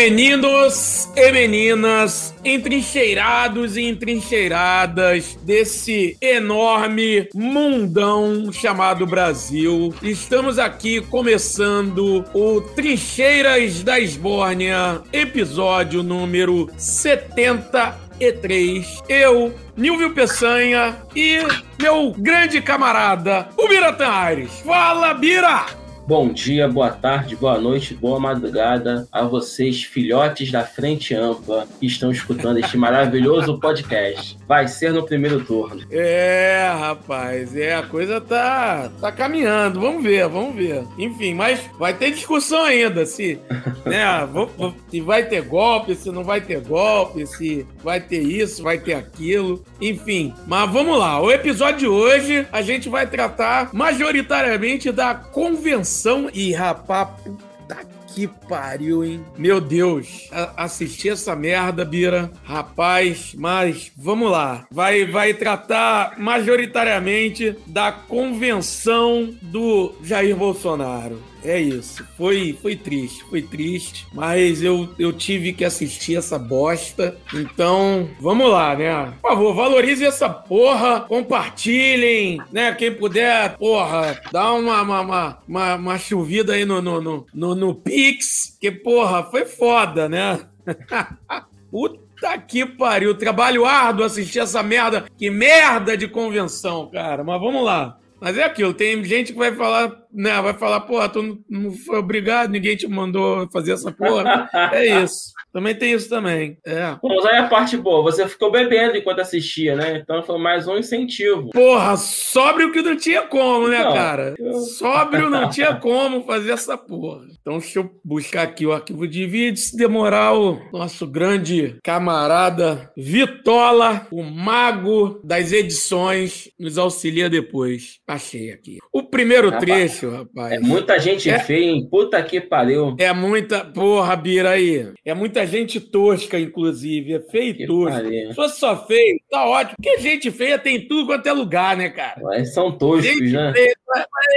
Meninos 0.00 1.10
e 1.14 1.30
meninas, 1.30 2.34
entrincheirados 2.42 3.76
e 3.76 3.82
entrincheiradas 3.82 5.38
desse 5.42 6.16
enorme 6.22 7.28
mundão 7.34 8.50
chamado 8.50 9.04
Brasil, 9.04 9.94
estamos 10.02 10.58
aqui 10.58 11.02
começando 11.02 12.24
o 12.32 12.62
Trincheiras 12.62 13.82
da 13.82 14.00
Esbórnia, 14.00 15.02
episódio 15.12 16.02
número 16.02 16.70
73. 16.78 19.02
Eu, 19.06 19.54
Nilvio 19.76 20.14
Peçanha 20.14 20.96
e 21.14 21.40
meu 21.78 22.14
grande 22.16 22.62
camarada, 22.62 23.50
o 23.54 23.68
Biratã 23.68 24.08
Aires. 24.08 24.62
Fala, 24.64 25.12
Bira! 25.12 25.89
Bom 26.10 26.32
dia, 26.32 26.66
boa 26.66 26.90
tarde, 26.90 27.36
boa 27.36 27.56
noite, 27.56 27.94
boa 27.94 28.18
madrugada 28.18 29.06
a 29.12 29.22
vocês, 29.22 29.84
filhotes 29.84 30.50
da 30.50 30.64
Frente 30.64 31.14
Ampla, 31.14 31.68
que 31.78 31.86
estão 31.86 32.10
escutando 32.10 32.58
este 32.58 32.76
maravilhoso 32.76 33.60
podcast. 33.60 34.36
Vai 34.44 34.66
ser 34.66 34.92
no 34.92 35.06
primeiro 35.06 35.44
turno. 35.44 35.86
É, 35.88 36.68
rapaz, 36.76 37.56
é, 37.56 37.76
a 37.76 37.84
coisa 37.84 38.20
tá, 38.20 38.90
tá 39.00 39.12
caminhando. 39.12 39.78
Vamos 39.78 40.02
ver, 40.02 40.26
vamos 40.26 40.56
ver. 40.56 40.84
Enfim, 40.98 41.32
mas 41.32 41.60
vai 41.78 41.94
ter 41.94 42.10
discussão 42.10 42.64
ainda 42.64 43.06
se, 43.06 43.38
né, 43.86 44.04
se 44.90 45.00
vai 45.00 45.22
ter 45.22 45.42
golpe, 45.42 45.94
se 45.94 46.10
não 46.10 46.24
vai 46.24 46.40
ter 46.40 46.60
golpe, 46.60 47.24
se 47.24 47.64
vai 47.84 48.00
ter 48.00 48.20
isso, 48.20 48.64
vai 48.64 48.78
ter 48.78 48.94
aquilo. 48.94 49.64
Enfim, 49.80 50.34
mas 50.48 50.68
vamos 50.72 50.98
lá. 50.98 51.22
O 51.22 51.30
episódio 51.30 51.78
de 51.78 51.86
hoje 51.86 52.48
a 52.50 52.62
gente 52.62 52.88
vai 52.88 53.06
tratar 53.06 53.70
majoritariamente 53.72 54.90
da 54.90 55.14
convenção 55.14 55.99
e 56.32 56.52
rapaz, 56.52 57.08
puta 57.22 57.78
que 58.14 58.26
pariu, 58.26 59.04
hein? 59.04 59.24
Meu 59.36 59.60
Deus, 59.60 60.28
a 60.32 60.64
assisti 60.64 61.08
essa 61.08 61.36
merda, 61.36 61.84
Bira. 61.84 62.30
Rapaz, 62.42 63.34
mas 63.36 63.92
vamos 63.96 64.30
lá. 64.30 64.66
Vai, 64.70 65.04
vai 65.06 65.34
tratar 65.34 66.18
majoritariamente 66.18 67.56
da 67.66 67.92
convenção 67.92 69.32
do 69.42 69.94
Jair 70.02 70.34
Bolsonaro. 70.36 71.29
É 71.44 71.58
isso. 71.58 72.04
Foi, 72.16 72.56
foi 72.60 72.76
triste, 72.76 73.24
foi 73.24 73.42
triste. 73.42 74.06
Mas 74.12 74.62
eu, 74.62 74.88
eu 74.98 75.12
tive 75.12 75.52
que 75.52 75.64
assistir 75.64 76.16
essa 76.16 76.38
bosta. 76.38 77.16
Então, 77.34 78.08
vamos 78.20 78.50
lá, 78.50 78.76
né? 78.76 79.14
Por 79.20 79.30
favor, 79.30 79.54
valorize 79.54 80.04
essa 80.04 80.28
porra. 80.28 81.00
Compartilhem, 81.00 82.40
né? 82.52 82.74
Quem 82.74 82.94
puder, 82.94 83.56
porra, 83.56 84.20
dá 84.32 84.52
uma, 84.52 84.82
uma, 84.82 85.38
uma, 85.46 85.74
uma, 85.76 85.98
chovida 85.98 86.54
aí 86.54 86.64
no, 86.64 86.80
no, 86.82 87.00
no, 87.00 87.26
no, 87.32 87.54
no 87.54 87.74
Pix. 87.74 88.56
Que, 88.60 88.70
porra, 88.70 89.24
foi 89.24 89.44
foda, 89.44 90.08
né? 90.08 90.40
Puta 91.70 92.38
que 92.46 92.66
pariu. 92.66 93.14
Trabalho 93.14 93.64
árduo 93.64 94.04
assistir 94.04 94.40
essa 94.40 94.62
merda. 94.62 95.06
Que 95.16 95.30
merda 95.30 95.96
de 95.96 96.06
convenção, 96.08 96.90
cara. 96.90 97.24
Mas 97.24 97.40
vamos 97.40 97.64
lá. 97.64 98.00
Mas 98.20 98.36
é 98.36 98.44
aquilo, 98.44 98.74
tem 98.74 99.02
gente 99.02 99.32
que 99.32 99.38
vai 99.38 99.52
falar, 99.52 99.90
né? 100.12 100.40
Vai 100.40 100.54
falar, 100.54 100.80
porra, 100.80 101.08
tu 101.08 101.40
não 101.48 101.72
foi 101.72 101.98
obrigado, 101.98 102.50
ninguém 102.50 102.76
te 102.76 102.86
mandou 102.86 103.48
fazer 103.52 103.72
essa 103.72 103.92
porra. 103.92 104.48
é 104.72 105.02
isso. 105.02 105.32
Também 105.52 105.74
tem 105.74 105.92
isso 105.92 106.08
também. 106.08 106.58
É. 106.64 106.96
Mas 107.02 107.26
aí 107.26 107.38
a 107.38 107.48
parte 107.48 107.76
boa, 107.76 108.02
você 108.02 108.28
ficou 108.28 108.52
bebendo 108.52 108.96
enquanto 108.96 109.20
assistia, 109.20 109.74
né? 109.74 109.98
Então 109.98 110.22
foi 110.22 110.38
mais 110.38 110.68
um 110.68 110.76
incentivo. 110.76 111.50
Porra, 111.50 111.96
sóbrio 111.96 112.70
que 112.70 112.82
não 112.82 112.96
tinha 112.96 113.22
como, 113.22 113.68
né, 113.68 113.82
não, 113.82 113.92
cara? 113.92 114.34
Eu... 114.38 114.60
Sóbrio 114.60 115.28
não 115.28 115.48
tinha 115.50 115.74
como 115.74 116.24
fazer 116.24 116.52
essa 116.52 116.76
porra. 116.76 117.24
Então 117.40 117.58
deixa 117.58 117.80
eu 117.80 117.90
buscar 118.04 118.42
aqui 118.42 118.64
o 118.64 118.72
arquivo 118.72 119.08
de 119.08 119.26
vídeo. 119.26 119.56
Se 119.56 119.76
demorar, 119.76 120.34
o 120.34 120.60
nosso 120.72 121.06
grande 121.06 121.76
camarada 121.82 122.90
Vitola, 122.96 124.06
o 124.10 124.22
mago 124.22 125.20
das 125.24 125.52
edições, 125.52 126.48
nos 126.58 126.78
auxilia 126.78 127.28
depois. 127.28 127.98
Achei 128.06 128.52
aqui. 128.52 128.78
O 128.92 129.02
primeiro 129.02 129.50
rapaz, 129.50 129.99
trecho, 130.00 130.10
rapaz. 130.10 130.52
É 130.52 130.58
muita 130.58 130.98
gente 130.98 131.28
é... 131.28 131.38
feia, 131.38 131.70
hein? 131.70 131.88
Puta 131.90 132.22
que 132.22 132.40
pariu. 132.40 132.94
É 132.98 133.12
muita. 133.12 133.64
Porra, 133.64 134.16
Bira 134.16 134.50
aí. 134.50 134.92
É 135.04 135.14
muita 135.14 135.40
muita 135.40 135.46
gente 135.46 135.80
tosca, 135.80 136.38
inclusive. 136.38 137.14
É 137.14 137.20
feio 137.20 137.54
e 137.58 137.66
tosco. 137.66 138.08
Se 138.08 138.34
fosse 138.34 138.58
só 138.58 138.86
feio, 138.86 139.20
tá 139.30 139.46
ótimo. 139.46 139.76
Porque 139.76 139.98
gente 139.98 140.30
feia 140.30 140.58
tem 140.58 140.86
tudo 140.86 141.06
quanto 141.06 141.26
é 141.26 141.32
lugar, 141.32 141.76
né, 141.76 141.88
cara? 141.88 142.20
Mas 142.22 142.52
são 142.52 142.76
toscos, 142.76 143.04
gente 143.04 143.32
né? 143.32 143.52
Feia, 143.54 143.74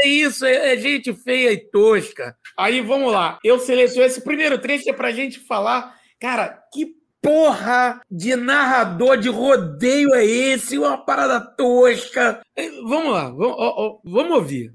é 0.03 0.07
isso, 0.07 0.45
é, 0.45 0.73
é, 0.73 0.77
gente 0.77 1.13
feia 1.13 1.51
e 1.51 1.57
tosca. 1.57 2.35
Aí 2.57 2.81
vamos 2.81 3.11
lá. 3.11 3.39
Eu 3.43 3.59
selecionei 3.59 4.07
esse 4.07 4.23
primeiro 4.23 4.57
trecho 4.57 4.89
é 4.89 4.93
pra 4.93 5.11
gente 5.11 5.39
falar, 5.39 5.95
cara, 6.19 6.59
que 6.73 6.87
porra 7.21 8.01
de 8.11 8.35
narrador 8.35 9.17
de 9.17 9.29
rodeio 9.29 10.13
é 10.13 10.25
esse? 10.25 10.77
Uma 10.77 10.97
parada 10.97 11.39
tosca. 11.39 12.41
É, 12.55 12.69
vamos 12.81 13.13
lá, 13.13 13.29
vamos, 13.29 13.55
ó, 13.57 13.73
ó, 13.77 13.99
vamos 14.03 14.37
ouvir. 14.37 14.73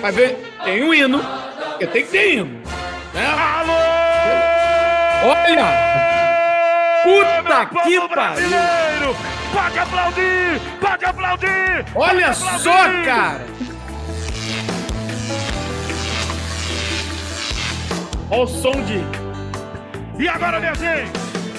Vai 0.00 0.12
ver, 0.12 0.52
tem 0.64 0.84
um 0.84 0.92
hino, 0.92 1.22
porque 1.70 1.86
tem 1.86 2.04
que 2.04 2.10
ter 2.10 2.34
hino. 2.34 2.62
Né? 3.14 3.26
Alô! 3.26 3.72
Olha! 5.24 5.96
Puta 7.02 7.66
que 7.66 8.00
pariu! 8.08 9.16
Pode 9.52 9.78
aplaudir! 9.78 10.60
Pode 10.80 11.04
aplaudir! 11.04 11.84
Olha 11.94 12.10
pode 12.10 12.24
aplaudir. 12.24 12.62
só, 12.62 13.04
cara! 13.04 13.46
Olha 18.28 18.42
o 18.42 18.46
som 18.46 18.82
de. 18.82 19.00
E 20.18 20.28
agora, 20.28 20.58
minha 20.58 20.74
gente? 20.74 21.12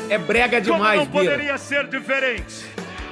É 0.10 0.18
brega 0.18 0.60
demais, 0.60 1.00
Como 1.00 1.06
não 1.06 1.26
poderia 1.26 1.58
ser 1.58 1.88
diferente? 1.88 2.66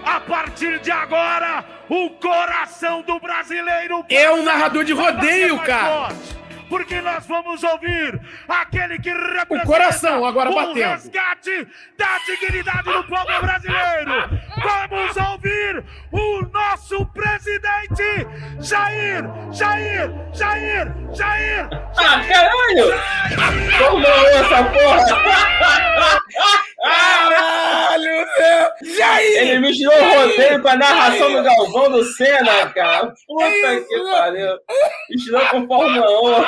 A 0.05 0.19
partir 0.19 0.79
de 0.79 0.91
agora, 0.91 1.65
o 1.89 2.11
coração 2.11 3.01
do 3.01 3.19
brasileiro. 3.19 4.05
É 4.09 4.31
um 4.31 4.43
narrador 4.43 4.83
de 4.83 4.93
rodeio, 4.93 5.59
cara. 5.59 6.09
Forte 6.09 6.45
porque 6.69 6.99
nós 7.01 7.25
vamos 7.25 7.63
ouvir 7.63 8.19
aquele 8.47 8.99
que 8.99 9.09
representa 9.09 9.55
o 9.55 9.65
coração 9.65 10.25
agora 10.25 10.49
o 10.49 10.55
batendo. 10.55 10.79
resgate 10.79 11.67
da 11.97 12.17
dignidade 12.25 12.83
do 12.83 13.03
povo 13.03 13.41
brasileiro. 13.41 14.29
Vamos 14.57 15.17
ouvir 15.17 15.83
o 16.11 16.41
nosso 16.51 17.05
presidente 17.07 18.27
Jair, 18.59 19.23
Jair, 19.51 20.11
Jair, 20.33 20.93
Jair. 21.13 21.69
Ah, 21.97 22.21
caralho! 22.27 22.93
Como 23.77 24.05
é 24.05 24.31
essa 24.37 24.63
porra? 24.63 25.05
Caralho, 26.85 28.03
meu! 28.03 28.95
Jair! 28.95 29.37
Ele 29.37 29.59
misturou 29.59 29.97
o 29.97 30.21
roteiro 30.21 30.61
com 30.61 30.67
a 30.67 30.75
narração 30.75 31.33
do 31.33 31.43
Galvão 31.43 31.91
do 31.91 32.03
Senna, 32.03 32.69
cara. 32.69 33.13
Puta 33.27 33.43
é 33.43 33.81
que 33.81 33.99
pariu. 33.99 34.59
Misturou 35.09 35.45
com 35.47 35.67
Fórmula 35.67 36.07
1. 36.21 36.45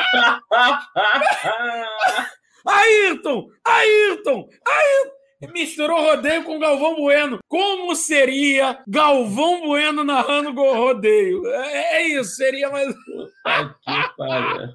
Ayrton! 2.69 3.47
Ayrton! 3.65 4.47
Ayrton! 4.67 5.17
Misturou 5.53 6.01
rodeio 6.01 6.43
com 6.43 6.59
Galvão 6.59 6.95
Bueno. 6.95 7.39
Como 7.47 7.95
seria 7.95 8.79
Galvão 8.87 9.61
Bueno 9.61 10.03
narrando 10.03 10.51
rodeio? 10.53 11.45
É, 11.47 11.97
é 11.97 12.07
isso, 12.07 12.35
seria 12.35 12.69
mais. 12.69 12.93
Puta 12.93 13.75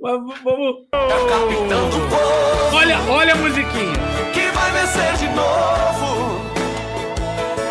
Mas 0.00 0.12
vamos. 0.44 0.86
Olha, 2.72 2.98
olha 3.10 3.32
a 3.32 3.36
musiquinha. 3.36 3.98
Que 4.32 4.48
vai 4.52 4.70
vencer 4.70 5.16
de 5.16 5.26
novo. 5.34 6.38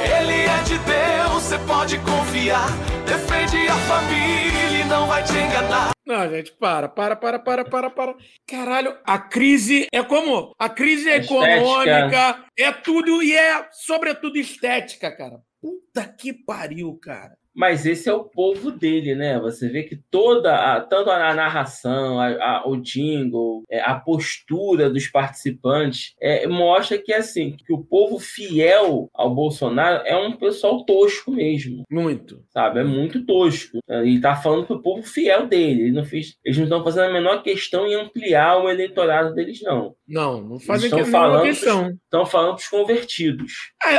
Ele 0.03 0.43
é 0.43 0.63
de 0.63 0.77
Deus, 0.79 1.43
você 1.43 1.57
pode 1.59 1.97
confiar. 1.99 2.67
Defende 3.05 3.65
a 3.69 3.75
família 3.75 4.81
e 4.81 4.83
não 4.89 5.07
vai 5.07 5.23
te 5.23 5.31
enganar. 5.31 5.91
Não, 6.05 6.29
gente, 6.29 6.51
para, 6.51 6.89
para, 6.89 7.15
para, 7.15 7.39
para, 7.39 7.63
para, 7.63 7.89
para. 7.89 8.15
Caralho, 8.45 8.97
a 9.05 9.17
crise 9.17 9.87
é 9.93 10.03
como? 10.03 10.53
A 10.59 10.67
crise 10.67 11.09
é 11.09 11.17
econômica, 11.17 12.43
é 12.57 12.71
tudo 12.73 13.23
e 13.23 13.33
é, 13.35 13.67
sobretudo, 13.71 14.37
estética, 14.37 15.15
cara. 15.15 15.39
Puta 15.61 16.05
que 16.05 16.33
pariu, 16.33 16.93
cara 17.01 17.37
mas 17.57 17.87
esse 17.87 18.07
é 18.07 18.13
o 18.13 18.23
povo 18.23 18.71
dele, 18.71 19.15
né? 19.15 19.39
Você 19.39 19.67
vê 19.67 19.81
que 19.81 19.99
toda, 20.11 20.53
a, 20.55 20.79
tanto 20.79 21.09
a 21.09 21.33
narração, 21.33 22.19
a, 22.19 22.27
a, 22.27 22.67
o 22.69 22.77
jingle, 22.77 23.63
é, 23.67 23.81
a 23.81 23.95
postura 23.95 24.91
dos 24.91 25.07
participantes 25.07 26.13
é, 26.21 26.45
mostra 26.45 26.99
que 26.99 27.11
assim 27.11 27.57
que 27.57 27.73
o 27.73 27.83
povo 27.83 28.19
fiel 28.19 29.09
ao 29.11 29.33
Bolsonaro 29.33 30.03
é 30.05 30.15
um 30.15 30.33
pessoal 30.33 30.85
tosco 30.85 31.31
mesmo. 31.31 31.83
Muito. 31.89 32.43
Sabe? 32.53 32.81
É 32.81 32.83
muito 32.83 33.25
tosco. 33.25 33.79
E 34.05 34.21
tá 34.21 34.35
falando 34.35 34.67
pro 34.67 34.81
povo 34.81 35.01
fiel 35.01 35.47
dele. 35.47 35.83
Ele 35.83 35.91
não 35.91 36.05
fez, 36.05 36.35
eles 36.45 36.57
não 36.57 36.65
estão 36.65 36.83
fazendo 36.83 37.09
a 37.09 37.13
menor 37.13 37.41
questão 37.41 37.87
em 37.87 37.95
ampliar 37.95 38.63
o 38.63 38.69
eleitorado 38.69 39.33
deles, 39.33 39.61
não. 39.63 39.95
Não, 40.07 40.41
não 40.41 40.59
fazem 40.59 40.89
estão 40.89 41.05
falando 41.05 41.43
questão. 41.43 41.89
Estão 41.89 42.25
falando 42.25 42.55
pros 42.55 42.67
convertidos. 42.67 43.51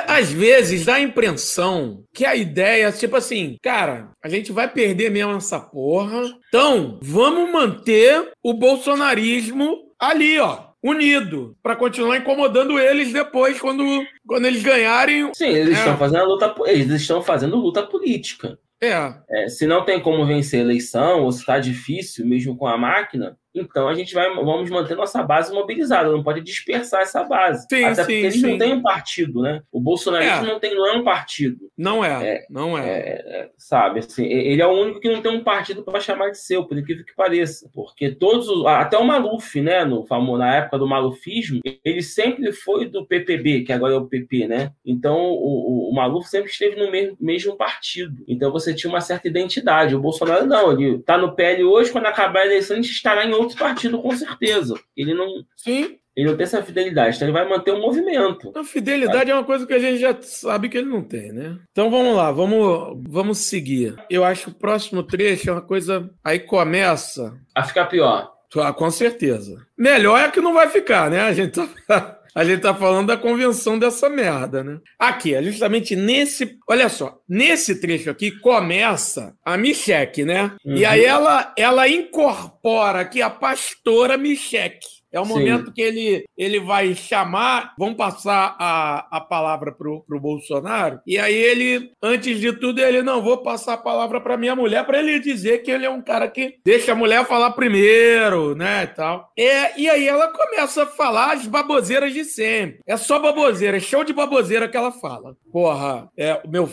Às 0.07 0.31
vezes 0.31 0.87
dá 0.87 0.95
a 0.95 1.01
impressão 1.01 2.05
que 2.15 2.25
a 2.25 2.37
ideia, 2.37 2.93
tipo 2.93 3.17
assim, 3.17 3.48
cara, 3.63 4.11
a 4.23 4.29
gente 4.29 4.53
vai 4.53 4.69
perder 4.69 5.11
mesmo 5.11 5.37
essa 5.37 5.61
porra. 5.61 6.23
Então, 6.49 6.99
vamos 7.01 7.51
manter 7.51 8.33
o 8.43 8.53
bolsonarismo 8.53 9.77
ali, 9.99 10.39
ó 10.39 10.69
unido 10.83 11.57
para 11.63 11.75
continuar 11.77 12.19
incomodando 12.19 12.79
eles 12.79 13.13
depois 13.13 13.61
quando, 13.61 13.85
quando 14.27 14.47
eles 14.47 14.63
ganharem. 14.63 15.31
Sim, 15.35 15.49
eles 15.49 15.77
é. 15.77 15.81
estão 15.81 15.97
fazendo 15.97 16.25
luta, 16.25 16.55
eles 16.67 16.89
estão 16.89 17.23
fazendo 17.23 17.57
luta 17.57 17.83
política. 17.83 18.59
É. 18.81 19.13
é. 19.29 19.49
Se 19.49 19.67
não 19.67 19.85
tem 19.85 20.01
como 20.01 20.25
vencer 20.25 20.61
a 20.61 20.63
eleição, 20.63 21.25
ou 21.25 21.33
se 21.33 21.41
está 21.41 21.59
difícil 21.59 22.25
mesmo 22.25 22.57
com 22.57 22.67
a 22.67 22.79
máquina, 22.79 23.37
então 23.55 23.89
a 23.89 23.95
gente 23.95 24.15
vai 24.15 24.33
vamos 24.35 24.71
manter 24.71 24.95
nossa 24.97 25.23
base 25.23 25.53
mobilizada, 25.53 26.11
não 26.11 26.23
pode 26.23 26.41
dispersar 26.41 27.03
essa 27.03 27.25
base. 27.25 27.67
Sim, 27.69 27.85
Até 27.85 27.95
sim, 27.95 28.03
porque 28.03 28.13
eles 28.15 28.35
sim. 28.41 28.51
não 28.51 28.59
têm 28.59 28.75
um 28.75 28.83
partido, 28.83 29.41
né? 29.43 29.63
O 29.73 29.81
bolsonarismo 29.81 30.47
É. 30.47 30.49
não, 30.53 30.61
tem, 30.61 30.75
não 30.75 30.87
é 30.87 30.93
um 30.97 31.05
partido. 31.05 31.59
Não 31.77 32.05
é, 32.05 32.29
É, 32.35 32.47
não 32.51 32.77
é. 32.79 32.89
É, 32.99 33.51
sabe, 33.57 34.01
assim, 34.01 34.27
ele 34.27 34.61
é 34.63 34.67
o 34.67 34.71
único 34.73 35.01
que 35.01 35.09
não 35.09 35.23
tem 35.23 35.33
um 35.33 35.43
partido 35.45 35.83
para 35.83 36.01
chamar 36.01 36.31
de 36.31 36.39
seu, 36.39 36.65
por 36.67 36.77
incrível 36.79 37.05
que 37.05 37.15
pareça. 37.15 37.69
Porque 37.75 38.11
todos, 38.11 38.49
os- 38.49 38.67
até 38.67 38.97
o 38.99 39.05
Maluf, 39.05 39.61
né, 39.61 39.85
no 39.85 40.05
famoso, 40.07 40.39
na 40.39 40.57
época 40.57 40.79
do 40.79 40.87
malufismo, 40.87 41.61
ele 41.85 42.03
sempre 42.03 42.53
foi 42.53 42.87
do 42.89 43.07
PPB, 43.07 43.63
que 43.65 43.73
agora 43.73 43.95
é 43.95 43.97
o 43.97 44.07
PP, 44.07 44.47
né? 44.47 44.73
Então 44.85 45.17
o, 45.17 45.89
o, 45.89 45.91
o 45.91 45.95
Maluf 45.95 46.29
sempre 46.29 46.51
esteve 46.51 46.77
no 46.77 46.91
mesmo, 46.91 47.17
mesmo 47.21 47.57
partido. 47.57 48.15
Então 48.29 48.51
você 48.53 48.75
tinha 48.75 48.91
uma 48.91 49.01
certa 49.01 49.27
identidade. 49.29 49.95
O 49.95 50.01
Bolsonaro 50.01 50.47
não, 50.47 50.73
ele 50.73 50.99
tá 51.01 51.17
no 51.19 51.35
PL 51.35 51.65
hoje, 51.65 51.91
quando 51.93 52.07
acabar 52.07 52.41
a 52.41 52.47
eleição, 52.47 52.77
ele 52.77 52.85
estará 52.87 53.25
em 53.25 53.31
outro 53.39 53.57
partido, 53.57 54.01
com 54.01 54.15
certeza. 54.17 54.75
Ele 54.97 55.15
não, 55.15 55.27
Sim. 55.57 55.99
ele 56.17 56.29
não 56.29 56.37
tem 56.37 56.45
essa 56.45 56.63
fidelidade, 56.63 57.17
então 57.17 57.29
ele 57.29 57.37
vai 57.37 57.49
manter 57.49 57.73
o 57.73 57.81
movimento. 57.81 58.53
A 58.57 58.65
fidelidade 58.65 59.31
é 59.31 59.35
uma 59.35 59.45
coisa 59.45 59.67
que 59.67 59.75
a 59.75 59.79
gente 59.79 59.99
já 59.99 60.17
sabe 60.21 60.69
que 60.69 60.79
ele 60.79 60.89
não 60.89 61.03
tem, 61.03 61.33
né? 61.33 61.59
Então 61.71 61.91
vamos 61.91 62.15
lá, 62.17 62.31
vamos, 62.33 63.03
vamos 63.09 63.39
seguir. 63.39 63.95
Eu 64.11 64.25
acho 64.25 64.45
que 64.45 64.51
o 64.51 64.55
próximo 64.55 65.03
trecho 65.03 65.51
é 65.51 65.53
uma 65.53 65.63
coisa. 65.63 66.11
Aí 66.23 66.39
começa. 66.39 67.39
A 67.55 67.63
ficar 67.63 67.87
pior. 67.87 68.33
Ah, 68.57 68.73
com 68.73 68.91
certeza. 68.91 69.67
Melhor 69.77 70.19
é 70.19 70.31
que 70.31 70.41
não 70.41 70.55
vai 70.55 70.69
ficar, 70.71 71.11
né? 71.11 71.21
A 71.21 71.33
gente 71.33 71.53
tá. 71.87 72.18
A 72.35 72.45
gente 72.45 72.61
tá 72.61 72.75
falando 72.75 73.09
da 73.09 73.17
convenção 73.17 73.79
dessa 73.79 74.09
merda, 74.09 74.63
né? 74.63 74.79
Aqui, 74.99 75.35
é 75.35 75.43
justamente 75.43 75.97
nesse. 75.97 76.57
Olha 76.69 76.89
só, 76.89 77.19
nesse 77.29 77.81
trecho 77.81 78.11
aqui 78.11 78.31
começa 78.31 79.35
a 79.45 79.57
Micheque, 79.57 80.25
né? 80.25 80.53
E 80.65 80.83
Uhum. 80.85 80.89
aí 80.91 81.05
ela, 81.05 81.53
ela 81.57 81.89
incorpora 81.89 83.01
aqui 83.01 83.23
a 83.23 83.31
pastora 83.31 84.17
Micheque. 84.17 84.98
É 85.13 85.21
o 85.21 85.25
Sim. 85.25 85.33
momento 85.33 85.73
que 85.73 85.81
ele, 85.81 86.25
ele 86.37 86.61
vai 86.61 86.95
chamar, 86.95 87.75
vamos 87.79 87.97
passar 87.97 88.57
a, 88.59 89.07
a 89.11 89.21
palavra 89.21 89.73
pro, 89.73 90.03
pro 90.07 90.21
Bolsonaro, 90.21 91.01
e 91.07 91.19
aí 91.19 91.35
ele, 91.35 91.91
antes 92.03 92.39
de 92.39 92.53
tudo, 92.53 92.81
ele, 92.81 93.03
não, 93.03 93.23
vou 93.23 93.39
passar 93.39 93.75
a 93.75 93.79
palavra 93.79 94.21
para 94.21 94.37
minha 94.37 94.55
mulher, 94.55 94.85
para 94.85 94.99
ele 94.99 95.19
dizer 95.19 95.59
que 95.59 95.71
ele 95.71 95.87
é 95.87 95.91
um 95.91 96.03
cara 96.03 96.29
que 96.29 96.57
deixa 96.65 96.93
a 96.93 96.97
mulher 96.97 97.25
falar 97.27 97.53
primeiro, 97.53 98.55
né, 98.55 98.85
e 98.85 98.87
tal. 98.89 99.33
É, 99.37 99.79
e 99.81 99.89
aí 99.89 100.07
ela 100.07 100.29
começa 100.29 100.83
a 100.83 100.87
falar 100.87 101.33
as 101.33 101.47
baboseiras 101.47 102.13
de 102.13 102.25
sempre. 102.25 102.81
É 102.87 102.97
só 102.97 103.19
baboseira, 103.19 103.77
é 103.79 103.81
show 103.81 104.05
de 104.05 104.13
baboseira 104.13 104.69
que 104.69 104.77
ela 104.77 104.93
fala. 104.93 105.37
Porra, 105.51 106.09
é, 106.17 106.41
meu, 106.47 106.69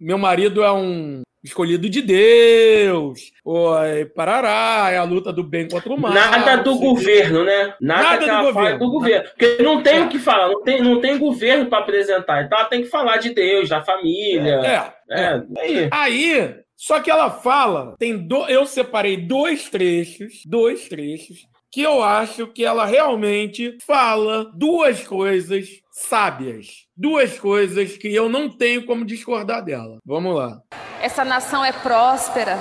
meu 0.00 0.18
marido 0.18 0.62
é 0.62 0.72
um 0.72 1.22
escolhido 1.44 1.90
de 1.90 2.00
Deus, 2.00 3.30
oi, 3.44 4.06
parará, 4.06 4.90
é 4.90 4.96
a 4.96 5.04
luta 5.04 5.30
do 5.30 5.44
bem 5.44 5.68
contra 5.68 5.92
o 5.92 6.00
mal. 6.00 6.10
Nada 6.10 6.56
do 6.56 6.76
governo, 6.78 7.44
né? 7.44 7.74
Nada, 7.78 8.02
Nada 8.02 8.18
que 8.18 8.30
do 8.30 8.52
governo. 8.52 8.78
do 8.78 8.90
governo. 8.90 9.28
Porque 9.28 9.62
não 9.62 9.82
tem 9.82 10.02
o 10.02 10.08
que 10.08 10.18
falar, 10.18 10.48
não 10.48 10.62
tem, 10.62 10.82
não 10.82 11.00
tem 11.02 11.18
governo 11.18 11.66
para 11.66 11.80
apresentar. 11.80 12.44
Então 12.44 12.58
ela 12.58 12.68
tem 12.68 12.82
que 12.82 12.88
falar 12.88 13.18
de 13.18 13.34
Deus, 13.34 13.68
da 13.68 13.82
família. 13.82 14.60
É, 14.64 14.94
é. 15.10 15.22
É, 15.22 15.42
aí. 15.60 15.88
Aí, 15.90 16.54
só 16.74 16.98
que 17.00 17.10
ela 17.10 17.30
fala, 17.30 17.94
tem 17.98 18.16
do, 18.16 18.46
eu 18.46 18.64
separei 18.64 19.18
dois 19.18 19.68
trechos, 19.68 20.42
dois 20.46 20.88
trechos, 20.88 21.46
que 21.70 21.82
eu 21.82 22.02
acho 22.02 22.46
que 22.46 22.64
ela 22.64 22.86
realmente 22.86 23.76
fala 23.84 24.50
duas 24.54 25.06
coisas 25.06 25.68
sábias, 25.94 26.86
duas 26.96 27.38
coisas 27.38 27.96
que 27.96 28.12
eu 28.12 28.28
não 28.28 28.48
tenho 28.50 28.84
como 28.84 29.04
discordar 29.04 29.64
dela. 29.64 29.98
Vamos 30.04 30.34
lá. 30.34 30.58
Essa 31.00 31.24
nação 31.24 31.64
é 31.64 31.70
próspera, 31.70 32.58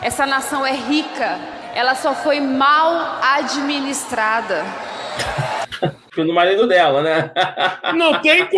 essa 0.00 0.24
nação 0.24 0.64
é 0.64 0.72
rica, 0.72 1.38
ela 1.74 1.94
só 1.94 2.14
foi 2.14 2.40
mal 2.40 3.20
administrada. 3.22 4.64
No 6.16 6.32
marido 6.32 6.66
dela, 6.66 7.02
né? 7.02 7.32
Não 7.94 8.22
tem, 8.22 8.48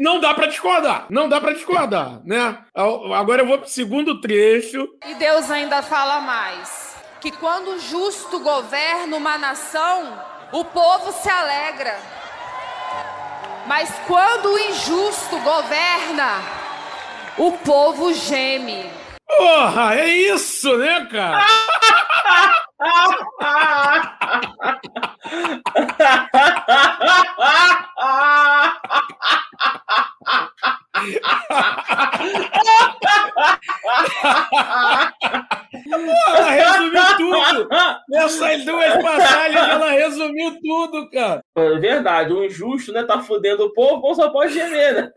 não 0.00 0.18
dá 0.20 0.34
pra 0.34 0.46
discordar, 0.46 1.06
não 1.08 1.28
dá 1.28 1.40
pra 1.40 1.52
discordar, 1.52 2.20
né? 2.24 2.58
Agora 2.74 3.42
eu 3.42 3.46
vou 3.46 3.58
pro 3.58 3.68
segundo 3.68 4.20
trecho. 4.20 4.88
E 5.06 5.14
Deus 5.14 5.48
ainda 5.50 5.80
fala 5.80 6.20
mais: 6.20 6.96
que 7.20 7.30
quando 7.30 7.68
o 7.68 7.78
justo 7.78 8.40
governa 8.40 9.16
uma 9.16 9.38
nação, 9.38 10.20
o 10.52 10.64
povo 10.64 11.12
se 11.12 11.30
alegra. 11.30 11.96
Mas 13.66 13.90
quando 14.06 14.52
o 14.52 14.58
injusto 14.58 15.38
governa, 15.40 16.42
o 17.38 17.52
povo 17.52 18.12
geme. 18.12 18.90
Porra, 19.26 19.94
é 19.94 20.06
isso, 20.06 20.76
né, 20.76 21.08
cara? 21.10 21.44
Ela 36.34 36.50
resumiu 36.50 37.16
tudo. 37.16 37.68
Nessas 38.08 38.64
duas 38.64 39.02
passagens, 39.02 39.68
ela 39.68 39.90
resumiu 39.90 40.58
tudo, 40.60 41.10
cara. 41.10 41.42
É 41.56 41.78
verdade, 42.14 42.32
o 42.32 42.44
injusto, 42.44 42.92
né? 42.92 43.02
Tá 43.02 43.20
fudendo 43.20 43.64
o 43.64 43.72
povo, 43.72 43.96
o 43.96 44.00
povo 44.00 44.14
só 44.14 44.30
pode 44.30 44.52
gemer, 44.52 44.94
né? 44.94 45.12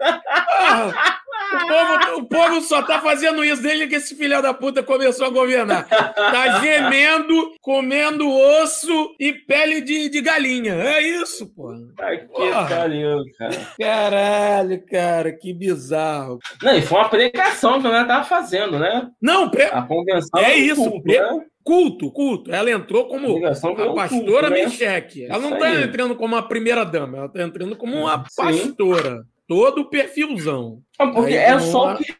O, 2.38 2.48
povo, 2.50 2.62
só 2.62 2.81
tá 2.81 3.00
fazendo 3.01 3.44
isso 3.44 3.62
desde 3.62 3.88
que 3.88 3.95
esse 3.95 4.16
filho 4.16 4.42
da 4.42 4.54
puta 4.54 4.84
começou 4.84 5.25
a 5.28 5.30
governar. 5.30 5.88
Tá 5.88 6.59
gemendo, 6.62 7.52
comendo 7.62 8.30
osso 8.30 9.16
e 9.19 9.33
pele 9.33 9.81
de, 9.81 10.09
de 10.09 10.21
galinha. 10.21 10.73
É 10.73 11.02
isso, 11.02 11.47
pô. 11.56 11.73
Ai, 12.00 12.18
que 12.19 12.28
pariu, 12.52 13.23
cara. 13.38 13.68
Caralho, 13.80 14.85
cara, 14.85 15.31
que 15.31 15.54
bizarro. 15.54 16.40
Não, 16.62 16.78
e 16.78 16.81
foi 16.81 16.97
uma 17.00 17.09
pregação 17.09 17.81
que 17.81 17.88
ela 17.88 18.06
tava 18.06 18.23
fazendo, 18.23 18.78
né? 18.80 19.09
Não, 19.21 19.50
pre- 19.50 19.64
A 19.66 19.81
convenção. 19.81 20.40
É 20.40 20.56
isso, 20.56 20.81
culto, 20.83 21.02
pre- 21.04 21.19
né? 21.19 21.45
culto, 21.64 22.12
culto. 22.12 22.52
Ela 22.54 22.71
entrou 22.71 23.07
como 23.07 23.28
a 23.45 23.50
um 23.50 23.95
pastora 23.95 24.47
culto, 24.47 24.50
né? 24.50 24.66
Micheque. 24.66 25.26
Ela 25.26 25.40
não 25.40 25.57
tá 25.57 25.69
entrando 25.81 26.16
como 26.16 26.35
a 26.35 26.42
primeira 26.44 26.83
dama, 26.83 27.18
ela 27.18 27.30
tá 27.30 27.42
entrando 27.42 27.76
como 27.76 27.95
uma 27.97 28.23
Sim. 28.30 28.35
pastora. 28.35 29.23
Todo 29.47 29.81
o 29.81 29.90
perfilzão. 29.90 30.80
Porque 30.97 31.33
Aí, 31.33 31.35
é 31.35 31.59
só 31.59 31.94
o 31.94 31.97
que 31.97 32.14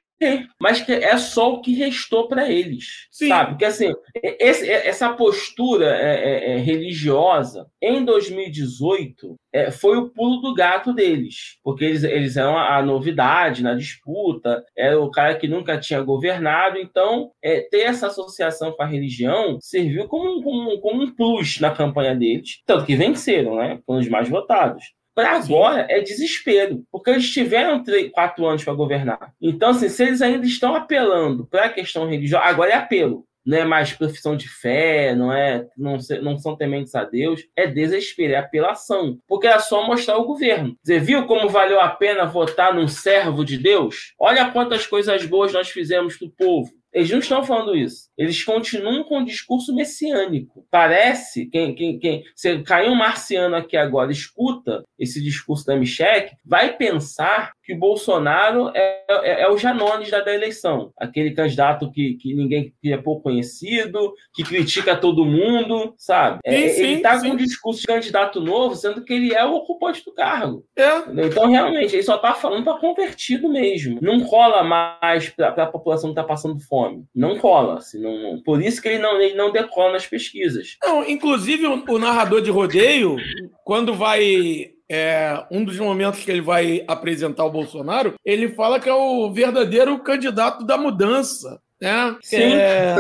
mas 0.60 0.82
que 0.82 0.92
é 0.92 1.18
só 1.18 1.54
o 1.54 1.62
que 1.62 1.74
restou 1.74 2.28
para 2.28 2.50
eles, 2.52 3.08
Sim. 3.12 3.28
sabe? 3.30 3.52
Porque 3.52 3.66
assim, 3.66 3.94
esse- 4.40 4.70
essa 4.70 5.14
postura 5.14 5.86
é, 5.96 6.14
é, 6.16 6.54
é, 6.54 6.58
religiosa 6.58 7.68
em 7.82 8.04
2018 8.04 9.36
é, 9.54 9.72
foi 9.72 9.98
o 9.98 10.10
pulo 10.10 10.42
do 10.42 10.54
gato 10.54 10.94
deles, 10.94 11.58
porque 11.64 11.86
eles, 11.86 12.04
eles 12.04 12.38
eram 12.38 12.58
a, 12.58 12.78
a 12.78 12.82
novidade 12.84 13.64
na 13.64 13.74
disputa, 13.74 14.64
era 14.76 15.00
o 15.00 15.10
cara 15.12 15.36
que 15.36 15.48
nunca 15.48 15.80
tinha 15.80 16.02
governado, 16.02 16.78
então 16.78 17.32
é, 17.44 17.62
ter 17.62 17.82
essa 17.82 18.08
associação 18.08 18.72
com 18.72 18.84
a 18.84 18.88
religião 18.88 19.58
serviu 19.62 20.08
como, 20.08 20.38
um- 20.40 20.42
como, 20.44 20.80
como 20.80 21.04
um 21.04 21.14
plus 21.16 21.60
na 21.60 21.72
campanha 21.72 22.16
deles, 22.16 22.62
tanto 22.66 22.86
que 22.86 22.96
venceram, 22.96 23.56
né? 23.56 23.80
Foram 23.86 24.00
os 24.00 24.10
mais 24.10 24.28
votados. 24.30 24.84
Para 25.18 25.32
agora 25.32 25.88
é 25.90 26.00
desespero, 26.00 26.84
porque 26.92 27.10
eles 27.10 27.32
tiveram 27.32 27.82
três, 27.82 28.12
quatro 28.12 28.46
anos 28.46 28.64
para 28.64 28.76
governar. 28.76 29.34
Então, 29.42 29.72
assim, 29.72 29.90
se 29.90 30.04
eles 30.04 30.22
ainda 30.22 30.46
estão 30.46 30.76
apelando 30.76 31.48
para 31.48 31.66
a 31.66 31.70
questão 31.70 32.08
religiosa, 32.08 32.46
agora 32.46 32.70
é 32.70 32.76
apelo. 32.76 33.26
Não 33.44 33.58
é 33.58 33.66
mais 33.66 33.94
profissão 33.94 34.38
de 34.38 34.48
fé, 34.48 35.16
não 35.16 35.34
é, 35.34 35.66
não, 35.76 35.98
não 36.22 36.38
são 36.38 36.56
tementes 36.56 36.94
a 36.94 37.04
Deus, 37.04 37.42
é 37.56 37.66
desespero, 37.66 38.34
é 38.34 38.36
apelação. 38.36 39.18
Porque 39.28 39.48
é 39.48 39.58
só 39.58 39.88
mostrar 39.88 40.18
o 40.18 40.26
governo. 40.26 40.78
Você 40.84 41.00
viu 41.00 41.26
como 41.26 41.50
valeu 41.50 41.82
a 41.82 41.90
pena 41.90 42.28
votar 42.28 42.76
num 42.76 42.88
servo 42.88 43.44
de 43.44 43.58
Deus? 43.58 44.14
Olha 44.20 44.52
quantas 44.52 44.86
coisas 44.86 45.26
boas 45.26 45.52
nós 45.52 45.70
fizemos 45.70 46.16
pro 46.16 46.30
povo. 46.30 46.70
Eles 46.94 47.12
não 47.12 47.20
estão 47.20 47.44
falando 47.44 47.76
isso. 47.76 48.10
Eles 48.18 48.44
continuam 48.44 49.04
com 49.04 49.20
o 49.20 49.26
discurso 49.26 49.74
messiânico. 49.76 50.66
Parece, 50.72 51.46
quem, 51.48 51.76
quem, 51.76 52.00
quem, 52.00 52.24
se 52.36 52.62
cair 52.64 52.90
um 52.90 52.96
marciano 52.96 53.56
aqui 53.56 53.78
agora, 53.78 54.12
escuta 54.12 54.84
esse 54.98 55.22
discurso 55.22 55.66
da 55.66 55.76
Michelle, 55.76 56.32
vai 56.46 56.76
pensar 56.76 57.52
que 57.68 57.74
o 57.74 57.78
Bolsonaro 57.78 58.72
é, 58.74 59.04
é, 59.10 59.42
é 59.42 59.52
o 59.52 59.58
Janones 59.58 60.10
da, 60.10 60.22
da 60.22 60.34
eleição. 60.34 60.94
Aquele 60.98 61.32
candidato 61.32 61.92
que, 61.92 62.14
que 62.14 62.34
ninguém 62.34 62.74
que 62.82 62.94
é 62.94 62.98
pouco 62.98 63.24
conhecido, 63.24 64.14
que 64.34 64.42
critica 64.42 64.96
todo 64.96 65.26
mundo, 65.26 65.94
sabe? 65.98 66.40
É, 66.46 66.70
Sim, 66.70 66.82
ele 66.82 67.02
tá 67.02 67.20
sim. 67.20 67.28
com 67.28 67.34
um 67.34 67.38
discurso 67.38 67.82
de 67.82 67.88
candidato 67.88 68.40
novo, 68.40 68.74
sendo 68.74 69.04
que 69.04 69.12
ele 69.12 69.34
é 69.34 69.44
o 69.46 69.54
ocupante 69.56 70.02
do 70.06 70.14
cargo. 70.14 70.64
É. 70.78 71.26
Então, 71.26 71.50
realmente, 71.50 71.94
ele 71.94 72.04
só 72.04 72.18
tá 72.18 72.34
falando 72.34 72.64
para 72.64 72.80
convertido 72.80 73.50
mesmo. 73.50 74.00
Não 74.02 74.22
cola 74.22 74.64
mais 74.64 75.30
para 75.30 75.64
a 75.64 75.68
população 75.68 76.12
que 76.12 76.16
tá 76.16 76.24
passando 76.24 76.58
fome. 76.62 77.04
Não 77.14 77.38
cola. 77.38 77.80
Assim, 77.80 78.00
não, 78.02 78.18
não- 78.18 78.42
Por 78.44 78.62
isso 78.62 78.82
que 78.82 78.88
ele 78.88 79.00
não, 79.00 79.20
ele 79.20 79.36
não 79.36 79.52
decola 79.52 79.92
nas 79.92 80.08
pesquisas. 80.08 80.78
Não, 80.82 81.04
inclusive 81.06 81.68
o, 81.68 81.84
o 81.86 82.00
narrador 82.00 82.42
de 82.42 82.50
rodeio, 82.50 83.18
quando 83.66 83.94
vai. 83.94 84.72
É, 84.90 85.46
um 85.52 85.64
dos 85.64 85.78
momentos 85.78 86.24
que 86.24 86.32
ele 86.32 86.42
vai 86.42 86.84
apresentar 86.88 87.46
o 87.46 87.52
Bolsonaro, 87.52 88.16
ele 88.24 88.50
fala 88.50 88.80
que 88.80 88.90
é 88.90 88.94
o 88.94 89.32
verdadeiro 89.32 89.98
candidato 90.00 90.66
da 90.66 90.78
mudança. 90.78 91.60
Né? 91.80 92.16
Sim. 92.24 92.56
É... 92.56 92.96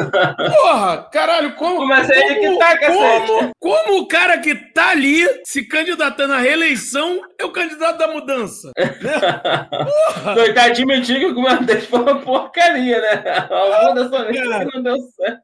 Porra, 0.53 1.09
caralho, 1.11 1.55
como. 1.55 1.83
Mas 1.87 2.07
é 2.11 2.19
ele 2.19 2.35
que 2.41 2.59
tá, 2.59 2.77
como, 2.77 3.51
como 3.59 3.99
o 4.01 4.07
cara 4.07 4.37
que 4.37 4.53
tá 4.53 4.89
ali 4.89 5.25
se 5.43 5.63
candidatando 5.67 6.33
à 6.33 6.37
reeleição 6.37 7.21
é 7.39 7.45
o 7.45 7.51
candidato 7.51 7.97
da 7.97 8.07
mudança? 8.07 8.71
Então, 8.77 10.43
ele 10.43 10.53
tá 10.53 10.65
admitindo 10.65 11.33
que 11.33 11.41
o 11.41 11.65
dele 11.65 11.81
foi 11.81 12.01
uma 12.01 12.19
porcaria, 12.21 13.01
né? 13.01 13.23
A 13.49 13.89
mudança 13.89 14.27
não 14.73 14.83
deu 14.83 14.97
certo. 15.15 15.41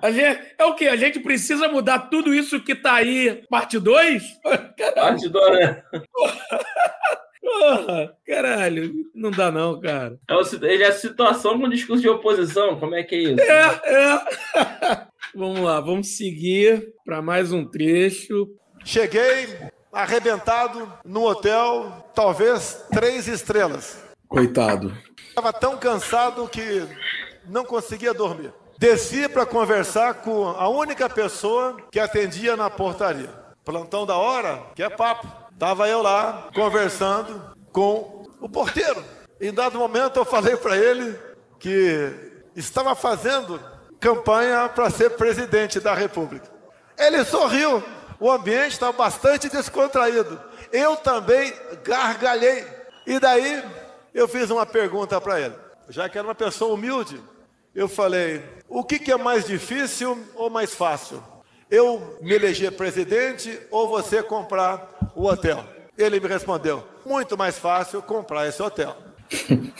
A 0.00 0.10
gente, 0.10 0.40
é 0.58 0.64
o 0.64 0.74
quê? 0.74 0.88
A 0.88 0.96
gente 0.96 1.20
precisa 1.20 1.68
mudar 1.68 1.98
tudo 2.10 2.34
isso 2.34 2.60
que 2.60 2.74
tá 2.74 2.94
aí, 2.94 3.42
parte 3.48 3.78
2? 3.78 4.22
Caralho. 4.76 4.94
Parte 4.94 5.28
do, 5.28 5.50
né? 5.50 5.82
Porra, 7.40 8.14
caralho, 8.26 8.92
não 9.14 9.30
dá 9.30 9.50
não, 9.52 9.80
cara. 9.80 10.18
É 10.28 10.34
o- 10.34 10.64
Ele 10.66 10.82
é 10.82 10.88
a 10.88 10.92
situação 10.92 11.58
com 11.60 11.68
discurso 11.68 12.02
de 12.02 12.08
oposição. 12.08 12.78
Como 12.78 12.94
é 12.94 13.02
que 13.04 13.14
é 13.14 13.18
isso? 13.18 13.40
É, 13.40 13.80
é. 13.84 15.06
vamos 15.34 15.60
lá, 15.60 15.80
vamos 15.80 16.16
seguir 16.16 16.92
para 17.04 17.22
mais 17.22 17.52
um 17.52 17.64
trecho. 17.64 18.48
Cheguei 18.84 19.48
arrebentado 19.92 20.92
no 21.04 21.24
hotel, 21.24 22.10
talvez 22.14 22.84
três 22.92 23.28
estrelas. 23.28 24.04
Coitado. 24.28 24.92
Estava 25.28 25.52
tão 25.52 25.76
cansado 25.78 26.46
que 26.48 26.82
não 27.48 27.64
conseguia 27.64 28.12
dormir. 28.12 28.52
Desci 28.78 29.28
para 29.28 29.46
conversar 29.46 30.14
com 30.14 30.48
a 30.48 30.68
única 30.68 31.08
pessoa 31.08 31.76
que 31.90 31.98
atendia 31.98 32.56
na 32.56 32.68
portaria. 32.68 33.30
Plantão 33.64 34.04
da 34.04 34.16
hora, 34.16 34.62
que 34.74 34.82
é 34.82 34.90
papo. 34.90 35.26
Tava 35.58 35.88
eu 35.88 36.02
lá 36.02 36.48
conversando 36.54 37.56
com 37.72 38.26
o 38.38 38.48
porteiro. 38.48 39.02
Em 39.40 39.52
dado 39.52 39.78
momento 39.78 40.18
eu 40.18 40.24
falei 40.24 40.56
para 40.56 40.76
ele 40.76 41.18
que 41.58 42.12
estava 42.54 42.94
fazendo 42.94 43.60
campanha 43.98 44.68
para 44.68 44.90
ser 44.90 45.10
presidente 45.10 45.80
da 45.80 45.94
República. 45.94 46.50
Ele 46.98 47.24
sorriu. 47.24 47.82
O 48.20 48.30
ambiente 48.30 48.72
estava 48.72 48.92
bastante 48.92 49.48
descontraído. 49.48 50.40
Eu 50.72 50.96
também 50.96 51.52
gargalhei. 51.82 52.66
E 53.06 53.18
daí 53.18 53.62
eu 54.12 54.26
fiz 54.28 54.50
uma 54.50 54.66
pergunta 54.66 55.20
para 55.20 55.40
ele. 55.40 55.54
Já 55.88 56.08
que 56.08 56.18
era 56.18 56.26
uma 56.26 56.34
pessoa 56.34 56.74
humilde, 56.74 57.22
eu 57.74 57.88
falei: 57.88 58.42
o 58.68 58.84
que, 58.84 58.98
que 58.98 59.12
é 59.12 59.16
mais 59.16 59.44
difícil 59.44 60.18
ou 60.34 60.50
mais 60.50 60.74
fácil? 60.74 61.22
Eu 61.70 62.18
me 62.20 62.34
eleger 62.34 62.72
presidente 62.72 63.58
ou 63.70 63.88
você 63.88 64.22
comprar 64.22 64.88
o 65.14 65.26
hotel? 65.26 65.64
Ele 65.96 66.20
me 66.20 66.28
respondeu: 66.28 66.86
muito 67.04 67.36
mais 67.36 67.58
fácil 67.58 68.02
comprar 68.02 68.46
esse 68.46 68.62
hotel. 68.62 68.96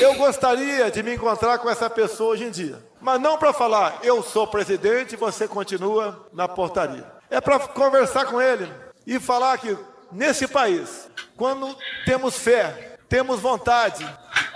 Eu 0.00 0.14
gostaria 0.14 0.90
de 0.90 1.02
me 1.02 1.14
encontrar 1.14 1.58
com 1.58 1.68
essa 1.68 1.88
pessoa 1.90 2.30
hoje 2.30 2.44
em 2.44 2.50
dia, 2.50 2.82
mas 3.00 3.20
não 3.20 3.36
para 3.36 3.52
falar 3.52 3.98
eu 4.02 4.22
sou 4.22 4.46
presidente 4.46 5.12
e 5.12 5.18
você 5.18 5.46
continua 5.46 6.26
na 6.32 6.48
portaria. 6.48 7.04
É 7.28 7.40
para 7.40 7.58
conversar 7.58 8.24
com 8.26 8.40
ele 8.40 8.70
e 9.06 9.20
falar 9.20 9.58
que 9.58 9.76
nesse 10.10 10.48
país, 10.48 11.10
quando 11.36 11.76
temos 12.06 12.38
fé, 12.38 12.96
temos 13.08 13.40
vontade, 13.40 14.06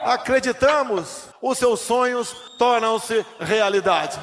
acreditamos, 0.02 1.28
os 1.42 1.59
seus 1.59 1.80
sonhos 1.80 2.33
tornam-se 2.59 3.25
realidade. 3.38 4.19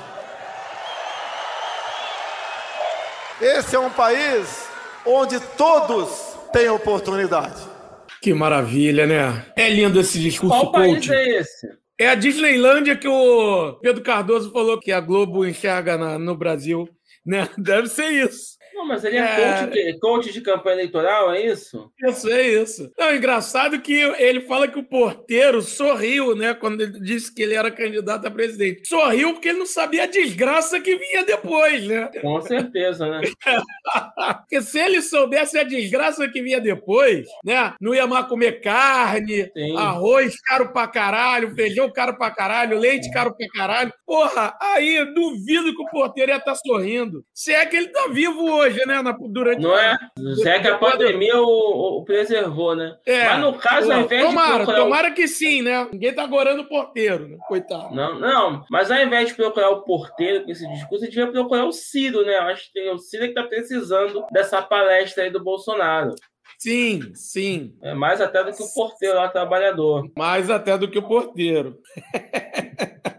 Esse 3.40 3.76
é 3.76 3.80
um 3.80 3.90
país 3.90 4.68
onde 5.06 5.40
todos 5.40 6.36
têm 6.52 6.70
oportunidade. 6.70 7.62
Que 8.22 8.34
maravilha, 8.34 9.06
né? 9.06 9.46
É 9.56 9.70
lindo 9.70 10.00
esse 10.00 10.20
discurso 10.20 10.56
Qual 10.60 10.72
país 10.72 10.96
coach. 10.96 11.14
é 11.14 11.38
esse? 11.40 11.68
É 12.00 12.10
a 12.10 12.16
Disneylândia 12.16 12.96
que 12.96 13.08
o 13.08 13.74
Pedro 13.82 14.04
Cardoso 14.04 14.52
falou 14.52 14.80
que 14.80 14.92
a 14.92 15.00
Globo 15.00 15.46
enxerga 15.46 15.98
na- 15.98 16.18
no 16.20 16.36
Brasil. 16.36 16.88
Né? 17.26 17.48
Deve 17.58 17.88
ser 17.88 18.10
isso. 18.10 18.57
Não, 18.78 18.86
mas 18.86 19.04
ele 19.04 19.18
é, 19.18 19.22
É. 19.22 19.36
coach, 19.36 19.72
de, 19.74 20.00
coach 20.00 20.32
de 20.34 20.42
campanha 20.42 20.76
eleitoral, 20.76 21.32
é 21.34 21.44
isso? 21.44 21.92
Isso 22.08 22.30
é 22.30 22.48
isso. 22.48 22.92
Não, 22.98 23.16
engraçado 23.16 23.82
que 23.82 23.94
ele 23.94 24.42
fala 24.42 24.68
que 24.68 24.78
o 24.78 24.84
porteiro 24.84 25.62
sorriu, 25.64 26.36
né, 26.36 26.54
quando 26.54 26.82
ele 26.82 27.00
disse 27.00 27.34
que 27.34 27.42
ele 27.42 27.56
era 27.56 27.72
candidato 27.72 28.28
a 28.28 28.32
presidente. 28.32 28.88
Sorriu 28.88 29.34
porque 29.34 29.50
ele 29.50 29.58
não 29.60 29.66
sabia 29.66 30.04
a 30.04 30.08
desgraça 30.08 30.80
que 30.80 30.96
vinha 30.96 31.24
depois, 31.26 31.88
né? 31.88 32.10
Com 32.22 32.40
certeza, 32.42 33.08
né? 33.10 33.22
Porque 34.42 34.62
se 34.62 34.80
ele 34.80 35.02
soubesse 35.02 35.58
a 35.58 35.64
desgraça 35.64 36.28
que 36.28 36.42
vinha 36.42 36.60
depois, 36.60 37.28
né, 37.44 37.74
não 37.80 37.94
ia 37.96 38.06
mais 38.06 38.28
comer 38.28 38.62
carne, 38.62 39.50
Sim. 39.56 39.76
arroz 39.78 40.40
caro 40.42 40.72
pra 40.72 40.88
caralho, 40.88 41.56
feijão 41.56 41.92
caro 41.92 42.18
pra 42.18 42.30
caralho, 42.32 42.78
leite 42.78 43.10
caro 43.12 43.34
pra 43.36 43.48
caralho. 43.54 43.94
Porra, 44.06 44.56
aí 44.62 45.04
duvido 45.14 45.76
que 45.76 45.82
o 45.82 45.90
porteiro 45.90 46.32
ia 46.32 46.38
estar 46.38 46.56
sorrindo. 46.56 47.24
Se 47.34 47.52
é 47.54 47.66
que 47.66 47.76
ele 47.76 47.88
tá 47.88 48.08
vivo 48.12 48.44
hoje, 48.52 48.67
né, 48.86 49.02
na- 49.02 49.18
durante 49.20 49.62
Não 49.62 49.78
é? 49.78 49.98
Se 50.36 50.48
é 50.48 50.60
que 50.60 50.68
a 50.68 50.78
pandemia 50.78 51.38
o, 51.42 51.98
o 52.00 52.06
preservou, 52.06 52.76
né? 52.76 52.96
É. 53.06 53.26
Mas 53.26 53.40
no 53.42 53.54
caso, 53.58 53.92
ao 53.92 54.02
invés 54.02 54.26
tomara, 54.26 54.50
de 54.52 54.56
procurar. 54.58 54.80
o- 54.80 54.84
tomara 54.84 55.12
que 55.12 55.28
sim, 55.28 55.62
né? 55.62 55.88
Ninguém 55.92 56.14
tá 56.14 56.24
agorando 56.24 56.62
o 56.64 56.68
porteiro, 56.70 57.28
né? 57.28 57.38
Coitado. 57.48 57.94
Não, 57.96 58.20
não, 58.20 58.66
mas 58.70 58.92
ao 58.92 58.98
invés 58.98 59.30
de 59.30 59.36
procurar 59.36 59.70
o 59.70 59.84
porteiro 59.84 60.44
com 60.46 60.52
esse 60.52 60.68
discurso, 60.70 61.04
a 61.04 61.08
gente 61.08 61.16
devia 61.16 61.32
procurar 61.32 61.66
o 61.66 61.72
Ciro, 61.72 62.26
né? 62.26 62.36
Acho 62.38 62.72
que 62.72 62.90
o 62.90 62.98
Ciro 62.98 63.26
é 63.26 63.28
que 63.30 63.34
tá 63.34 63.44
precisando 63.44 64.26
dessa 64.32 64.62
palestra 64.62 65.24
aí 65.24 65.30
do 65.30 65.44
Bolsonaro. 65.44 66.14
Sim, 66.58 67.12
sim. 67.14 67.76
É 67.84 67.94
mais 67.94 68.20
até 68.20 68.44
do 68.44 68.52
que 68.52 68.64
o 68.64 68.74
porteiro 68.74 69.16
lá, 69.18 69.28
trabalhador. 69.30 70.10
Mais 70.18 70.50
até 70.50 70.76
do 70.78 70.88
que 70.90 70.98
o 70.98 71.04
porteiro. 71.08 71.78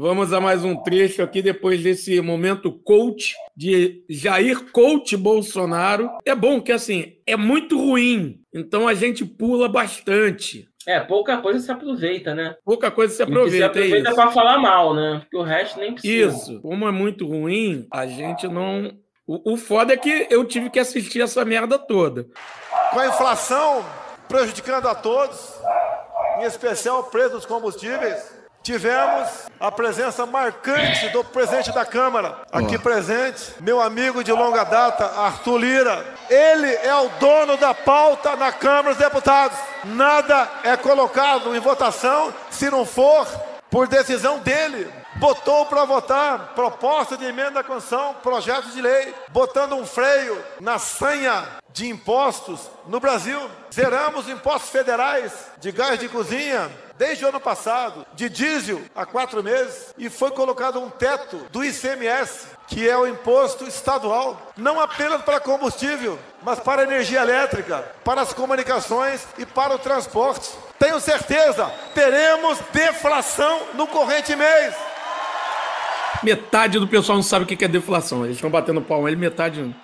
Vamos 0.00 0.32
a 0.32 0.40
mais 0.40 0.64
um 0.64 0.74
trecho 0.74 1.22
aqui 1.22 1.42
depois 1.42 1.82
desse 1.82 2.22
momento 2.22 2.72
coach 2.72 3.36
de 3.54 4.02
Jair 4.08 4.72
Coach 4.72 5.14
Bolsonaro. 5.14 6.10
É 6.24 6.34
bom 6.34 6.58
que 6.58 6.72
assim, 6.72 7.16
é 7.26 7.36
muito 7.36 7.78
ruim, 7.78 8.40
então 8.54 8.88
a 8.88 8.94
gente 8.94 9.26
pula 9.26 9.68
bastante. 9.68 10.66
É, 10.88 11.00
pouca 11.00 11.36
coisa 11.42 11.60
se 11.60 11.70
aproveita, 11.70 12.34
né? 12.34 12.56
Pouca 12.64 12.90
coisa 12.90 13.10
se 13.10 13.18
se 13.18 13.22
aproveita, 13.22 13.64
é 13.64 13.66
aproveita 13.66 14.08
isso. 14.08 14.14
pra 14.14 14.30
falar 14.30 14.56
mal, 14.56 14.94
né? 14.94 15.18
Porque 15.20 15.36
o 15.36 15.42
resto 15.42 15.78
nem 15.78 15.92
precisa. 15.92 16.34
Isso. 16.34 16.60
Como 16.62 16.88
é 16.88 16.90
muito 16.90 17.26
ruim, 17.28 17.86
a 17.92 18.06
gente 18.06 18.48
não. 18.48 18.90
O, 19.26 19.52
o 19.52 19.56
foda 19.58 19.92
é 19.92 19.98
que 19.98 20.28
eu 20.30 20.46
tive 20.46 20.70
que 20.70 20.78
assistir 20.78 21.20
essa 21.20 21.44
merda 21.44 21.78
toda. 21.78 22.26
Com 22.90 23.00
a 23.00 23.06
inflação 23.06 23.84
prejudicando 24.26 24.88
a 24.88 24.94
todos, 24.94 25.60
em 26.38 26.44
especial 26.44 27.00
o 27.00 27.04
preço 27.04 27.34
dos 27.34 27.44
combustíveis, 27.44 28.39
tivemos 28.62 29.28
a 29.58 29.70
presença 29.70 30.26
marcante 30.26 31.08
do 31.08 31.24
presidente 31.24 31.72
da 31.72 31.84
Câmara, 31.84 32.38
aqui 32.52 32.78
presente, 32.78 33.54
meu 33.60 33.80
amigo 33.80 34.22
de 34.22 34.32
longa 34.32 34.64
data, 34.64 35.04
Arthur 35.20 35.58
Lira. 35.58 36.04
Ele 36.28 36.72
é 36.74 36.94
o 36.94 37.08
dono 37.20 37.56
da 37.56 37.74
pauta 37.74 38.36
na 38.36 38.52
Câmara 38.52 38.94
dos 38.94 38.98
Deputados. 38.98 39.58
Nada 39.84 40.48
é 40.62 40.76
colocado 40.76 41.54
em 41.54 41.60
votação 41.60 42.32
se 42.50 42.70
não 42.70 42.84
for 42.84 43.26
por 43.70 43.86
decisão 43.86 44.38
dele. 44.38 44.99
Botou 45.20 45.66
para 45.66 45.84
votar 45.84 46.54
proposta 46.54 47.14
de 47.14 47.26
emenda 47.26 47.60
à 47.60 47.62
Constituição, 47.62 48.14
projeto 48.22 48.70
de 48.70 48.80
lei, 48.80 49.14
botando 49.28 49.74
um 49.74 49.84
freio 49.84 50.42
na 50.58 50.78
sanha 50.78 51.46
de 51.74 51.90
impostos 51.90 52.70
no 52.86 52.98
Brasil. 52.98 53.38
Zeramos 53.70 54.30
impostos 54.30 54.70
federais 54.70 55.30
de 55.58 55.70
gás 55.72 56.00
de 56.00 56.08
cozinha 56.08 56.70
desde 56.96 57.26
o 57.26 57.28
ano 57.28 57.38
passado, 57.38 58.06
de 58.14 58.30
diesel 58.30 58.80
há 58.96 59.04
quatro 59.04 59.42
meses, 59.42 59.94
e 59.98 60.08
foi 60.08 60.30
colocado 60.30 60.80
um 60.80 60.88
teto 60.88 61.36
do 61.50 61.62
ICMS, 61.62 62.46
que 62.66 62.88
é 62.88 62.96
o 62.96 63.06
imposto 63.06 63.66
estadual, 63.66 64.40
não 64.56 64.80
apenas 64.80 65.20
para 65.20 65.38
combustível, 65.38 66.18
mas 66.42 66.60
para 66.60 66.82
energia 66.82 67.20
elétrica, 67.20 67.84
para 68.04 68.22
as 68.22 68.32
comunicações 68.32 69.26
e 69.36 69.44
para 69.44 69.74
o 69.74 69.78
transporte. 69.78 70.50
Tenho 70.78 70.98
certeza, 70.98 71.70
teremos 71.94 72.58
deflação 72.72 73.60
no 73.74 73.86
corrente 73.86 74.34
mês. 74.34 74.74
Metade 76.22 76.78
do 76.78 76.86
pessoal 76.86 77.16
não 77.16 77.22
sabe 77.22 77.44
o 77.44 77.48
que 77.48 77.64
é 77.64 77.68
deflação. 77.68 78.24
Eles 78.24 78.36
estão 78.36 78.50
batendo 78.50 78.82
pau, 78.82 79.06
ele 79.08 79.16
metade 79.16 79.62
não. 79.62 79.74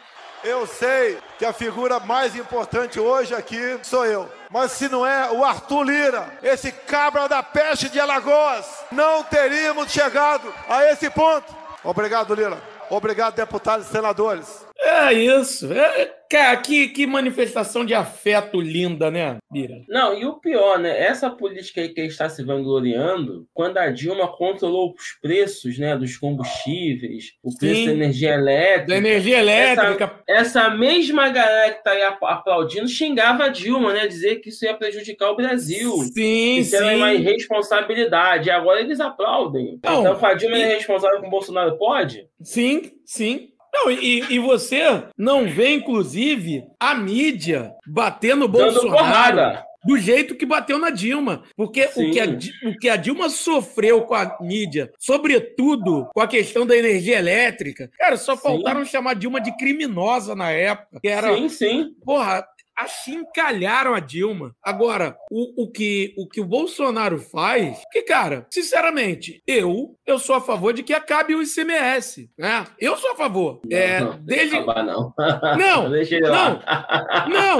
Eu 0.45 0.67
sei 0.67 1.19
que 1.39 1.45
a 1.45 1.53
figura 1.53 1.99
mais 1.99 2.37
importante 2.37 3.01
hoje 3.01 3.35
aqui 3.35 3.81
sou 3.83 4.05
eu. 4.05 4.29
Mas 4.51 4.73
se 4.73 4.89
não 4.89 5.05
é 5.05 5.31
o 5.33 5.45
Arthur 5.45 5.83
Lira, 5.83 6.39
esse 6.43 6.71
cabra 6.71 7.29
da 7.29 7.43
peste 7.43 7.89
de 7.89 7.99
Alagoas, 7.99 8.65
não 8.93 9.25
teríamos 9.25 9.91
chegado 9.91 10.53
a 10.69 10.85
esse 10.93 11.11
ponto. 11.11 11.53
Obrigado, 11.83 12.35
Lira. 12.35 12.63
Obrigado, 12.89 13.35
deputados 13.35 13.87
e 13.87 13.91
senadores. 13.91 14.66
É 14.79 15.13
isso. 15.13 15.73
É, 15.73 16.15
cara, 16.31 16.57
que, 16.59 16.89
que 16.89 17.07
manifestação 17.07 17.85
de 17.85 17.95
afeto 17.95 18.61
linda, 18.61 19.11
né, 19.11 19.39
Bira? 19.51 19.83
Não, 19.89 20.17
e 20.17 20.25
o 20.27 20.35
pior, 20.35 20.79
né? 20.79 20.97
Essa 21.01 21.31
política 21.31 21.81
aí 21.81 21.89
que 21.89 22.03
está 22.03 22.29
se 22.29 22.45
vangloriando, 22.45 23.47
quando 23.55 23.79
a 23.79 23.91
Dilma 23.91 24.29
controlou 24.29 24.93
os 24.97 25.19
preços 25.21 25.79
né, 25.79 25.97
dos 25.97 26.17
combustíveis, 26.17 27.33
o 27.43 27.57
preço 27.57 27.75
Sim. 27.81 27.87
da 27.87 27.93
energia 27.93 28.35
elétrica. 28.35 28.87
Da 28.89 28.97
energia 28.99 29.39
elétrica. 29.39 30.23
Essa, 30.29 30.61
essa 30.61 30.71
mesma 30.71 31.29
galera 31.31 31.73
que 31.75 31.83
tá 31.83 31.93
aí 31.93 32.03
ap- 32.03 32.23
aplaudindo 32.25 32.87
xingava 32.87 33.45
a 33.45 33.49
Dilma, 33.49 33.93
né? 33.93 34.07
Dizer 34.07 34.37
que 34.37 34.51
isso 34.51 34.65
ia 34.65 34.75
prejudicar 34.75 35.31
o 35.31 35.37
Brasil. 35.37 35.91
Sim, 36.15 36.59
Isso 36.59 36.77
era 36.77 36.97
uma 36.97 37.11
sim. 37.13 37.17
irresponsabilidade. 37.17 38.51
Agora 38.51 38.81
eles 38.81 39.01
aplaudem. 39.01 39.81
Não, 39.83 40.01
então, 40.01 40.25
a 40.25 40.35
Dilma 40.35 40.59
e- 40.59 40.63
é 40.63 40.75
responsável 40.75 41.21
com 41.21 41.27
o 41.27 41.31
Bolsonaro, 41.31 41.77
pode? 41.79 42.27
Sim, 42.43 42.93
sim. 43.05 43.49
Não, 43.77 43.91
e, 43.91 44.25
e 44.31 44.39
você 44.39 45.05
não 45.17 45.47
vê, 45.47 45.75
inclusive, 45.75 46.65
a 46.81 46.95
mídia 46.95 47.73
bater 47.87 48.35
no 48.35 48.49
Bolsonaro 48.49 49.59
do 49.85 49.97
jeito 49.97 50.35
que 50.35 50.45
bateu 50.45 50.79
na 50.79 50.91
Dilma. 50.91 51.45
Porque 51.57 51.87
Sim. 51.89 52.11
o 52.11 52.13
que, 52.13 52.21
a, 52.21 52.27
o 52.69 52.79
que 52.79 52.89
a 52.89 52.97
Dilma 52.97 53.31
sofreu 53.31 54.03
com 54.03 54.15
a 54.15 54.37
mídia, 54.41 54.91
sobretudo 54.99 56.09
com 56.13 56.21
a 56.21 56.27
questão 56.27 56.67
da 56.67 56.77
energia 56.77 57.19
elétrica, 57.19 57.89
cara, 57.97 58.17
só 58.17 58.35
Sim. 58.35 58.43
faltaram 58.43 58.85
chamar 58.85 59.13
a 59.13 59.15
Dilma 59.15 59.41
de 59.41 59.57
criminosa 59.57 60.35
na 60.35 60.51
época. 60.51 60.99
Que 61.01 61.09
era, 61.09 61.35
Sim, 61.37 61.49
sim. 61.49 61.95
porra, 62.05 62.45
achincalharam 62.77 63.95
a 63.95 64.01
Dilma. 64.01 64.55
Agora, 64.63 65.17
o, 65.31 65.65
o, 65.65 65.71
que, 65.71 66.15
o 66.17 66.29
que 66.29 66.41
o 66.41 66.45
Bolsonaro 66.45 67.19
faz, 67.19 67.79
que, 67.93 68.03
cara, 68.03 68.47
sinceramente, 68.51 69.43
eu 69.47 69.95
eu 70.07 70.19
sou 70.21 70.37
a 70.37 70.41
favor 70.41 70.73
de 70.73 70.85
que 70.85 70.93
acabe 70.95 71.35
o 71.35 71.43
ICMS, 71.43 72.31
né? 72.39 72.65
Eu 72.79 72.97
sou 72.97 73.11
a 73.13 73.17
favor. 73.17 73.61
É, 73.71 74.01
não, 74.01 74.19
desde... 74.23 74.55
acabar, 74.57 74.85
não. 74.85 75.13
Não, 75.59 75.89
lá. 76.31 77.27
não, 77.29 77.59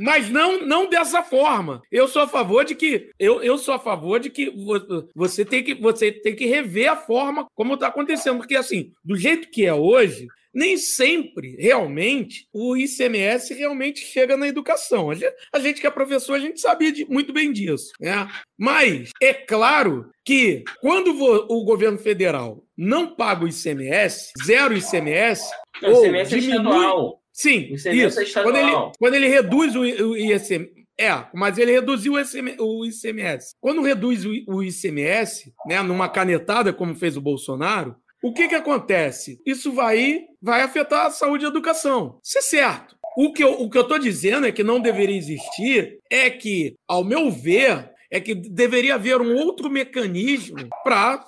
mas 0.00 0.28
não, 0.28 0.60
não 0.66 0.88
dessa 0.88 1.22
forma. 1.22 1.80
Eu 1.92 2.08
sou 2.08 2.22
a 2.22 2.28
favor 2.28 2.64
de 2.64 2.74
que 2.74 3.10
eu, 3.18 3.42
eu 3.42 3.56
sou 3.58 3.74
a 3.74 3.78
favor 3.78 4.18
de 4.18 4.30
que 4.30 4.50
vo- 4.50 5.08
você 5.14 5.44
tem 5.44 5.62
que 5.62 5.74
você 5.74 6.10
tem 6.10 6.34
que 6.34 6.46
rever 6.46 6.90
a 6.90 6.96
forma 6.96 7.46
como 7.54 7.74
está 7.74 7.86
acontecendo, 7.88 8.38
porque 8.38 8.56
assim, 8.56 8.90
do 9.04 9.16
jeito 9.16 9.48
que 9.50 9.64
é 9.64 9.72
hoje, 9.74 10.26
nem 10.58 10.76
sempre 10.76 11.54
realmente 11.56 12.48
o 12.52 12.76
ICMS 12.76 13.54
realmente 13.54 14.00
chega 14.00 14.36
na 14.36 14.48
educação. 14.48 15.08
A 15.10 15.14
gente, 15.14 15.32
a 15.54 15.58
gente 15.60 15.80
que 15.80 15.86
é 15.86 15.90
professor, 15.90 16.34
a 16.34 16.40
gente 16.40 16.60
sabia 16.60 16.90
de- 16.90 17.04
muito 17.08 17.32
bem 17.32 17.52
disso, 17.52 17.92
né? 18.00 18.28
Mas 18.58 19.10
é 19.22 19.32
claro 19.32 20.10
que 20.24 20.64
quando 20.80 21.10
o 21.48 21.64
governo 21.64 21.96
federal 21.98 22.64
não 22.76 23.14
paga 23.14 23.44
o 23.44 23.48
ICMS, 23.48 24.32
zero 24.44 24.76
ICMS, 24.76 25.48
Não, 25.80 25.90
ou 25.92 26.00
o 26.02 26.06
ICMS 26.06 26.34
é 26.34 26.38
diminui 26.38 26.56
estadual. 26.58 27.22
Sim, 27.32 27.58
O 27.70 27.76
ICMS 27.76 28.06
isso. 28.06 28.20
é 28.20 28.22
estadual. 28.24 28.52
Quando 28.52 28.56
ele, 28.66 28.92
quando 28.98 29.14
ele 29.14 29.28
reduz 29.28 29.76
o, 29.76 29.80
o 29.82 30.16
ICMS. 30.16 30.78
É, 31.00 31.12
mas 31.32 31.56
ele 31.58 31.70
reduziu 31.70 32.14
o, 32.14 32.18
ICM 32.20 32.56
o 32.58 32.84
ICMS. 32.84 33.54
Quando 33.60 33.82
reduz 33.82 34.24
o 34.26 34.60
ICMS, 34.64 35.52
né, 35.68 35.80
numa 35.80 36.08
canetada, 36.08 36.72
como 36.72 36.96
fez 36.96 37.16
o 37.16 37.20
Bolsonaro, 37.20 37.94
o 38.22 38.32
que, 38.32 38.48
que 38.48 38.54
acontece? 38.54 39.40
Isso 39.46 39.72
vai, 39.72 40.20
vai 40.42 40.62
afetar 40.62 41.06
a 41.06 41.10
saúde 41.10 41.44
e 41.44 41.46
a 41.46 41.50
educação. 41.50 42.18
Isso 42.22 42.38
é 42.38 42.42
certo. 42.42 42.96
O 43.16 43.32
que, 43.32 43.42
eu, 43.42 43.60
o 43.60 43.68
que 43.68 43.76
eu 43.78 43.82
estou 43.82 43.98
dizendo 43.98 44.46
é 44.46 44.52
que 44.52 44.62
não 44.62 44.80
deveria 44.80 45.16
existir 45.16 45.98
é 46.10 46.30
que, 46.30 46.76
ao 46.86 47.02
meu 47.02 47.30
ver, 47.30 47.90
é 48.10 48.20
que 48.20 48.34
deveria 48.34 48.94
haver 48.94 49.20
um 49.20 49.34
outro 49.36 49.70
mecanismo 49.70 50.68
para 50.84 51.24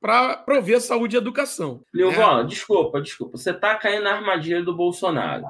para 0.00 0.36
prover 0.36 0.80
saúde 0.80 1.14
e 1.14 1.18
educação. 1.18 1.74
né? 1.74 1.80
Lilvan, 1.94 2.44
desculpa, 2.44 3.00
desculpa. 3.00 3.38
Você 3.38 3.52
tá 3.54 3.76
caindo 3.76 4.02
na 4.02 4.14
armadilha 4.14 4.60
do 4.60 4.76
Bolsonaro. 4.76 5.44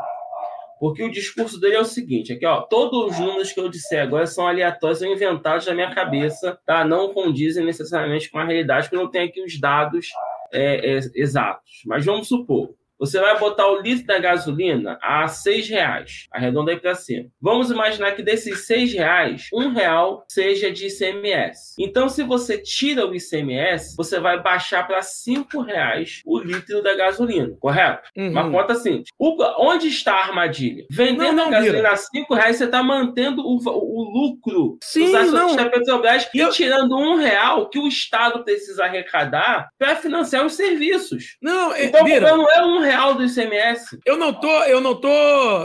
Porque 0.79 1.03
o 1.03 1.11
discurso 1.11 1.59
dele 1.59 1.77
é 1.77 1.81
o 1.81 1.87
seguinte: 1.87 2.35
aqui, 2.35 2.45
ó, 2.45 2.61
todos 2.61 3.13
os 3.13 3.19
números 3.19 3.51
que 3.51 3.61
eu 3.61 3.69
disser 3.69 4.03
agora 4.03 4.27
são 4.27 4.47
aleatórios, 4.47 4.99
são 4.99 5.11
inventados 5.11 5.65
da 5.65 5.73
minha 5.73 5.95
cabeça, 5.95 6.59
tá? 6.67 6.85
Não 6.85 7.15
condizem 7.15 7.65
necessariamente 7.65 8.31
com 8.31 8.39
a 8.39 8.45
realidade, 8.45 8.87
porque 8.87 8.97
eu 8.97 9.05
não 9.05 9.11
tenho 9.11 9.27
aqui 9.27 9.43
os 9.43 9.59
dados 9.59 10.09
é, 10.53 10.97
é, 10.97 11.01
exatos. 11.15 11.83
Mas 11.87 12.05
vamos 12.05 12.29
supor. 12.29 12.75
Você 13.03 13.19
vai 13.21 13.37
botar 13.37 13.67
o 13.67 13.81
litro 13.81 14.07
da 14.07 14.17
gasolina 14.21 14.97
a 15.03 15.27
seis 15.27 15.69
reais, 15.69 16.29
arredonda 16.31 16.71
aí 16.71 16.79
para 16.79 16.95
cima. 16.95 17.27
Vamos 17.41 17.69
imaginar 17.69 18.13
que 18.13 18.23
desses 18.23 18.65
seis 18.65 18.93
reais, 18.93 19.49
um 19.53 19.71
real 19.73 20.25
seja 20.29 20.71
de 20.71 20.87
ICMS. 20.87 21.75
Então, 21.81 22.09
se 22.09 22.23
você 22.23 22.57
tira 22.59 23.05
o 23.05 23.13
ICMS, 23.13 23.97
você 23.97 24.21
vai 24.21 24.41
baixar 24.41 24.87
para 24.87 25.03
cinco 25.03 25.61
reais 25.63 26.23
o 26.25 26.39
litro 26.39 26.81
da 26.81 26.95
gasolina, 26.95 27.57
correto? 27.59 28.09
Uhum. 28.17 28.31
Uma 28.31 28.49
conta 28.53 28.77
simples. 28.77 29.09
O- 29.19 29.37
onde 29.59 29.89
está 29.89 30.13
a 30.15 30.23
armadilha? 30.27 30.85
Vendendo 30.89 31.33
Não, 31.33 31.33
não, 31.33 31.47
a 31.49 31.51
gasolina 31.51 31.77
Bira. 31.79 31.93
a 31.93 31.97
cinco 31.97 32.35
reais, 32.35 32.57
você 32.57 32.65
está 32.67 32.85
mantendo 32.85 33.43
o, 33.43 33.57
o 33.59 34.03
lucro 34.13 34.79
Sim, 34.81 35.07
dos 35.07 35.15
acionistas 35.17 35.57
da 35.57 35.71
Petrobras 35.71 36.29
e 36.33 36.39
Eu- 36.39 36.51
tirando 36.51 36.97
um 36.97 37.17
real 37.17 37.69
que 37.69 37.81
o 37.81 37.89
Estado 37.89 38.45
precisa 38.45 38.85
arrecadar 38.85 39.69
para 39.77 39.97
financiar 39.97 40.47
os 40.47 40.53
serviços. 40.55 41.37
Não, 41.43 41.73
é, 41.75 41.87
Então, 41.87 42.05
Bira, 42.05 42.37
não 42.37 42.49
é 42.49 42.65
um 42.65 42.79
real 42.79 42.92
do 43.15 43.25
ICMS. 43.25 43.99
Eu 44.05 44.17
não 44.17 44.33
tô, 44.33 44.65
eu 44.65 44.81
não 44.81 44.95
tô, 44.95 45.09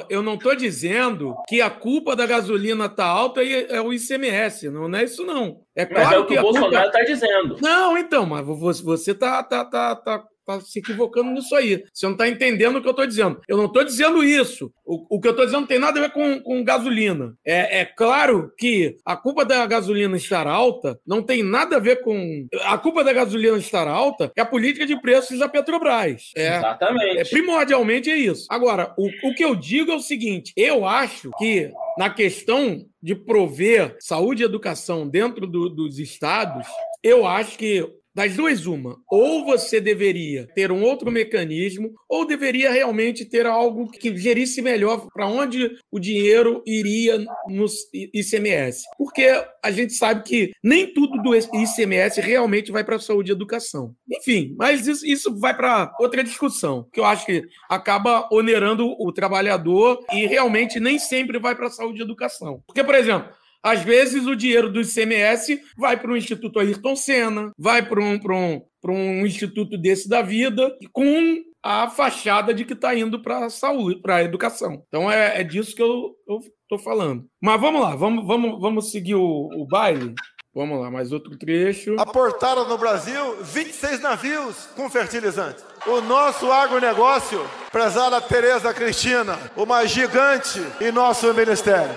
eu 0.10 0.22
não 0.22 0.38
tô 0.38 0.56
dizendo 0.56 1.36
que 1.48 1.62
a 1.62 1.70
culpa 1.70 2.16
da 2.16 2.26
gasolina 2.26 2.90
tá 2.90 3.06
alta 3.06 3.44
e 3.44 3.66
é 3.70 3.82
o 3.82 3.94
ICMS, 3.94 4.70
não, 4.70 4.88
não 4.88 5.00
é 5.00 5.04
isso 5.04 5.26
não. 5.26 5.62
É 5.76 5.86
Mas 5.86 5.94
claro 5.94 6.16
é 6.16 6.20
o 6.20 6.26
que, 6.26 6.34
que 6.34 6.40
o. 6.40 6.42
Bolsonaro 6.42 6.88
está 6.88 7.04
dizendo. 7.04 7.58
Não, 7.62 7.98
então, 7.98 8.26
mas 8.26 8.46
você, 8.46 8.84
você 8.84 9.13
tá, 9.13 9.44
tá, 9.44 9.63
tá, 9.66 10.24
tá, 10.48 10.62
se 10.62 10.80
equivocando 10.80 11.30
nisso 11.32 11.54
aí. 11.54 11.84
Você 11.94 12.08
não 12.08 12.16
tá 12.18 12.28
entendendo 12.28 12.78
o 12.78 12.82
que 12.82 12.88
eu 12.88 12.94
tô 12.94 13.06
dizendo. 13.06 13.40
Eu 13.48 13.58
não 13.58 13.72
tô 13.72 13.84
dizendo 13.84 14.24
isso. 14.24 14.72
O, 14.86 15.18
o 15.18 15.22
que 15.22 15.28
eu 15.28 15.36
tô 15.36 15.44
dizendo 15.46 15.62
não 15.62 15.68
tem 15.68 15.78
nada 15.78 16.00
a 16.00 16.04
ver 16.04 16.12
com, 16.12 16.40
com 16.40 16.64
gasolina. 16.64 17.36
É, 17.46 17.82
é 17.82 17.86
claro 17.86 18.52
que 18.58 18.96
a 19.06 19.16
culpa 19.18 19.44
da 19.46 19.66
gasolina 19.66 20.16
estar 20.18 20.48
alta 20.48 21.00
não 21.06 21.22
tem 21.22 21.44
nada 21.44 21.76
a 21.76 21.80
ver 21.80 22.02
com. 22.02 22.48
A 22.64 22.78
culpa 22.78 23.04
da 23.04 23.12
gasolina 23.14 23.58
estar 23.58 23.88
alta 23.88 24.32
é 24.36 24.42
a 24.42 24.46
política 24.46 24.86
de 24.86 25.00
preços 25.02 25.40
da 25.40 25.50
Petrobras. 25.50 26.32
É, 26.36 26.58
Exatamente. 26.58 27.18
é, 27.20 27.24
primordialmente 27.26 28.10
é 28.10 28.16
isso. 28.18 28.46
Agora, 28.50 28.94
o, 28.98 29.10
o 29.30 29.34
que 29.36 29.44
eu 29.44 29.56
digo 29.56 29.92
é 29.92 29.96
o 29.96 30.00
seguinte: 30.00 30.54
eu 30.56 30.86
acho 30.86 31.30
que 31.38 31.70
na 31.98 32.10
questão 32.10 32.86
de 33.02 33.14
prover 33.16 33.96
saúde 34.00 34.44
e 34.44 34.46
educação 34.46 35.08
dentro 35.08 35.46
do- 35.48 35.70
dos 35.70 36.00
estados, 36.00 36.66
eu 37.04 37.26
acho 37.28 37.58
que. 37.58 37.86
Das 38.18 38.36
duas, 38.36 38.66
uma. 38.66 38.98
Ou 39.08 39.46
você 39.46 39.80
deveria 39.80 40.48
ter 40.56 40.72
um 40.72 40.82
outro 40.82 41.12
mecanismo, 41.12 41.94
ou 42.10 42.26
deveria 42.26 42.72
realmente 42.72 43.24
ter 43.24 43.46
algo 43.46 43.92
que 43.92 44.18
gerisse 44.18 44.60
melhor 44.60 45.06
para 45.14 45.28
onde 45.28 45.78
o 45.92 46.00
dinheiro 46.00 46.64
iria 46.66 47.24
no 47.48 47.68
ICMS. 47.94 48.86
Porque 48.98 49.28
a 49.64 49.70
gente 49.70 49.94
sabe 49.94 50.24
que 50.24 50.52
nem 50.64 50.92
tudo 50.92 51.22
do 51.22 51.36
ICMS 51.36 52.20
realmente 52.20 52.72
vai 52.72 52.84
para 52.84 52.96
a 52.96 53.00
saúde 53.00 53.32
e 53.32 53.36
educação. 53.36 53.94
Enfim, 54.12 54.56
mas 54.58 54.88
isso, 54.88 55.06
isso 55.06 55.40
vai 55.40 55.56
para 55.56 55.94
outra 56.00 56.24
discussão, 56.24 56.88
que 56.92 57.00
eu 57.00 57.06
acho 57.06 57.24
que 57.24 57.44
acaba 57.70 58.28
onerando 58.32 58.96
o 59.00 59.12
trabalhador 59.12 60.04
e 60.12 60.26
realmente 60.26 60.80
nem 60.80 60.98
sempre 60.98 61.38
vai 61.38 61.54
para 61.54 61.68
a 61.68 61.70
saúde 61.70 62.00
e 62.00 62.04
educação. 62.04 62.64
Porque, 62.66 62.84
por 62.84 62.96
exemplo, 62.96 63.30
às 63.68 63.82
vezes 63.84 64.26
o 64.26 64.36
dinheiro 64.36 64.72
do 64.72 64.82
ICMS 64.82 65.62
vai 65.78 65.98
para 65.98 66.12
o 66.12 66.18
Instituto 66.18 66.60
Ayrton 66.60 66.96
Senna, 66.96 67.52
vai 67.58 67.88
para 67.88 68.02
um, 68.02 68.16
um, 68.16 68.62
um 68.90 69.26
instituto 69.26 69.78
desse 69.78 70.08
da 70.08 70.22
vida, 70.22 70.74
com 70.94 71.44
a 71.62 71.90
fachada 71.90 72.54
de 72.54 72.64
que 72.64 72.74
está 72.74 72.96
indo 72.96 73.22
para 73.22 73.46
a 73.46 73.50
saúde, 73.50 74.02
para 74.02 74.18
a 74.18 74.24
educação. 74.24 74.84
Então 74.88 75.12
é, 75.12 75.42
é 75.42 75.44
disso 75.44 75.76
que 75.76 75.82
eu 75.82 76.16
estou 76.62 76.80
falando. 76.80 77.26
Mas 77.42 77.60
vamos 77.60 77.82
lá, 77.82 77.96
vamos, 77.96 78.26
vamos, 78.26 78.62
vamos 78.62 78.92
seguir 78.92 79.16
o, 79.16 79.50
o 79.54 79.66
baile. 79.66 80.14
Vamos 80.56 80.80
lá, 80.80 80.90
mais 80.90 81.12
outro 81.12 81.38
trecho. 81.38 81.96
Aportaram 82.00 82.68
no 82.68 82.78
Brasil 82.80 83.44
26 83.44 84.00
navios 84.00 84.68
com 84.76 84.90
fertilizante. 84.90 85.62
O 85.86 86.02
nosso 86.02 86.52
agronegócio, 86.52 87.40
prezada 87.72 88.20
Tereza 88.22 88.74
Cristina, 88.74 89.38
uma 89.56 89.86
gigante 89.86 90.60
em 90.82 90.92
nosso 90.92 91.32
ministério. 91.34 91.94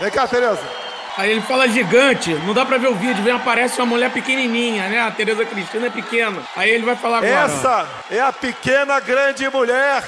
Vem 0.00 0.10
cá, 0.10 0.26
Tereza. 0.26 0.89
Aí 1.16 1.30
ele 1.30 1.42
fala 1.42 1.68
gigante, 1.68 2.32
não 2.46 2.54
dá 2.54 2.64
pra 2.64 2.78
ver 2.78 2.88
o 2.88 2.94
vídeo, 2.94 3.22
vem 3.22 3.34
aparece 3.34 3.78
uma 3.80 3.86
mulher 3.86 4.10
pequenininha, 4.10 4.88
né? 4.88 5.00
A 5.00 5.10
Tereza 5.10 5.44
Cristina 5.44 5.86
é 5.86 5.90
pequena. 5.90 6.40
Aí 6.56 6.70
ele 6.70 6.84
vai 6.84 6.96
falar 6.96 7.18
agora. 7.18 7.32
Essa 7.32 7.86
é 8.10 8.20
a 8.20 8.32
pequena 8.32 9.00
grande 9.00 9.48
mulher 9.50 10.02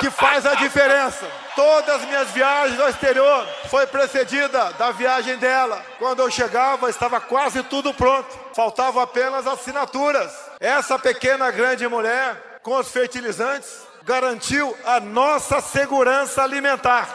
que 0.00 0.10
faz 0.10 0.46
a 0.46 0.54
diferença. 0.54 1.26
Todas 1.56 1.96
as 1.96 2.04
minhas 2.04 2.30
viagens 2.30 2.78
ao 2.78 2.88
exterior 2.88 3.46
foi 3.68 3.86
precedida 3.86 4.72
da 4.78 4.92
viagem 4.92 5.36
dela. 5.38 5.84
Quando 5.98 6.20
eu 6.20 6.30
chegava, 6.30 6.88
estava 6.88 7.20
quase 7.20 7.62
tudo 7.64 7.92
pronto. 7.92 8.28
Faltavam 8.54 9.02
apenas 9.02 9.46
assinaturas. 9.46 10.32
Essa 10.60 10.98
pequena 10.98 11.50
grande 11.50 11.86
mulher, 11.88 12.60
com 12.62 12.76
os 12.76 12.88
fertilizantes, 12.88 13.68
garantiu 14.04 14.76
a 14.86 15.00
nossa 15.00 15.60
segurança 15.60 16.42
alimentar, 16.42 17.08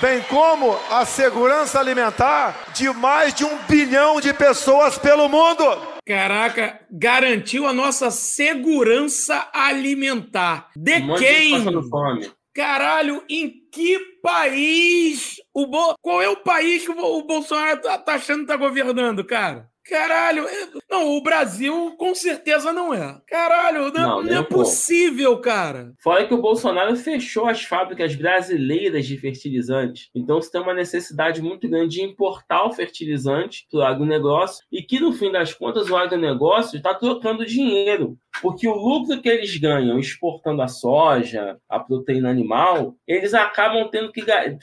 bem 0.00 0.22
como 0.22 0.78
a 0.90 1.04
segurança 1.04 1.78
alimentar 1.78 2.72
de 2.74 2.88
mais 2.90 3.34
de 3.34 3.44
um 3.44 3.58
bilhão 3.68 4.20
de 4.20 4.32
pessoas 4.32 4.98
pelo 4.98 5.28
mundo. 5.28 5.64
Caraca, 6.06 6.80
garantiu 6.90 7.66
a 7.66 7.72
nossa 7.72 8.10
segurança 8.10 9.48
alimentar. 9.52 10.68
De 10.74 10.94
Um 10.96 11.14
de 11.14 11.24
quem? 11.24 11.88
fome. 11.88 12.30
Caralho, 12.54 13.22
em 13.30 13.50
que 13.72 13.98
país? 14.22 15.36
O 15.54 15.66
Bo... 15.66 15.94
Qual 16.02 16.20
é 16.20 16.28
o 16.28 16.36
país 16.36 16.84
que 16.84 16.90
o 16.90 17.22
Bolsonaro 17.22 17.80
tá, 17.80 17.96
tá 17.98 18.14
achando 18.14 18.40
que 18.40 18.46
tá 18.46 18.56
governando, 18.56 19.24
cara? 19.24 19.71
Caralho, 19.88 20.46
é- 20.46 20.68
não, 20.90 21.16
o 21.16 21.22
Brasil 21.22 21.94
com 21.98 22.14
certeza 22.14 22.72
não 22.72 22.94
é. 22.94 23.20
Caralho, 23.26 23.84
não, 23.84 23.92
Não, 23.92 24.08
não 24.16 24.22
nem 24.22 24.34
é 24.34 24.40
um 24.40 24.44
pouco. 24.44 24.64
possível, 24.64 25.38
cara. 25.40 25.92
Fora 26.02 26.26
que 26.26 26.34
o 26.34 26.40
Bolsonaro 26.40 26.94
fechou 26.96 27.46
as 27.46 27.62
fábricas 27.64 28.14
brasileiras 28.14 29.06
de 29.06 29.16
fertilizantes. 29.18 30.08
Então 30.14 30.40
você 30.40 30.50
tem 30.50 30.60
uma 30.60 30.74
necessidade 30.74 31.42
muito 31.42 31.68
grande 31.68 31.96
de 31.96 32.02
importar 32.02 32.64
o 32.64 32.72
fertilizante 32.72 33.66
para 33.70 33.80
o 33.80 33.82
agronegócio 33.82 34.64
e 34.70 34.82
que, 34.82 35.00
no 35.00 35.12
fim 35.12 35.32
das 35.32 35.52
contas, 35.52 35.90
o 35.90 35.96
agronegócio 35.96 36.76
está 36.76 36.94
trocando 36.94 37.44
dinheiro. 37.44 38.16
Porque 38.40 38.66
o 38.66 38.74
lucro 38.74 39.20
que 39.20 39.28
eles 39.28 39.56
ganham 39.58 39.98
exportando 39.98 40.62
a 40.62 40.68
soja, 40.68 41.58
a 41.68 41.78
proteína 41.78 42.30
animal, 42.30 42.94
eles 43.06 43.34
acabam 43.34 43.86
tendo 43.90 44.10
que, 44.10 44.22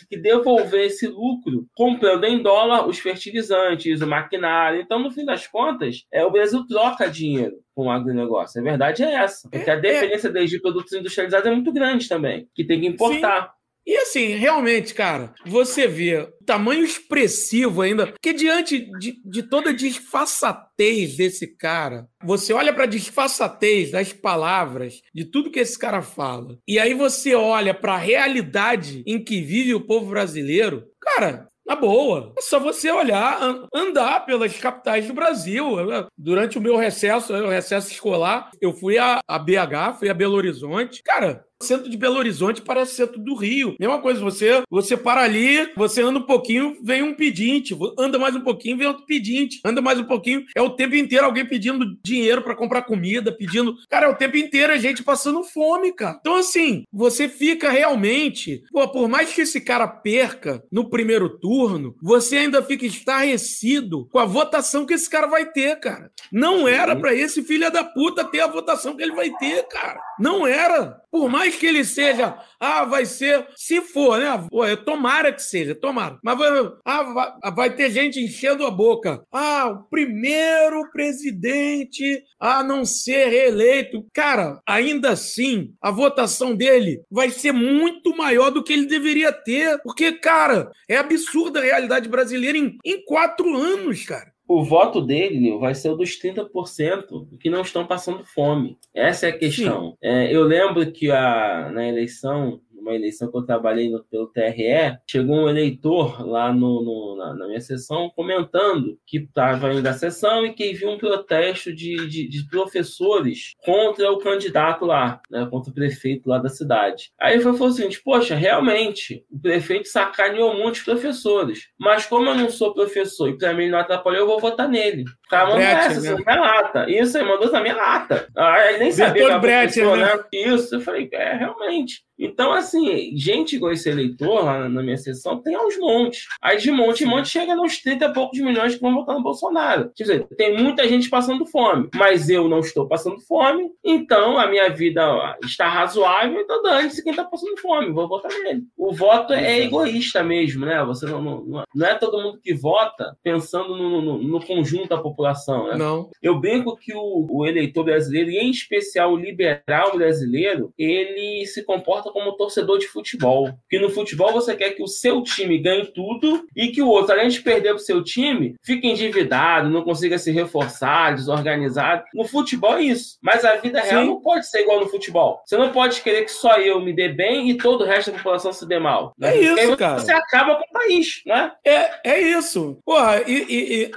que 0.10 0.18
devolver 0.18 0.86
esse 0.88 1.06
lucro 1.08 1.68
comprando 1.76 2.24
em 2.24 2.42
dólar 2.42 2.88
os 2.88 2.98
fertilizantes, 2.98 4.02
o 4.02 4.08
maquinário. 4.08 4.82
Então, 4.82 4.98
no 5.00 5.09
fim 5.12 5.26
das 5.26 5.48
contas, 5.48 6.06
é, 6.12 6.26
o 6.26 6.32
Brasil 6.32 6.66
troca 6.68 7.10
dinheiro 7.10 7.58
com 7.76 7.88
o 7.88 7.92
agronegócio. 7.92 8.60
A 8.60 8.64
verdade 8.64 9.04
é 9.04 9.14
essa. 9.14 9.50
Porque 9.50 9.70
a 9.70 9.76
dependência 9.76 10.30
deles 10.30 10.50
de 10.50 10.62
produtos 10.62 10.94
industrializados 10.94 11.48
é 11.48 11.54
muito 11.54 11.72
grande 11.72 12.08
também, 12.08 12.48
que 12.54 12.66
tem 12.66 12.80
que 12.80 12.88
importar. 12.88 13.54
E 13.90 13.96
assim, 13.96 14.36
realmente, 14.36 14.94
cara, 14.94 15.34
você 15.46 15.88
vê 15.88 16.18
o 16.20 16.46
tamanho 16.46 16.84
expressivo 16.84 17.82
ainda, 17.82 18.06
porque 18.06 18.34
diante 18.34 18.88
de, 19.00 19.20
de 19.26 19.42
toda 19.42 19.72
a 19.72 19.76
disfarçatez 19.76 21.18
desse 21.18 21.48
cara, 21.48 22.08
você 22.24 22.54
olha 22.54 22.72
pra 22.72 22.86
disfarçatez 22.86 23.90
das 23.90 24.14
palavras, 24.14 25.02
de 25.12 25.26
tudo 25.26 25.50
que 25.50 25.60
esse 25.60 25.80
cara 25.80 26.04
fala, 26.04 26.60
e 26.68 26.78
aí 26.78 26.94
você 26.94 27.34
olha 27.34 27.74
pra 27.74 27.98
realidade 27.98 29.02
em 29.08 29.24
que 29.24 29.42
vive 29.42 29.74
o 29.74 29.82
povo 29.82 30.12
brasileiro, 30.12 30.84
cara. 31.02 31.48
Na 31.70 31.76
boa, 31.76 32.34
é 32.36 32.42
só 32.42 32.60
você 32.60 32.92
olhar, 32.92 33.40
an- 33.44 33.68
andar 33.72 34.26
pelas 34.26 34.58
capitais 34.58 35.06
do 35.08 35.14
Brasil. 35.14 35.76
Durante 36.18 36.58
o 36.58 36.62
meu 36.62 36.76
recesso, 36.76 37.32
o 37.32 37.48
recesso 37.48 37.92
escolar, 37.92 38.50
eu 38.60 38.74
fui 38.74 38.98
a, 38.98 39.20
a 39.28 39.38
BH, 39.38 40.00
fui 40.00 40.10
a 40.10 40.14
Belo 40.16 40.34
Horizonte. 40.36 41.04
Cara, 41.04 41.46
centro 41.62 41.90
de 41.90 41.98
Belo 41.98 42.18
Horizonte 42.18 42.62
parece 42.62 42.96
centro 42.96 43.20
do 43.20 43.36
Rio. 43.36 43.76
Mesma 43.80 44.02
coisa, 44.02 44.20
você, 44.22 44.64
você 44.70 44.96
para 44.96 45.22
ali, 45.22 45.72
você 45.76 46.02
anda 46.02 46.20
um 46.20 46.26
pouquinho, 46.26 46.78
vem 46.82 47.02
um 47.02 47.14
pedinte. 47.14 47.78
Anda 47.98 48.18
mais 48.18 48.36
um 48.36 48.42
pouquinho, 48.42 48.78
vem 48.78 48.88
outro 48.88 49.06
pedinte. 49.06 49.60
Anda 49.66 49.82
mais 49.82 50.00
um 50.00 50.06
pouquinho, 50.06 50.46
é 50.56 50.62
o 50.62 50.70
tempo 50.70 50.96
inteiro 50.96 51.26
alguém 51.26 51.46
pedindo 51.46 51.98
dinheiro 52.04 52.42
pra 52.42 52.56
comprar 52.56 52.84
comida, 52.84 53.32
pedindo. 53.32 53.76
Cara, 53.90 54.06
é 54.06 54.10
o 54.10 54.16
tempo 54.16 54.38
inteiro 54.38 54.72
a 54.72 54.78
gente 54.78 55.04
passando 55.04 55.44
fome, 55.44 55.92
cara. 55.92 56.18
Então, 56.20 56.36
assim, 56.36 56.84
você 56.92 57.28
fica 57.28 57.70
realmente. 57.70 58.64
Pô, 58.72 58.88
por 58.88 59.08
mais 59.10 59.34
que 59.34 59.42
esse 59.42 59.60
cara 59.62 59.88
perca 59.88 60.64
no 60.72 60.90
primeiro 60.90 61.30
turno, 61.40 61.96
você 62.02 62.38
ainda 62.38 62.64
fica 62.64 62.86
estarrecido 62.86 64.08
com 64.12 64.20
a 64.20 64.26
votação 64.26 64.86
que 64.86 64.94
esse 64.94 65.10
cara 65.10 65.28
vai 65.28 65.46
ter, 65.46 65.80
cara. 65.80 66.12
Não 66.32 66.68
era 66.68 66.96
pra 66.96 67.14
esse 67.14 67.44
filho 67.44 67.72
da 67.72 67.84
puta 67.84 68.24
ter 68.24 68.40
a 68.40 68.48
votação 68.48 68.96
que 68.96 69.04
ele 69.04 69.16
vai 69.16 69.30
ter, 69.32 69.68
cara. 69.68 70.00
Não 70.20 70.48
era. 70.48 71.02
Por 71.12 71.28
mais 71.28 71.49
que 71.58 71.66
ele 71.66 71.84
seja, 71.84 72.38
ah, 72.60 72.86
vai 72.86 73.06
ser, 73.06 73.48
se 73.56 73.82
for, 73.82 74.20
né? 74.20 74.76
Tomara 74.86 75.32
que 75.32 75.42
seja, 75.42 75.74
tomara. 75.74 76.20
Mas 76.24 76.38
vai, 76.38 76.50
ah, 76.86 77.04
vai, 77.04 77.52
vai 77.56 77.76
ter 77.76 77.90
gente 77.92 78.20
enchendo 78.20 78.66
a 78.66 78.72
boca. 78.72 79.24
Ah, 79.32 79.68
o 79.70 79.84
primeiro 79.90 80.90
presidente 80.92 82.24
a 82.40 82.64
não 82.64 82.86
ser 82.86 83.28
reeleito. 83.30 84.06
Cara, 84.14 84.60
ainda 84.66 85.12
assim, 85.12 85.74
a 85.82 85.92
votação 85.92 86.56
dele 86.56 87.02
vai 87.10 87.30
ser 87.30 87.52
muito 87.52 88.16
maior 88.16 88.50
do 88.50 88.64
que 88.64 88.74
ele 88.74 88.86
deveria 88.86 89.32
ter. 89.32 89.80
Porque, 89.84 90.12
cara, 90.14 90.72
é 90.88 90.98
absurda 90.98 91.60
a 91.60 91.64
realidade 91.64 92.10
brasileira 92.10 92.58
em, 92.58 92.78
em 92.86 93.04
quatro 93.06 93.56
anos, 93.56 94.06
cara. 94.06 94.29
O 94.50 94.64
voto 94.64 95.00
dele, 95.00 95.40
Nil, 95.40 95.60
vai 95.60 95.76
ser 95.76 95.92
o 95.92 95.96
dos 95.96 96.20
30% 96.20 97.38
que 97.40 97.52
não 97.52 97.62
estão 97.62 97.86
passando 97.86 98.26
fome. 98.26 98.80
Essa 98.96 99.28
é 99.28 99.30
a 99.30 99.38
questão. 99.38 99.96
É, 100.02 100.36
eu 100.36 100.44
lembro 100.44 100.92
que 100.92 101.12
a, 101.12 101.70
na 101.72 101.88
eleição, 101.88 102.60
numa 102.90 102.96
eleição 102.96 103.30
que 103.32 103.38
eu 103.38 103.44
trabalhei 103.44 103.90
no, 103.90 104.04
pelo 104.04 104.28
TRE, 104.28 104.98
chegou 105.10 105.36
um 105.36 105.50
eleitor 105.50 106.28
lá 106.28 106.52
no, 106.52 106.84
no- 106.84 107.16
na, 107.18 107.34
na 107.36 107.48
minha 107.48 107.62
sessão 107.62 108.10
comentando 108.16 108.98
que 109.06 109.18
estava 109.20 109.72
indo 109.74 109.86
à 109.88 109.94
sessão 109.94 110.46
e 110.46 110.54
que 110.54 110.74
viu 110.74 110.90
um 110.90 110.98
protesto 110.98 111.74
de, 111.74 112.08
de, 112.08 112.28
de 112.28 112.48
professores 112.50 113.54
contra 113.64 114.12
o 114.12 114.18
candidato 114.20 114.86
lá, 114.86 115.22
né, 115.30 115.48
contra 115.50 115.72
o 115.72 115.74
prefeito 115.74 116.28
lá 116.30 116.38
da 116.40 116.50
cidade. 116.50 117.12
Aí 117.20 117.34
ele 117.36 117.44
falou 117.44 117.68
assim: 117.68 117.88
Poxa, 118.04 118.36
realmente, 118.36 119.24
o 119.32 119.40
prefeito 119.40 119.88
sacaneou 119.88 120.56
muitos 120.56 120.82
professores, 120.82 121.68
mas 121.80 122.06
como 122.06 122.30
eu 122.30 122.36
não 122.36 122.50
sou 122.50 122.74
professor 122.74 123.30
e 123.30 123.38
para 123.38 123.54
mim 123.54 123.64
ele 123.64 123.72
não 123.72 123.80
atrapalhou, 123.80 124.22
eu 124.22 124.28
vou 124.28 124.40
votar 124.40 124.68
nele. 124.68 125.04
O 125.04 125.30
cara 125.30 125.46
mandou 125.46 125.60
Brecht, 125.62 125.92
essa, 125.92 126.02
né? 126.02 126.10
na 126.26 126.34
minha 126.34 126.42
lata. 126.42 126.90
Isso, 126.90 127.18
ele 127.18 127.28
mandou 127.28 127.52
na 127.52 127.62
minha 127.62 127.76
lata. 127.76 128.28
Ah, 128.36 128.70
ele 128.70 128.80
nem 128.80 128.92
sabia 128.92 129.26
que 129.26 129.30
era 129.32 129.40
professor, 129.40 129.98
né? 129.98 130.16
né? 130.16 130.24
Isso, 130.34 130.76
eu 130.76 130.82
falei, 130.82 131.10
é, 131.12 131.36
realmente. 131.36 132.02
Então, 132.18 132.52
assim, 132.52 132.79
gente 133.16 133.56
igual 133.56 133.72
esse 133.72 133.90
eleitor 133.90 134.44
lá 134.44 134.70
na 134.70 134.82
minha 134.82 134.98
sessão 134.98 135.42
tem 135.42 135.56
aos 135.56 135.78
montes. 135.78 136.26
Aí 136.42 136.58
de 136.58 136.72
monte 136.72 137.04
em 137.04 137.08
monte 137.08 137.30
chega 137.30 137.56
nos 137.56 137.78
30 137.82 138.06
e 138.06 138.14
poucos 138.14 138.40
milhões 138.40 138.76
que 138.76 138.82
vão 138.82 138.94
votar 138.94 139.16
no 139.16 139.24
Bolsonaro. 139.24 139.92
Quer 139.96 140.04
dizer, 140.04 140.28
tem 140.38 140.58
muita 140.58 140.88
gente 140.88 141.10
passando 141.10 141.46
fome, 141.46 141.90
mas 141.96 142.30
eu 142.30 142.48
não 142.48 142.60
estou 142.60 142.88
passando 142.88 143.20
fome, 143.22 143.70
então 143.84 144.38
a 144.38 144.48
minha 144.48 144.70
vida 144.70 145.38
está 145.44 145.68
razoável, 145.68 146.40
então 146.40 146.62
dane-se 146.62 147.04
quem 147.04 147.12
está 147.12 147.24
passando 147.24 147.58
fome, 147.58 147.92
vou 147.92 148.08
votar 148.08 148.32
nele. 148.32 148.64
O 148.78 148.94
voto 148.94 149.34
é 149.34 149.62
egoísta 149.62 150.24
mesmo, 150.24 150.66
né? 150.66 150.84
Você 150.86 151.06
não, 151.06 151.22
não, 151.22 151.64
não 151.74 151.88
é 151.88 151.96
todo 151.96 152.22
mundo 152.22 152.40
que 152.42 152.54
vota 152.54 153.18
pensando 153.24 153.76
no, 153.76 154.02
no, 154.02 154.18
no 154.20 154.46
conjunto 154.46 154.90
da 154.90 154.98
população, 154.98 155.68
né? 155.68 155.78
Não. 155.78 156.10
Eu 156.22 156.40
brinco 156.40 156.76
que 156.76 156.94
o, 156.94 157.28
o 157.30 157.46
eleitor 157.46 157.84
brasileiro, 157.84 158.30
e 158.30 158.38
em 158.38 158.52
especial 158.52 159.14
o 159.14 159.18
liberal 159.18 159.96
brasileiro, 159.96 160.74
ele 160.78 161.46
se 161.46 161.64
comporta 161.64 162.12
como 162.12 162.36
torcedor 162.36 162.59
de 162.78 162.88
futebol. 162.88 163.50
Porque 163.62 163.80
no 163.80 163.90
futebol 163.90 164.32
você 164.32 164.56
quer 164.56 164.72
que 164.72 164.84
o 164.84 164.88
seu 164.88 165.22
time 165.24 165.58
ganhe 165.58 165.86
tudo 165.94 166.46
e 166.56 166.68
que 166.70 166.82
o 166.82 166.88
outro, 166.88 167.14
além 167.14 167.28
de 167.30 167.42
perder 167.42 167.70
para 167.70 167.76
o 167.78 167.80
seu 167.80 168.04
time, 168.04 168.56
fique 168.64 168.88
endividado, 168.88 169.70
não 169.70 169.84
consiga 169.84 170.18
se 170.18 170.32
reforçar, 170.32 171.16
desorganizado. 171.16 172.04
No 172.14 172.26
futebol 172.26 172.78
é 172.78 172.84
isso. 172.84 173.18
Mas 173.22 173.44
a 173.46 173.56
vida 173.56 173.82
real 173.82 174.02
Sim. 174.04 174.08
não 174.08 174.22
pode 174.22 174.48
ser 174.48 174.62
igual 174.62 174.80
no 174.80 174.88
futebol. 174.88 175.42
Você 175.46 175.58
não 175.58 175.72
pode 175.72 176.02
querer 176.02 176.24
que 176.26 176.32
só 176.32 176.58
eu 176.58 176.80
me 176.82 176.94
dê 176.94 177.10
bem 177.10 177.50
e 177.50 177.58
todo 177.58 177.82
o 177.82 177.86
resto 177.86 178.12
da 178.12 178.18
população 178.18 178.52
se 178.54 178.68
dê 178.68 178.80
mal. 178.80 179.14
né? 179.18 179.36
É 179.36 179.42
isso, 179.42 179.56
Porque 179.56 179.76
cara. 179.78 180.00
Você 180.00 180.12
acaba 180.12 180.56
com 180.56 180.64
o 180.64 180.72
país, 180.74 181.22
né? 181.26 181.52
É, 181.66 182.12
é 182.12 182.22
isso. 182.22 182.78
Porra, 182.86 183.22
e, 183.28 183.34
e- 183.50 183.84
e 183.84 183.92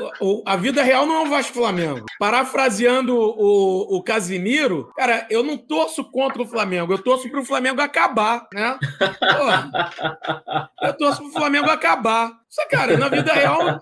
a 0.47 0.57
vida 0.57 0.83
real 0.83 1.07
não 1.07 1.17
é 1.17 1.27
o 1.27 1.31
Vasco 1.31 1.53
Flamengo. 1.55 2.05
Parafraseando 2.19 3.17
o, 3.17 3.97
o 3.97 4.03
Casimiro, 4.03 4.91
cara, 4.97 5.27
eu 5.31 5.43
não 5.43 5.57
torço 5.57 6.05
contra 6.05 6.43
o 6.43 6.47
Flamengo, 6.47 6.93
eu 6.93 6.99
torço 7.03 7.29
pro 7.31 7.45
Flamengo 7.45 7.81
acabar, 7.81 8.47
né? 8.53 8.79
Porra, 9.19 10.71
eu 10.83 10.97
torço 10.97 11.23
pro 11.23 11.33
Flamengo 11.33 11.71
acabar. 11.71 12.42
Só, 12.53 12.69
cara, 12.69 12.99
na 12.99 13.09
vida 13.09 13.33
real, 13.33 13.81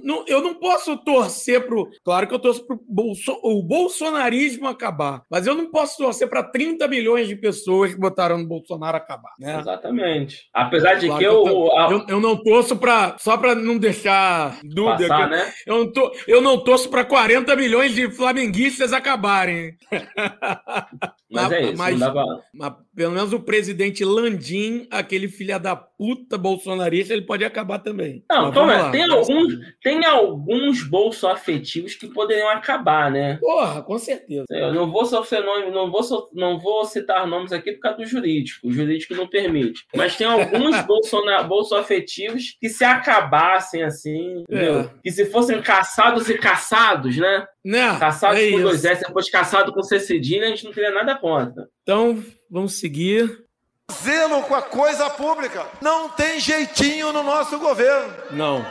não- 0.00 0.24
eu 0.28 0.40
não 0.40 0.54
posso 0.54 0.96
torcer 0.98 1.66
pro. 1.66 1.90
Claro 2.04 2.28
que 2.28 2.34
eu 2.34 2.38
torço 2.38 2.64
pro 2.64 2.78
bolso- 2.88 3.40
o 3.42 3.60
bolsonarismo 3.60 4.68
acabar, 4.68 5.22
mas 5.28 5.48
eu 5.48 5.54
não 5.56 5.68
posso 5.68 5.96
torcer 5.98 6.28
para 6.28 6.44
30 6.44 6.86
milhões 6.86 7.26
de 7.26 7.34
pessoas 7.34 7.92
que 7.92 7.98
botaram 7.98 8.38
no 8.38 8.46
Bolsonaro 8.46 8.96
acabar, 8.96 9.32
né? 9.36 9.58
Exatamente. 9.58 10.48
Apesar 10.54 10.94
de 10.94 11.06
Claro 11.08 11.18
que 11.20 11.28
que 11.28 11.34
eu, 11.34 11.44
eu, 11.44 11.76
a- 11.76 11.90
eu, 11.90 12.06
eu 12.08 12.20
não 12.20 12.36
torço 12.40 12.76
para 12.76 13.16
só 13.18 13.36
para 13.36 13.52
não 13.56 13.76
deixar 13.78 14.60
dúvida. 14.62 15.08
passar, 15.08 15.28
né? 15.28 15.52
eu, 15.66 15.78
não 15.78 15.92
tô, 15.92 16.12
eu 16.28 16.40
não 16.40 16.62
torço 16.62 16.88
para 16.88 17.04
40 17.04 17.56
milhões 17.56 17.92
de 17.96 18.08
flamenguistas 18.12 18.92
acabarem. 18.92 19.76
Mas 21.30 21.50
é 21.50 21.62
isso, 21.64 21.76
Mas- 21.78 21.98
não 21.98 22.06
dá 22.06 22.12
pra... 22.12 22.24
Mas 22.54 22.72
pelo 22.94 23.12
menos 23.12 23.32
o 23.32 23.40
presidente 23.40 24.04
Landim, 24.04 24.86
aquele 24.88 25.26
filha 25.26 25.58
da 25.58 25.74
puta 25.74 26.38
bolsonarista, 26.38 27.12
ele 27.12 27.22
pode 27.22 27.44
acabar 27.44 27.80
também. 27.80 28.03
Não, 28.30 28.50
vamos 28.52 28.74
lá. 28.74 28.90
tem 28.90 29.04
alguns, 29.10 29.54
tem 29.82 30.04
alguns 30.04 30.82
bolsos 30.82 31.24
afetivos 31.24 31.94
que 31.94 32.06
poderiam 32.08 32.48
acabar, 32.48 33.10
né? 33.10 33.38
Porra, 33.40 33.82
com 33.82 33.98
certeza. 33.98 34.44
Eu 34.50 34.72
não 34.74 34.90
vou 34.90 35.04
sofrer 35.04 35.44
nome, 35.44 35.70
não 35.70 35.90
vou, 35.90 36.02
so- 36.02 36.28
não 36.32 36.58
vou 36.58 36.84
citar 36.84 37.26
nomes 37.26 37.52
aqui 37.52 37.72
por 37.72 37.80
causa 37.80 37.98
do 37.98 38.06
jurídico. 38.06 38.66
O 38.66 38.72
jurídico 38.72 39.14
não 39.14 39.26
permite. 39.28 39.84
Mas 39.94 40.16
tem 40.16 40.26
alguns 40.26 40.76
bolsos 41.48 41.72
afetivos 41.72 42.56
que 42.60 42.68
se 42.68 42.84
acabassem 42.84 43.82
assim, 43.82 44.40
entendeu? 44.48 44.90
Que 45.02 45.10
se 45.10 45.26
fossem 45.26 45.60
caçados 45.62 46.28
e 46.28 46.34
caçados, 46.38 47.16
né? 47.16 47.46
Né? 47.64 47.96
Caçados 47.98 48.38
é 48.38 48.50
com 48.50 48.56
isso. 48.56 48.62
dois 48.62 48.84
S, 48.84 49.02
depois 49.06 49.30
caçado 49.30 49.72
com 49.72 49.82
C 49.82 49.98
cedilha, 49.98 50.44
a 50.46 50.48
gente 50.50 50.64
não 50.64 50.72
teria 50.72 50.90
nada 50.90 51.14
contra. 51.16 51.66
Então, 51.82 52.22
vamos 52.50 52.78
seguir. 52.78 53.43
Zelo 53.92 54.42
com 54.42 54.54
a 54.54 54.62
coisa 54.62 55.10
pública. 55.10 55.66
Não 55.80 56.08
tem 56.08 56.40
jeitinho 56.40 57.12
no 57.12 57.22
nosso 57.22 57.58
governo. 57.58 58.12
Não. 58.30 58.64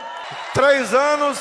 Três 0.52 0.92
anos, 0.92 1.38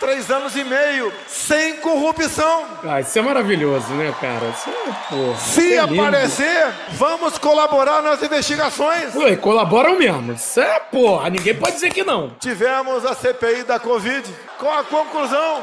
três 0.00 0.28
anos 0.28 0.56
e 0.56 0.64
meio, 0.64 1.12
sem 1.28 1.76
corrupção. 1.76 2.64
Ah, 2.84 3.00
isso 3.00 3.16
é 3.16 3.22
maravilhoso, 3.22 3.92
né, 3.94 4.12
cara? 4.20 4.46
Isso 4.48 4.70
é, 4.70 4.92
porra, 5.08 5.38
Se 5.38 5.74
é 5.74 5.78
aparecer, 5.78 6.66
vamos 6.92 7.38
colaborar 7.38 8.02
nas 8.02 8.20
investigações. 8.22 9.14
Ué, 9.14 9.36
colaboram 9.36 9.96
mesmo. 9.96 10.32
Isso 10.32 10.60
é, 10.60 10.80
porra, 10.80 11.30
ninguém 11.30 11.54
pode 11.54 11.74
dizer 11.74 11.92
que 11.92 12.02
não. 12.02 12.30
Tivemos 12.40 13.04
a 13.06 13.14
CPI 13.14 13.62
da 13.62 13.78
Covid. 13.78 14.28
Qual 14.58 14.76
a 14.78 14.82
conclusão? 14.82 15.62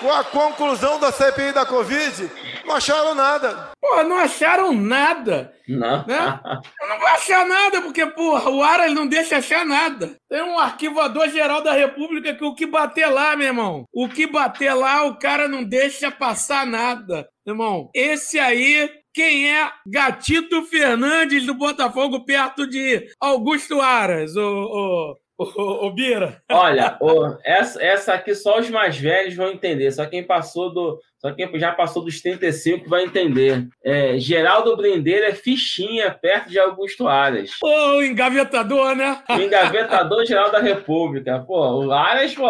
Qual 0.00 0.14
a 0.14 0.24
conclusão 0.24 0.98
da 0.98 1.10
CPI 1.12 1.52
da 1.52 1.66
Covid? 1.66 2.30
Não 2.66 2.74
acharam 2.74 3.14
nada. 3.14 3.70
Porra, 3.80 4.02
não 4.02 4.18
acharam 4.18 4.72
nada, 4.72 5.52
Não. 5.68 6.04
né? 6.06 6.40
Eu 6.82 6.88
não 6.88 6.98
vou 6.98 7.08
achar 7.08 7.46
nada, 7.46 7.80
porque, 7.80 8.04
porra, 8.06 8.50
o 8.50 8.62
Ara 8.62 8.86
ele 8.86 8.94
não 8.94 9.06
deixa 9.06 9.36
achar 9.36 9.64
nada. 9.64 10.16
Tem 10.28 10.42
um 10.42 10.58
arquivador 10.58 11.28
geral 11.28 11.62
da 11.62 11.72
República 11.72 12.34
que 12.34 12.44
o 12.44 12.54
que 12.54 12.66
bater 12.66 13.06
lá, 13.06 13.36
meu 13.36 13.46
irmão, 13.46 13.84
o 13.92 14.08
que 14.08 14.26
bater 14.26 14.74
lá, 14.74 15.04
o 15.04 15.16
cara 15.18 15.46
não 15.48 15.62
deixa 15.62 16.10
passar 16.10 16.66
nada. 16.66 17.28
Meu 17.46 17.54
irmão, 17.54 17.90
esse 17.94 18.38
aí, 18.38 18.90
quem 19.14 19.50
é 19.56 19.70
Gatito 19.86 20.62
Fernandes 20.64 21.46
do 21.46 21.54
Botafogo 21.54 22.24
perto 22.24 22.66
de 22.68 23.06
Augusto 23.20 23.80
Aras, 23.80 24.34
o, 24.36 25.14
o, 25.38 25.44
o, 25.44 25.86
o 25.86 25.90
Bira? 25.94 26.42
Olha, 26.50 26.98
essa, 27.44 27.80
essa 27.82 28.14
aqui 28.14 28.34
só 28.34 28.58
os 28.58 28.68
mais 28.68 28.96
velhos 28.98 29.34
vão 29.36 29.50
entender. 29.52 29.92
Só 29.92 30.04
quem 30.06 30.26
passou 30.26 30.74
do. 30.74 30.98
Só 31.26 31.34
quem 31.34 31.58
já 31.58 31.72
passou 31.72 32.04
dos 32.04 32.20
35 32.20 32.88
vai 32.88 33.02
entender. 33.02 33.66
É, 33.84 34.16
Geraldo 34.16 34.76
Brindeiro 34.76 35.26
é 35.26 35.34
fichinha 35.34 36.12
perto 36.12 36.48
de 36.48 36.56
Augusto 36.56 37.08
Aras. 37.08 37.50
Ô, 37.60 38.00
engavetador, 38.00 38.94
né? 38.94 39.20
O 39.28 39.32
engavetador 39.34 40.24
geral 40.24 40.52
da 40.52 40.60
República. 40.60 41.40
Pô, 41.44 41.84
o 41.84 41.92
Aras, 41.92 42.32
pô, 42.32 42.46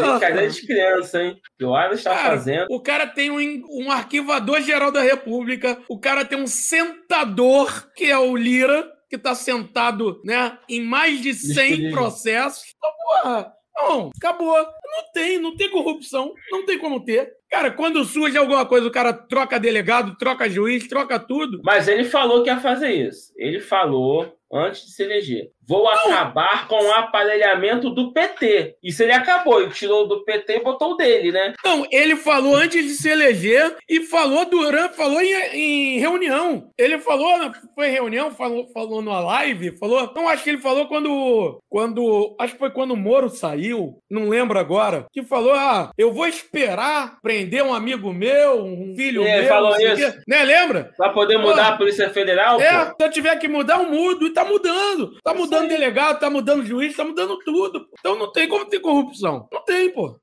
brincadeira 0.00 0.48
de 0.48 0.66
criança, 0.66 1.22
hein? 1.22 1.32
O 1.32 1.58
que 1.58 1.64
o 1.66 1.74
Aras 1.74 2.02
tá 2.02 2.14
Cara, 2.14 2.30
fazendo. 2.30 2.66
O 2.70 2.80
cara 2.80 3.06
tem 3.06 3.30
um, 3.30 3.62
um 3.70 3.90
arquivador 3.92 4.62
geral 4.62 4.90
da 4.90 5.02
República, 5.02 5.78
o 5.86 5.98
cara 5.98 6.24
tem 6.24 6.38
um 6.38 6.46
sentador, 6.46 7.92
que 7.94 8.06
é 8.06 8.18
o 8.18 8.34
Lira, 8.34 8.90
que 9.10 9.18
tá 9.18 9.34
sentado, 9.34 10.22
né, 10.24 10.56
em 10.66 10.80
mais 10.82 11.20
de 11.20 11.34
100 11.34 11.70
Escolhido. 11.72 11.94
processos. 11.94 12.62
Então, 12.74 12.90
porra, 13.04 13.52
não, 13.76 14.10
acabou. 14.16 14.56
Não 14.56 15.12
tem, 15.12 15.38
não 15.38 15.56
tem 15.56 15.70
corrupção, 15.70 16.32
não 16.50 16.66
tem 16.66 16.78
como 16.78 17.04
ter. 17.04 17.37
Cara, 17.50 17.70
quando 17.70 18.04
surge 18.04 18.36
alguma 18.36 18.66
coisa, 18.66 18.86
o 18.86 18.90
cara 18.90 19.12
troca 19.12 19.58
delegado, 19.58 20.16
troca 20.16 20.50
juiz, 20.50 20.86
troca 20.86 21.18
tudo. 21.18 21.60
Mas 21.64 21.88
ele 21.88 22.04
falou 22.04 22.42
que 22.42 22.50
ia 22.50 22.60
fazer 22.60 22.92
isso. 22.92 23.32
Ele 23.36 23.58
falou 23.60 24.37
antes 24.52 24.84
de 24.86 24.92
se 24.92 25.02
eleger. 25.02 25.48
Vou 25.68 25.86
acabar 25.86 26.66
com 26.66 26.82
o 26.82 26.92
aparelhamento 26.92 27.90
do 27.90 28.10
PT. 28.12 28.76
Isso 28.82 29.02
ele 29.02 29.12
acabou. 29.12 29.60
Ele 29.60 29.70
tirou 29.70 30.08
do 30.08 30.24
PT 30.24 30.56
e 30.56 30.62
botou 30.62 30.92
o 30.92 30.96
dele, 30.96 31.30
né? 31.30 31.52
Não, 31.62 31.86
ele 31.92 32.16
falou 32.16 32.56
antes 32.56 32.82
de 32.82 32.90
se 32.94 33.10
eleger 33.10 33.76
e 33.86 34.00
falou 34.00 34.46
durante, 34.46 34.96
falou 34.96 35.20
em, 35.20 35.34
em 35.52 35.98
reunião. 35.98 36.70
Ele 36.78 36.98
falou, 36.98 37.52
foi 37.74 37.88
em 37.88 37.92
reunião, 37.92 38.30
falou, 38.30 38.66
falou 38.72 39.02
numa 39.02 39.20
live, 39.20 39.76
falou. 39.76 40.10
Não, 40.16 40.26
acho 40.26 40.42
que 40.42 40.48
ele 40.50 40.58
falou 40.58 40.86
quando, 40.86 41.60
quando, 41.68 42.34
acho 42.40 42.54
que 42.54 42.58
foi 42.58 42.70
quando 42.70 42.92
o 42.92 42.96
Moro 42.96 43.28
saiu, 43.28 43.98
não 44.10 44.30
lembro 44.30 44.58
agora, 44.58 45.04
que 45.12 45.22
falou, 45.22 45.52
ah, 45.52 45.90
eu 45.98 46.10
vou 46.14 46.26
esperar 46.26 47.18
prender 47.20 47.62
um 47.62 47.74
amigo 47.74 48.10
meu, 48.10 48.64
um 48.64 48.94
filho 48.96 49.22
É, 49.22 49.40
meu, 49.40 49.48
falou 49.48 49.76
isso. 49.78 49.96
quê. 50.12 50.18
né? 50.26 50.44
Lembra? 50.44 50.92
Pra 50.96 51.10
poder 51.10 51.34
Pô. 51.36 51.42
mudar 51.48 51.68
a 51.68 51.76
Polícia 51.76 52.08
Federal, 52.08 52.58
É, 52.58 52.86
pô. 52.86 52.94
se 52.98 53.06
eu 53.06 53.10
tiver 53.10 53.36
que 53.36 53.48
mudar, 53.48 53.80
eu 53.80 53.90
mudo. 53.90 54.32
Tá 54.38 54.44
mudando. 54.44 55.12
Tá 55.24 55.34
mudando 55.34 55.68
delegado, 55.68 56.20
tá 56.20 56.30
mudando 56.30 56.64
juiz, 56.64 56.96
tá 56.96 57.04
mudando 57.04 57.38
tudo. 57.40 57.86
Então 57.98 58.16
não 58.16 58.30
tem 58.30 58.46
como 58.48 58.64
ter 58.66 58.78
corrupção. 58.80 59.48
Não 59.52 59.64
tem, 59.64 59.90
pô. 59.90 60.16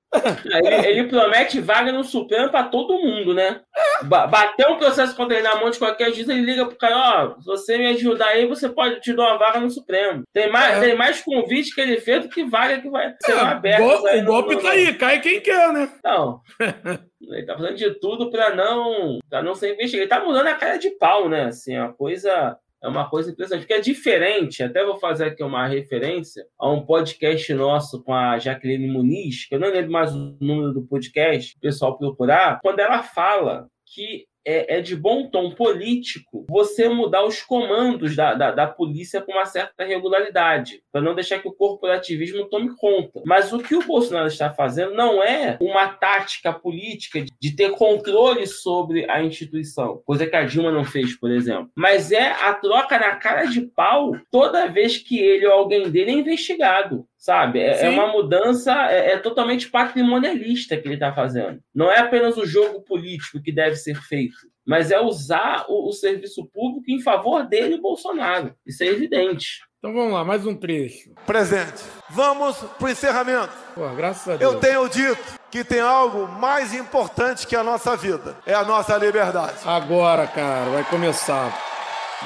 Ele, 0.46 0.88
ele 0.88 1.10
promete 1.10 1.60
vaga 1.60 1.92
no 1.92 2.02
Supremo 2.02 2.50
pra 2.50 2.64
todo 2.64 2.98
mundo, 2.98 3.34
né? 3.34 3.60
Ba- 4.04 4.26
Bateu 4.28 4.72
um 4.72 4.78
processo 4.78 5.14
contra 5.14 5.36
ele 5.38 5.44
na 5.46 5.58
mão 5.58 5.70
de 5.70 5.78
qualquer 5.78 6.14
juiz, 6.14 6.30
ele 6.30 6.40
liga 6.40 6.66
pro 6.66 6.78
cara, 6.78 6.96
ó, 7.36 7.40
se 7.42 7.46
você 7.46 7.78
me 7.78 7.88
ajudar 7.88 8.28
aí, 8.28 8.48
você 8.48 8.70
pode 8.70 9.02
te 9.02 9.12
dar 9.14 9.24
uma 9.24 9.38
vaga 9.38 9.60
no 9.60 9.70
Supremo. 9.70 10.24
Tem 10.34 10.50
mais, 10.50 10.78
É. 10.78 10.80
tem 10.80 10.96
mais 10.96 11.20
convite 11.22 11.76
que 11.76 11.82
ele 11.82 11.98
fez 12.00 12.24
do 12.24 12.30
que 12.30 12.46
vaga 12.46 12.80
que 12.80 12.90
vai 12.90 13.14
ser 13.22 13.34
É, 13.34 13.40
aberta. 13.40 13.82
gol- 13.84 14.18
o 14.20 14.24
golpe 14.24 14.56
tá 14.62 14.70
aí, 14.72 14.94
cai 14.94 15.20
quem 15.20 15.42
quer, 15.42 15.74
né? 15.74 15.92
Não. 16.04 16.40
Ele 17.28 17.44
tá 17.46 17.56
fazendo 17.58 17.76
de 17.76 18.00
tudo 18.00 18.30
pra 18.30 18.54
não, 18.54 19.18
pra 19.30 19.42
não 19.42 19.56
ser 19.56 19.74
investigado. 19.74 20.04
Ele 20.04 20.08
tá 20.08 20.24
mudando 20.24 20.46
a 20.48 20.54
cara 20.54 20.78
de 20.78 20.92
pau, 20.92 21.28
né? 21.28 21.46
Assim, 21.46 21.74
é 21.74 21.82
uma 21.82 21.92
coisa. 21.94 22.56
É 22.86 22.88
uma 22.88 23.10
coisa 23.10 23.32
impressionante, 23.32 23.64
porque 23.64 23.74
é 23.74 23.82
diferente. 23.82 24.62
Até 24.62 24.86
vou 24.86 24.98
fazer 24.98 25.26
aqui 25.26 25.44
uma 25.44 25.66
referência 25.66 26.46
a 26.60 26.72
um 26.72 26.86
podcast 26.86 27.52
nosso 27.56 28.04
com 28.04 28.14
a 28.14 28.38
Jaqueline 28.38 28.88
Muniz, 28.88 29.48
que 29.48 29.56
eu 29.56 29.60
não 29.60 29.72
lembro 29.72 29.92
mais 29.92 30.14
o 30.14 30.38
número 30.40 30.72
do 30.72 30.84
podcast, 30.84 31.56
o 31.58 31.60
pessoal 31.60 31.98
procurar, 31.98 32.60
quando 32.62 32.80
ela 32.80 33.02
fala 33.02 33.68
que 33.88 34.28
é, 34.46 34.78
é 34.78 34.82
de 34.82 34.96
bom 34.96 35.28
tom 35.30 35.52
político 35.52 36.46
você 36.50 36.88
mudar 36.88 37.26
os 37.26 37.42
comandos 37.42 38.16
da, 38.16 38.34
da, 38.34 38.52
da 38.52 38.68
polícia 38.68 39.22
com 39.22 39.32
uma 39.32 39.46
certa 39.46 39.84
regularidade, 39.84 40.82
para 40.92 41.02
não 41.02 41.16
deixar 41.16 41.40
que 41.40 41.48
o 41.48 41.54
corporativismo 41.54 42.46
tome 42.46 42.76
conta. 42.76 43.22
Mas 43.26 43.52
o 43.52 43.60
que 43.60 43.76
o 43.76 43.86
Bolsonaro 43.86 44.28
está 44.28 44.54
fazendo 44.54 44.94
não 44.94 45.22
é 45.24 45.58
uma 45.62 45.88
tática 45.88 46.54
política 46.54 47.22
de- 47.22 47.32
de 47.40 47.56
ter 47.56 47.72
controle 47.72 48.46
sobre 48.48 49.10
a 49.10 49.24
instituição, 49.24 50.02
coisa 50.06 50.26
que 50.26 50.36
a 50.36 50.44
Dilma 50.46 50.72
não 50.72 50.84
fez, 50.86 51.18
por 51.18 51.32
exemplo. 51.32 51.70
Mas 51.76 52.12
é 52.12 52.32
a 52.32 52.54
troca 52.54 52.98
na 53.00 53.16
cara 53.16 53.46
de 53.46 53.62
pau 53.62 54.12
toda 54.32 54.68
vez 54.68 54.98
que 54.98 55.20
ele 55.20 55.46
ou 55.46 55.54
alguém 55.54 55.90
dele 55.90 56.12
é 56.12 56.14
investigado. 56.16 57.06
Sabe? 57.26 57.60
É, 57.60 57.88
é 57.88 57.90
uma 57.90 58.06
mudança, 58.06 58.72
é, 58.92 59.14
é 59.14 59.18
totalmente 59.18 59.68
patrimonialista 59.68 60.78
que 60.78 60.88
ele 60.88 60.94
está 60.94 61.12
fazendo. 61.12 61.60
Não 61.74 61.92
é 61.92 61.98
apenas 61.98 62.38
o 62.38 62.46
jogo 62.46 62.82
político 62.82 63.42
que 63.42 63.52
deve 63.52 63.78
ser 63.78 63.96
feito, 63.96 64.36
mas 64.64 64.92
é 64.92 65.02
usar 65.02 65.66
o, 65.68 65.90
o 65.90 65.92
serviço 65.92 66.46
público 66.54 66.86
em 66.88 67.02
favor 67.02 67.44
dele, 67.44 67.82
Bolsonaro. 67.82 68.54
Isso 68.64 68.84
é 68.84 68.86
evidente. 68.86 69.64
Então 69.80 69.92
vamos 69.92 70.14
lá, 70.14 70.24
mais 70.24 70.46
um 70.46 70.56
trecho. 70.56 71.16
Presente. 71.26 71.82
Vamos 72.12 72.58
pro 72.78 72.90
encerramento. 72.90 73.54
Pô, 73.74 73.90
graças 73.96 74.32
a 74.32 74.38
Deus. 74.38 74.54
Eu 74.54 74.60
tenho 74.60 74.88
dito 74.88 75.40
que 75.50 75.64
tem 75.64 75.80
algo 75.80 76.28
mais 76.28 76.76
importante 76.76 77.48
que 77.48 77.56
a 77.56 77.64
nossa 77.64 77.98
vida. 77.98 78.36
É 78.46 78.54
a 78.54 78.64
nossa 78.64 78.96
liberdade. 78.98 79.58
Agora, 79.66 80.28
cara, 80.28 80.70
vai 80.70 80.84
começar. 80.84 81.75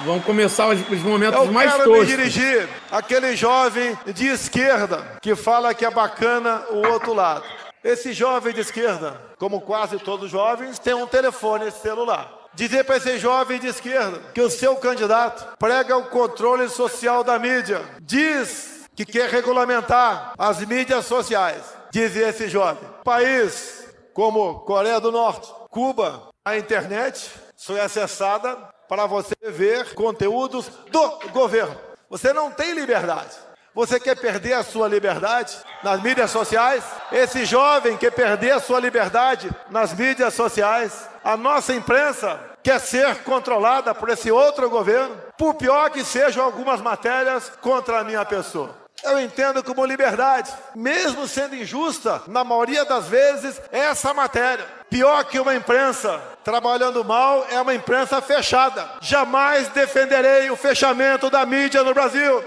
Vão 0.05 0.19
começar 0.21 0.67
os, 0.67 0.79
os 0.89 0.99
momentos 1.01 1.39
Eu 1.39 1.51
mais 1.51 1.71
quero 1.71 1.89
me 1.89 1.97
toscos. 1.97 2.07
dirigir 2.07 2.69
àquele 2.91 3.35
jovem 3.35 3.97
de 4.13 4.27
esquerda 4.27 5.17
que 5.21 5.35
fala 5.35 5.73
que 5.73 5.85
é 5.85 5.91
bacana 5.91 6.63
o 6.71 6.88
outro 6.88 7.13
lado. 7.13 7.43
Esse 7.83 8.13
jovem 8.13 8.53
de 8.53 8.62
esquerda, 8.62 9.19
como 9.38 9.62
quase 9.62 9.97
todos 9.99 10.25
os 10.25 10.31
jovens, 10.31 10.79
tem 10.79 10.93
um 10.93 11.07
telefone 11.07 11.71
celular. 11.71 12.29
Dizer 12.53 12.83
para 12.83 12.97
esse 12.97 13.17
jovem 13.17 13.59
de 13.59 13.67
esquerda 13.67 14.19
que 14.33 14.41
o 14.41 14.49
seu 14.49 14.75
candidato 14.75 15.57
prega 15.57 15.95
o 15.95 16.05
controle 16.05 16.67
social 16.67 17.23
da 17.23 17.38
mídia. 17.38 17.81
Diz 18.01 18.85
que 18.95 19.05
quer 19.05 19.29
regulamentar 19.29 20.33
as 20.38 20.59
mídias 20.65 21.05
sociais. 21.05 21.63
Diz 21.91 22.15
esse 22.15 22.49
jovem. 22.49 22.88
País 23.03 23.88
como 24.13 24.59
Coreia 24.62 24.99
do 24.99 25.12
Norte, 25.12 25.49
Cuba, 25.69 26.27
a 26.43 26.57
internet 26.57 27.31
é 27.69 27.79
acessada 27.81 28.57
para 28.89 29.06
você 29.06 29.36
ver 29.43 29.93
conteúdos 29.93 30.67
do 30.91 31.30
governo. 31.30 31.78
Você 32.10 32.34
não 32.34 32.49
tem 32.49 32.73
liberdade. 32.73 33.38
Você 33.75 33.99
quer 33.99 34.19
perder 34.19 34.54
a 34.54 34.63
sua 34.63 34.88
liberdade 34.88 35.56
nas 35.84 36.02
mídias 36.02 36.32
sociais? 36.32 36.84
Esse 37.12 37.45
jovem 37.45 37.95
quer 37.95 38.12
perder 38.12 38.52
a 38.52 38.60
sua 38.60 38.80
liberdade 38.80 39.52
nas 39.69 39.93
mídias 39.93 40.34
sociais? 40.34 41.08
A 41.23 41.38
nossa 41.38 41.71
imprensa 41.71 42.41
quer 42.63 42.80
ser 42.80 43.23
controlada 43.23 43.93
por 43.93 44.10
esse 44.10 44.32
outro 44.32 44.67
governo? 44.71 45.15
Por 45.38 45.54
pior 45.54 45.91
que 45.91 46.04
sejam 46.04 46.43
algumas 46.43 46.82
matérias 46.82 47.52
contra 47.62 47.99
a 47.99 48.04
minha 48.04 48.25
pessoa. 48.25 48.75
Eu 49.03 49.19
entendo 49.19 49.63
como 49.63 49.85
liberdade, 49.85 50.51
mesmo 50.75 51.27
sendo 51.27 51.55
injusta, 51.55 52.21
na 52.27 52.43
maioria 52.43 52.83
das 52.83 53.07
vezes, 53.07 53.62
é 53.71 53.79
essa 53.79 54.13
matéria. 54.13 54.65
Pior 54.89 55.23
que 55.25 55.39
uma 55.39 55.55
imprensa 55.55 56.21
trabalhando 56.43 57.03
mal 57.05 57.45
é 57.49 57.62
uma 57.62 57.73
imprensa 57.73 58.21
fechada. 58.21 58.89
Jamais 58.99 59.69
defenderei 59.69 60.49
o 60.49 60.57
fechamento 60.57 61.29
da 61.29 61.45
mídia 61.45 61.83
no 61.83 61.93
Brasil. 61.93 62.43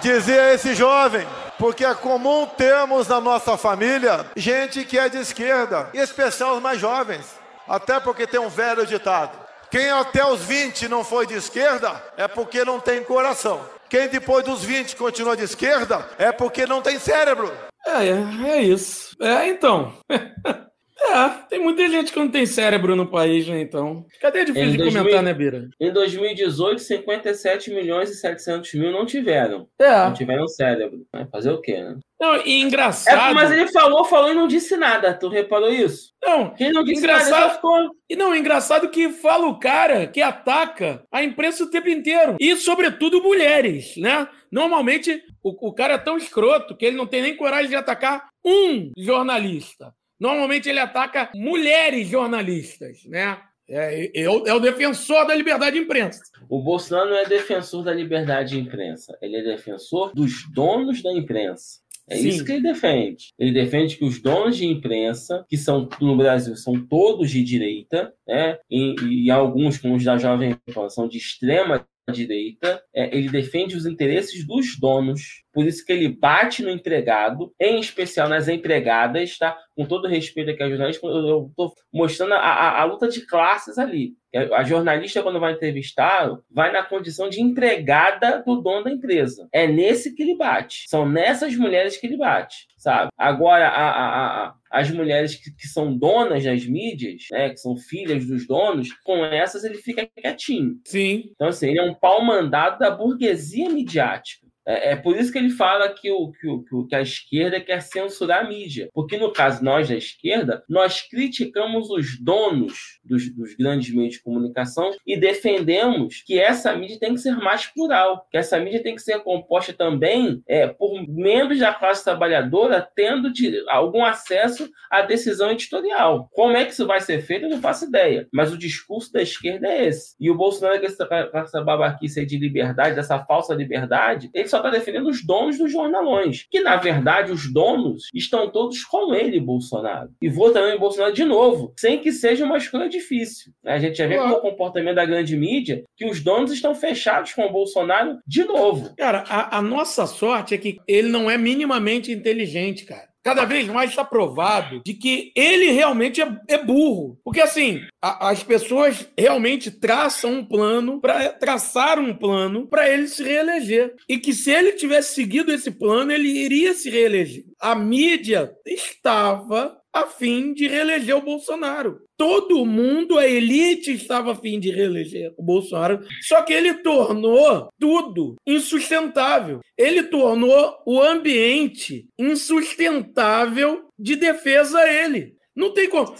Dizia 0.00 0.54
esse 0.54 0.74
jovem, 0.74 1.26
porque 1.58 1.84
é 1.84 1.94
comum 1.94 2.46
termos 2.46 3.08
na 3.08 3.20
nossa 3.20 3.56
família 3.56 4.26
gente 4.36 4.84
que 4.84 4.98
é 4.98 5.08
de 5.08 5.18
esquerda, 5.18 5.90
em 5.92 5.98
especial 5.98 6.56
os 6.56 6.62
mais 6.62 6.80
jovens. 6.80 7.26
Até 7.68 8.00
porque 8.00 8.26
tem 8.26 8.40
um 8.40 8.48
velho 8.48 8.86
ditado: 8.86 9.36
quem 9.70 9.90
até 9.90 10.24
os 10.24 10.40
20 10.40 10.88
não 10.88 11.04
foi 11.04 11.26
de 11.26 11.34
esquerda 11.34 12.02
é 12.16 12.26
porque 12.26 12.64
não 12.64 12.80
tem 12.80 13.04
coração. 13.04 13.77
Quem 13.88 14.08
depois 14.08 14.44
dos 14.44 14.62
20 14.62 14.96
continua 14.96 15.36
de 15.36 15.44
esquerda 15.44 16.06
é 16.18 16.30
porque 16.30 16.66
não 16.66 16.82
tem 16.82 16.98
cérebro. 16.98 17.50
É, 17.86 18.08
é, 18.08 18.50
é 18.50 18.62
isso. 18.62 19.16
É, 19.20 19.48
então. 19.48 19.94
É, 21.00 21.28
tem 21.48 21.60
muita 21.60 21.88
gente 21.88 22.12
que 22.12 22.18
não 22.18 22.28
tem 22.28 22.44
cérebro 22.44 22.96
no 22.96 23.06
país, 23.06 23.46
né? 23.46 23.60
Então. 23.60 24.04
Cadê 24.20 24.44
difícil 24.44 24.72
de 24.72 24.78
2000 24.78 25.02
comentar, 25.02 25.22
né, 25.22 25.32
Bira? 25.32 25.68
Em 25.80 25.92
2018, 25.92 26.80
57 26.80 27.70
milhões 27.70 28.10
e 28.10 28.14
700 28.16 28.74
mil 28.74 28.90
não 28.90 29.06
tiveram. 29.06 29.68
É. 29.78 30.06
Não 30.06 30.12
tiveram 30.12 30.48
cérebro. 30.48 31.06
Vai 31.12 31.26
fazer 31.26 31.50
o 31.52 31.60
quê, 31.60 31.80
né? 31.80 31.96
Não, 32.20 32.36
e 32.44 32.60
É, 32.60 32.60
engraçado. 32.60 33.32
mas 33.34 33.52
ele 33.52 33.68
falou, 33.68 34.04
falou 34.04 34.32
e 34.32 34.34
não 34.34 34.48
disse 34.48 34.76
nada. 34.76 35.14
Tu 35.14 35.28
reparou 35.28 35.70
isso? 35.70 36.12
Não, 36.20 36.52
Quem 36.52 36.72
não 36.72 36.82
disse 36.82 36.98
Engraçado. 36.98 37.30
nada 37.30 37.54
ficou. 37.54 37.90
E 38.10 38.16
não, 38.16 38.34
engraçado 38.34 38.88
que 38.88 39.08
fala 39.08 39.46
o 39.46 39.58
cara 39.58 40.06
que 40.08 40.20
ataca 40.20 41.04
a 41.12 41.22
imprensa 41.22 41.62
o 41.62 41.70
tempo 41.70 41.88
inteiro. 41.88 42.36
E, 42.40 42.56
sobretudo, 42.56 43.22
mulheres, 43.22 43.96
né? 43.96 44.26
Normalmente, 44.50 45.22
o, 45.42 45.68
o 45.68 45.72
cara 45.72 45.94
é 45.94 45.98
tão 45.98 46.16
escroto 46.16 46.76
que 46.76 46.86
ele 46.86 46.96
não 46.96 47.06
tem 47.06 47.22
nem 47.22 47.36
coragem 47.36 47.68
de 47.68 47.76
atacar 47.76 48.26
um 48.44 48.90
jornalista. 48.96 49.92
Normalmente, 50.18 50.68
ele 50.68 50.80
ataca 50.80 51.30
mulheres 51.34 52.08
jornalistas, 52.08 53.04
né? 53.04 53.38
É, 53.68 54.22
é, 54.22 54.30
o, 54.30 54.46
é 54.46 54.54
o 54.54 54.60
defensor 54.60 55.26
da 55.26 55.34
liberdade 55.34 55.76
de 55.76 55.82
imprensa. 55.82 56.22
O 56.48 56.62
Bolsonaro 56.62 57.10
não 57.10 57.18
é 57.18 57.26
defensor 57.26 57.84
da 57.84 57.92
liberdade 57.92 58.50
de 58.50 58.60
imprensa. 58.60 59.16
Ele 59.20 59.36
é 59.36 59.42
defensor 59.42 60.14
dos 60.14 60.50
donos 60.50 61.02
da 61.02 61.12
imprensa. 61.12 61.80
É 62.08 62.16
Sim. 62.16 62.28
isso 62.28 62.44
que 62.44 62.52
ele 62.52 62.62
defende. 62.62 63.34
Ele 63.38 63.52
defende 63.52 63.96
que 63.96 64.04
os 64.04 64.20
donos 64.20 64.56
de 64.56 64.64
imprensa, 64.64 65.44
que 65.46 65.58
são 65.58 65.86
no 66.00 66.16
Brasil 66.16 66.56
são 66.56 66.80
todos 66.86 67.30
de 67.30 67.42
direita, 67.44 68.12
né? 68.26 68.58
E, 68.70 69.24
e 69.24 69.30
alguns, 69.30 69.76
como 69.76 69.94
os 69.94 70.04
da 70.04 70.16
Jovem 70.16 70.56
Pan, 70.74 70.88
são 70.88 71.06
de 71.06 71.18
extrema 71.18 71.86
direita. 72.10 72.82
É, 72.94 73.14
ele 73.14 73.28
defende 73.28 73.76
os 73.76 73.84
interesses 73.84 74.46
dos 74.46 74.78
donos. 74.78 75.44
Por 75.58 75.66
isso 75.66 75.84
que 75.84 75.92
ele 75.92 76.08
bate 76.08 76.62
no 76.62 76.70
empregado, 76.70 77.52
em 77.60 77.80
especial 77.80 78.28
nas 78.28 78.46
empregadas, 78.46 79.36
tá? 79.36 79.58
Com 79.74 79.84
todo 79.86 80.06
respeito 80.06 80.50
aqui 80.52 80.62
a 80.62 80.68
jornalista, 80.68 81.04
eu 81.04 81.46
estou 81.48 81.72
mostrando 81.92 82.34
a, 82.34 82.38
a- 82.38 82.80
a 82.80 82.84
luta 82.84 83.08
de 83.08 83.26
classes 83.26 83.76
ali. 83.76 84.12
A 84.54 84.62
jornalista, 84.62 85.20
quando 85.20 85.40
vai 85.40 85.54
entrevistar, 85.54 86.30
vai 86.48 86.70
na 86.70 86.84
condição 86.84 87.28
de 87.28 87.40
empregada 87.42 88.40
do 88.46 88.62
dono 88.62 88.84
da 88.84 88.92
empresa. 88.92 89.48
É 89.52 89.66
nesse 89.66 90.14
que 90.14 90.22
ele 90.22 90.36
bate. 90.36 90.84
São 90.86 91.08
nessas 91.08 91.56
mulheres 91.56 91.96
que 91.96 92.06
ele 92.06 92.16
bate, 92.16 92.68
sabe? 92.76 93.10
Agora, 93.18 93.66
a- 93.66 93.90
a- 93.90 94.46
a- 94.46 94.54
as 94.70 94.88
mulheres 94.92 95.34
que, 95.34 95.50
que 95.56 95.66
são 95.66 95.96
donas 95.96 96.44
das 96.44 96.64
mídias, 96.66 97.22
né, 97.32 97.50
que 97.50 97.56
são 97.56 97.76
filhas 97.76 98.24
dos 98.26 98.46
donos, 98.46 98.92
com 99.02 99.24
essas 99.24 99.64
ele 99.64 99.78
fica 99.78 100.06
quietinho. 100.16 100.76
Sim. 100.86 101.30
Então, 101.32 101.48
assim, 101.48 101.70
ele 101.70 101.80
é 101.80 101.82
um 101.82 101.94
pau 101.94 102.22
mandado 102.24 102.78
da 102.78 102.90
burguesia 102.92 103.68
midiática. 103.70 104.46
É, 104.68 104.92
é 104.92 104.96
por 104.96 105.16
isso 105.16 105.32
que 105.32 105.38
ele 105.38 105.48
fala 105.48 105.88
que, 105.88 106.10
o, 106.10 106.30
que, 106.30 106.46
o, 106.46 106.86
que 106.86 106.94
a 106.94 107.00
esquerda 107.00 107.58
quer 107.58 107.80
censurar 107.80 108.44
a 108.44 108.48
mídia. 108.48 108.90
Porque, 108.92 109.16
no 109.16 109.32
caso, 109.32 109.64
nós 109.64 109.88
da 109.88 109.96
esquerda, 109.96 110.62
nós 110.68 111.00
criticamos 111.00 111.88
os 111.90 112.20
donos 112.20 113.00
dos, 113.02 113.34
dos 113.34 113.54
grandes 113.54 113.94
meios 113.94 114.14
de 114.14 114.22
comunicação 114.22 114.90
e 115.06 115.16
defendemos 115.16 116.22
que 116.26 116.38
essa 116.38 116.76
mídia 116.76 116.98
tem 117.00 117.14
que 117.14 117.20
ser 117.20 117.36
mais 117.36 117.66
plural, 117.66 118.26
que 118.30 118.36
essa 118.36 118.58
mídia 118.58 118.82
tem 118.82 118.94
que 118.94 119.02
ser 119.02 119.20
composta 119.20 119.72
também 119.72 120.42
é, 120.46 120.66
por 120.66 121.02
membros 121.08 121.58
da 121.58 121.72
classe 121.72 122.04
trabalhadora 122.04 122.86
tendo 122.94 123.32
de, 123.32 123.64
algum 123.68 124.04
acesso 124.04 124.68
à 124.90 125.00
decisão 125.00 125.50
editorial. 125.50 126.28
Como 126.32 126.56
é 126.56 126.64
que 126.66 126.72
isso 126.72 126.86
vai 126.86 127.00
ser 127.00 127.22
feito, 127.22 127.44
eu 127.44 127.50
não 127.50 127.60
faço 127.60 127.86
ideia. 127.86 128.28
Mas 128.32 128.52
o 128.52 128.58
discurso 128.58 129.10
da 129.12 129.22
esquerda 129.22 129.68
é 129.68 129.86
esse. 129.86 130.14
E 130.20 130.30
o 130.30 130.36
Bolsonaro, 130.36 130.78
com 130.78 130.86
essa, 130.86 131.30
essa 131.32 131.62
babaquice 131.62 132.26
de 132.26 132.38
liberdade, 132.38 132.96
dessa 132.96 133.18
falsa 133.24 133.54
liberdade, 133.54 134.30
ele 134.34 134.48
só 134.48 134.57
está 134.58 134.70
defendendo 134.70 135.08
os 135.08 135.24
donos 135.24 135.58
dos 135.58 135.70
jornalões. 135.72 136.46
Que, 136.50 136.60
na 136.60 136.76
verdade, 136.76 137.32
os 137.32 137.52
donos 137.52 138.08
estão 138.14 138.50
todos 138.50 138.84
com 138.84 139.14
ele, 139.14 139.40
Bolsonaro. 139.40 140.10
E 140.20 140.28
votando 140.28 140.68
em 140.74 140.78
Bolsonaro 140.78 141.12
de 141.12 141.24
novo, 141.24 141.72
sem 141.78 141.98
que 142.00 142.12
seja 142.12 142.44
uma 142.44 142.58
escolha 142.58 142.88
difícil. 142.88 143.52
A 143.64 143.78
gente 143.78 143.96
já 143.98 144.06
vê 144.06 144.16
Claro. 144.16 144.32
com 144.32 144.38
o 144.48 144.50
comportamento 144.50 144.96
da 144.96 145.04
grande 145.04 145.36
mídia 145.36 145.84
que 145.96 146.04
os 146.06 146.20
donos 146.22 146.52
estão 146.52 146.74
fechados 146.74 147.32
com 147.32 147.46
o 147.46 147.52
Bolsonaro 147.52 148.18
de 148.26 148.44
novo. 148.44 148.94
Cara, 148.96 149.24
a, 149.28 149.58
a 149.58 149.62
nossa 149.62 150.06
sorte 150.06 150.54
é 150.54 150.58
que 150.58 150.78
ele 150.86 151.08
não 151.08 151.30
é 151.30 151.36
minimamente 151.38 152.12
inteligente, 152.12 152.84
cara. 152.84 153.08
Cada 153.28 153.44
vez 153.44 153.66
mais 153.68 153.90
está 153.90 154.02
provado 154.02 154.80
de 154.82 154.94
que 154.94 155.30
ele 155.36 155.70
realmente 155.70 156.22
é, 156.22 156.40
é 156.48 156.64
burro. 156.64 157.20
Porque, 157.22 157.42
assim, 157.42 157.82
a- 158.02 158.30
as 158.30 158.42
pessoas 158.42 159.06
realmente 159.18 159.70
traçam 159.70 160.32
um 160.38 160.44
plano, 160.44 160.98
para 160.98 161.28
traçar 161.34 161.98
um 161.98 162.14
plano 162.14 162.66
para 162.66 162.88
ele 162.88 163.06
se 163.06 163.22
reeleger. 163.22 163.94
E 164.08 164.16
que 164.18 164.32
se 164.32 164.50
ele 164.50 164.72
tivesse 164.72 165.14
seguido 165.14 165.52
esse 165.52 165.70
plano, 165.70 166.10
ele 166.10 166.26
iria 166.28 166.72
se 166.72 166.88
reeleger. 166.88 167.44
A 167.60 167.74
mídia 167.74 168.50
estava 168.66 169.76
a 169.92 170.06
fim 170.06 170.54
de 170.54 170.66
reeleger 170.66 171.16
o 171.16 171.22
Bolsonaro. 171.22 172.00
Todo 172.18 172.66
mundo, 172.66 173.16
a 173.16 173.26
elite, 173.28 173.92
estava 173.92 174.32
a 174.32 174.34
fim 174.34 174.58
de 174.58 174.70
reeleger 174.72 175.32
o 175.36 175.42
Bolsonaro. 175.42 176.00
Só 176.22 176.42
que 176.42 176.52
ele 176.52 176.74
tornou 176.82 177.68
tudo 177.78 178.34
insustentável. 178.44 179.60
Ele 179.78 180.02
tornou 180.02 180.76
o 180.84 181.00
ambiente 181.00 182.06
insustentável 182.18 183.88
de 183.98 184.16
defesa 184.16 184.78
a 184.80 184.92
ele. 184.92 185.38
Não 185.54 185.72
tem 185.74 185.88
como. 185.88 186.14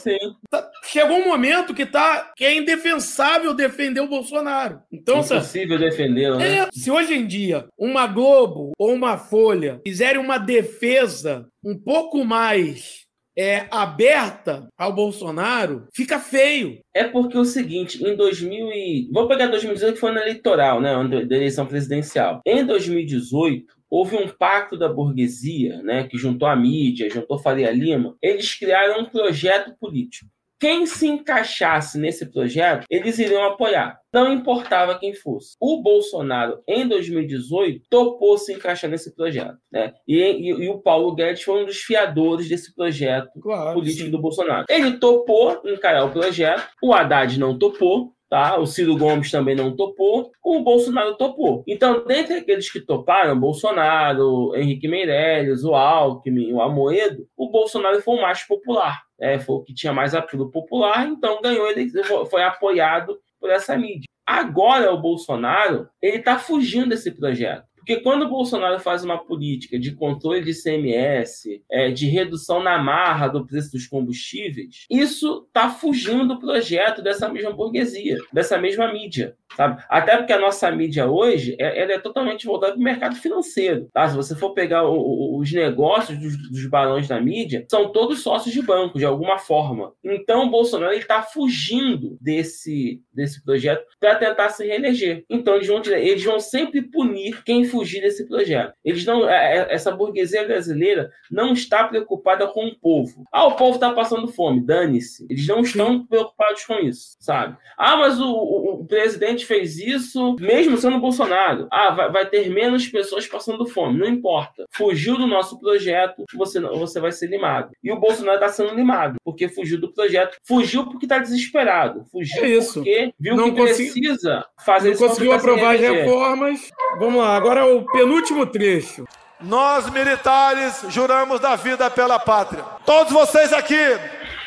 Tá- 0.50 0.68
chegou 0.84 1.16
um 1.16 1.24
momento 1.28 1.72
que, 1.72 1.86
tá, 1.86 2.32
que 2.36 2.44
é 2.44 2.56
indefensável 2.56 3.54
defender 3.54 4.00
o 4.00 4.08
Bolsonaro. 4.08 4.80
Então, 4.92 5.22
sabe, 5.22 5.40
Impossível 5.40 5.78
defendê-lo, 5.78 6.38
né? 6.38 6.58
é, 6.58 6.68
se 6.72 6.90
hoje 6.90 7.14
em 7.14 7.24
dia 7.24 7.66
uma 7.78 8.08
Globo 8.08 8.72
ou 8.76 8.92
uma 8.92 9.16
Folha 9.16 9.80
fizerem 9.86 10.20
uma 10.20 10.38
defesa 10.38 11.46
um 11.64 11.78
pouco 11.78 12.24
mais 12.24 13.06
é, 13.38 13.68
aberta 13.70 14.68
ao 14.76 14.92
Bolsonaro, 14.92 15.86
fica 15.94 16.18
feio. 16.18 16.80
É 16.92 17.04
porque 17.04 17.36
é 17.36 17.40
o 17.40 17.44
seguinte, 17.44 18.04
em 18.04 18.16
2000 18.16 18.72
e... 18.72 19.08
Vou 19.12 19.28
pegar 19.28 19.46
2018 19.46 19.94
que 19.94 20.00
foi 20.00 20.10
no 20.10 20.18
eleitoral, 20.18 20.80
né, 20.80 20.92
da 21.24 21.36
eleição 21.36 21.64
presidencial. 21.64 22.40
Em 22.44 22.66
2018, 22.66 23.64
houve 23.88 24.16
um 24.16 24.28
pacto 24.28 24.76
da 24.76 24.88
burguesia, 24.88 25.80
né, 25.82 26.08
que 26.08 26.18
juntou 26.18 26.48
a 26.48 26.56
mídia, 26.56 27.08
juntou 27.08 27.38
Faria 27.38 27.70
Lima. 27.70 28.16
Eles 28.20 28.58
criaram 28.58 29.02
um 29.02 29.04
projeto 29.04 29.72
político. 29.78 30.28
Quem 30.60 30.86
se 30.86 31.06
encaixasse 31.06 31.98
nesse 31.98 32.26
projeto, 32.30 32.84
eles 32.90 33.18
iriam 33.18 33.44
apoiar. 33.44 33.98
Não 34.12 34.32
importava 34.32 34.98
quem 34.98 35.14
fosse. 35.14 35.54
O 35.60 35.82
Bolsonaro, 35.82 36.60
em 36.66 36.86
2018, 36.88 37.82
topou 37.90 38.36
se 38.38 38.52
encaixar 38.54 38.90
nesse 38.90 39.14
projeto. 39.14 39.56
Né? 39.70 39.92
E, 40.06 40.16
e- 40.16 40.64
e 40.64 40.68
o 40.68 40.80
Paulo 40.80 41.14
Guedes 41.14 41.42
foi 41.42 41.62
um 41.62 41.66
dos 41.66 41.78
fiadores 41.78 42.48
desse 42.48 42.74
projeto 42.74 43.28
Claro. 43.40 43.74
político 43.74 44.10
do 44.10 44.20
Bolsonaro. 44.20 44.64
Ele 44.68 44.98
topou 44.98 45.60
encarar 45.64 46.04
o 46.04 46.10
projeto, 46.10 46.66
o 46.82 46.92
Haddad 46.92 47.38
não 47.38 47.58
topou, 47.58 48.12
tá? 48.28 48.58
O 48.58 48.66
Ciro 48.66 48.96
Gomes 48.96 49.30
também 49.30 49.54
não 49.54 49.74
topou, 49.74 50.30
o 50.44 50.60
Bolsonaro 50.60 51.16
topou. 51.16 51.62
Então, 51.66 52.04
dentre 52.04 52.36
aqueles 52.36 52.70
que 52.70 52.80
toparam, 52.80 53.38
Bolsonaro, 53.38 54.54
Henrique 54.54 54.88
Meirelles, 54.88 55.64
o 55.64 55.74
Alckmin, 55.74 56.52
o 56.52 56.60
Amoedo, 56.60 57.26
o 57.36 57.50
Bolsonaro 57.50 58.00
foi 58.02 58.16
o 58.16 58.22
mais 58.22 58.42
popular, 58.42 59.02
né? 59.18 59.38
Foi 59.38 59.56
o 59.56 59.62
que 59.62 59.74
tinha 59.74 59.92
mais 59.92 60.14
apelo 60.14 60.50
popular, 60.50 61.06
então 61.06 61.40
ganhou, 61.40 61.70
ele 61.70 61.90
foi 62.30 62.42
apoiado 62.42 63.18
por 63.40 63.50
essa 63.50 63.76
mídia. 63.76 64.08
Agora 64.26 64.92
o 64.92 65.00
Bolsonaro, 65.00 65.88
ele 66.02 66.18
está 66.18 66.38
fugindo 66.38 66.90
desse 66.90 67.10
projeto. 67.10 67.66
Porque 67.88 68.02
quando 68.02 68.24
o 68.26 68.28
Bolsonaro 68.28 68.78
faz 68.78 69.02
uma 69.02 69.16
política 69.16 69.78
de 69.78 69.94
controle 69.94 70.42
de 70.44 70.52
CMS, 70.52 71.62
é, 71.70 71.90
de 71.90 72.06
redução 72.06 72.62
na 72.62 72.76
marra 72.76 73.28
do 73.28 73.46
preço 73.46 73.72
dos 73.72 73.86
combustíveis, 73.86 74.84
isso 74.90 75.46
está 75.46 75.70
fugindo 75.70 76.28
do 76.28 76.38
projeto 76.38 77.00
dessa 77.00 77.30
mesma 77.30 77.50
burguesia, 77.50 78.18
dessa 78.30 78.58
mesma 78.58 78.92
mídia. 78.92 79.34
Sabe? 79.56 79.82
Até 79.88 80.18
porque 80.18 80.34
a 80.34 80.38
nossa 80.38 80.70
mídia 80.70 81.06
hoje 81.10 81.56
é, 81.58 81.80
ela 81.82 81.92
é 81.92 81.98
totalmente 81.98 82.44
voltada 82.44 82.74
para 82.74 82.80
o 82.80 82.84
mercado 82.84 83.16
financeiro. 83.16 83.88
Tá? 83.94 84.06
Se 84.06 84.14
você 84.14 84.36
for 84.36 84.52
pegar 84.52 84.86
o- 84.86 84.92
o- 84.98 85.38
os 85.38 85.50
negócios 85.50 86.18
dos, 86.18 86.36
dos 86.50 86.66
barões 86.66 87.08
da 87.08 87.18
mídia, 87.18 87.64
são 87.70 87.90
todos 87.90 88.20
sócios 88.20 88.52
de 88.54 88.60
banco, 88.60 88.98
de 88.98 89.06
alguma 89.06 89.38
forma. 89.38 89.94
Então 90.04 90.44
o 90.44 90.50
Bolsonaro 90.50 90.92
está 90.92 91.22
fugindo 91.22 92.18
desse, 92.20 93.00
desse 93.10 93.42
projeto 93.42 93.82
para 93.98 94.16
tentar 94.16 94.50
se 94.50 94.66
reeleger. 94.66 95.24
Então 95.30 95.54
eles 95.54 95.66
vão, 95.66 95.80
eles 95.86 96.22
vão 96.22 96.38
sempre 96.38 96.82
punir 96.82 97.42
quem 97.42 97.64
fugir 97.64 97.77
desse 97.84 98.26
projeto. 98.26 98.72
Eles 98.84 99.04
não, 99.04 99.28
é- 99.28 99.58
é- 99.58 99.74
essa 99.74 99.90
burguesia 99.90 100.44
brasileira 100.46 101.10
não 101.30 101.52
está 101.52 101.84
preocupada 101.84 102.46
com 102.46 102.66
o 102.66 102.78
povo. 102.78 103.24
Ah, 103.32 103.46
o 103.46 103.56
povo 103.56 103.74
está 103.74 103.92
passando 103.92 104.28
fome, 104.28 104.60
dane-se. 104.60 105.26
Eles 105.30 105.46
não 105.46 105.60
estão 105.60 106.06
preocupados 106.06 106.64
com 106.64 106.74
isso, 106.80 107.16
sabe? 107.20 107.56
Ah, 107.76 107.96
mas 107.96 108.20
o, 108.20 108.26
o- 108.30 108.80
o 108.80 108.86
presidente 108.86 109.44
fez 109.46 109.78
isso 109.78 110.36
mesmo 110.40 110.76
sendo 110.76 110.98
Bolsonaro. 110.98 111.68
Ah, 111.70 111.90
vai, 111.90 112.10
vai 112.10 112.26
ter 112.28 112.48
menos 112.50 112.86
pessoas 112.88 113.26
passando 113.26 113.66
fome. 113.66 113.98
Não 113.98 114.06
importa. 114.06 114.64
Fugiu 114.70 115.16
do 115.16 115.26
nosso 115.26 115.58
projeto, 115.58 116.24
você, 116.34 116.58
não- 116.60 116.76
você 116.78 117.00
vai 117.00 117.12
ser 117.12 117.28
limado. 117.28 117.70
E 117.82 117.90
o 117.92 117.98
Bolsonaro 118.00 118.36
está 118.36 118.48
sendo 118.48 118.74
limado, 118.74 119.16
porque 119.24 119.48
fugiu 119.48 119.80
do 119.80 119.92
projeto. 119.92 120.36
Fugiu 120.46 120.84
porque 120.86 121.06
está 121.06 121.18
desesperado. 121.18 122.04
Fugiu 122.10 122.44
É 122.44 122.48
porque 122.74 123.12
viu 123.18 123.36
Não 123.36 123.50
que 123.52 123.60
consegui- 123.60 123.90
precisa 123.92 124.44
fazer 124.64 124.88
Não 124.88 124.94
isso 124.94 125.06
conseguiu 125.06 125.32
aprovar 125.32 125.74
as 125.74 125.80
reformas. 125.80 126.70
Vamos 126.98 127.20
lá, 127.20 127.36
agora 127.36 127.57
o 127.62 127.82
penúltimo 127.90 128.46
trecho. 128.46 129.04
Nós, 129.40 129.88
militares, 129.90 130.82
juramos 130.88 131.38
da 131.38 131.54
vida 131.54 131.88
pela 131.88 132.18
pátria. 132.18 132.64
Todos 132.84 133.12
vocês 133.12 133.52
aqui 133.52 133.98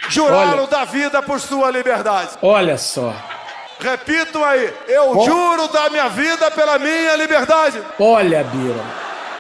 juraram 0.09 0.67
dar 0.67 0.85
vida 0.85 1.21
por 1.21 1.39
sua 1.39 1.71
liberdade. 1.71 2.31
Olha 2.41 2.77
só. 2.77 3.13
Repitam 3.79 4.43
aí, 4.43 4.71
eu 4.87 5.17
Ó. 5.17 5.25
juro 5.25 5.67
dar 5.69 5.89
minha 5.89 6.09
vida 6.09 6.51
pela 6.51 6.77
minha 6.77 7.15
liberdade. 7.15 7.81
Olha, 7.97 8.43
Bira. 8.43 8.83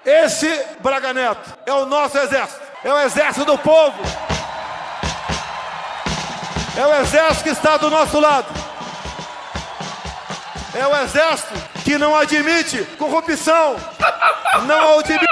Esse 0.03 0.65
Braga 0.79 1.13
Neto 1.13 1.53
é 1.65 1.73
o 1.73 1.85
nosso 1.85 2.17
exército, 2.17 2.61
é 2.83 2.91
o 2.91 2.99
exército 3.01 3.45
do 3.45 3.57
povo. 3.57 3.97
É 6.75 6.87
o 6.87 7.01
exército 7.01 7.43
que 7.43 7.49
está 7.49 7.77
do 7.77 7.89
nosso 7.89 8.19
lado. 8.19 8.47
É 10.73 10.87
o 10.87 10.95
exército 11.03 11.53
que 11.91 11.97
não 11.97 12.15
admite 12.15 12.85
corrupção. 12.97 13.75
Não 14.65 14.99
admite. 14.99 15.25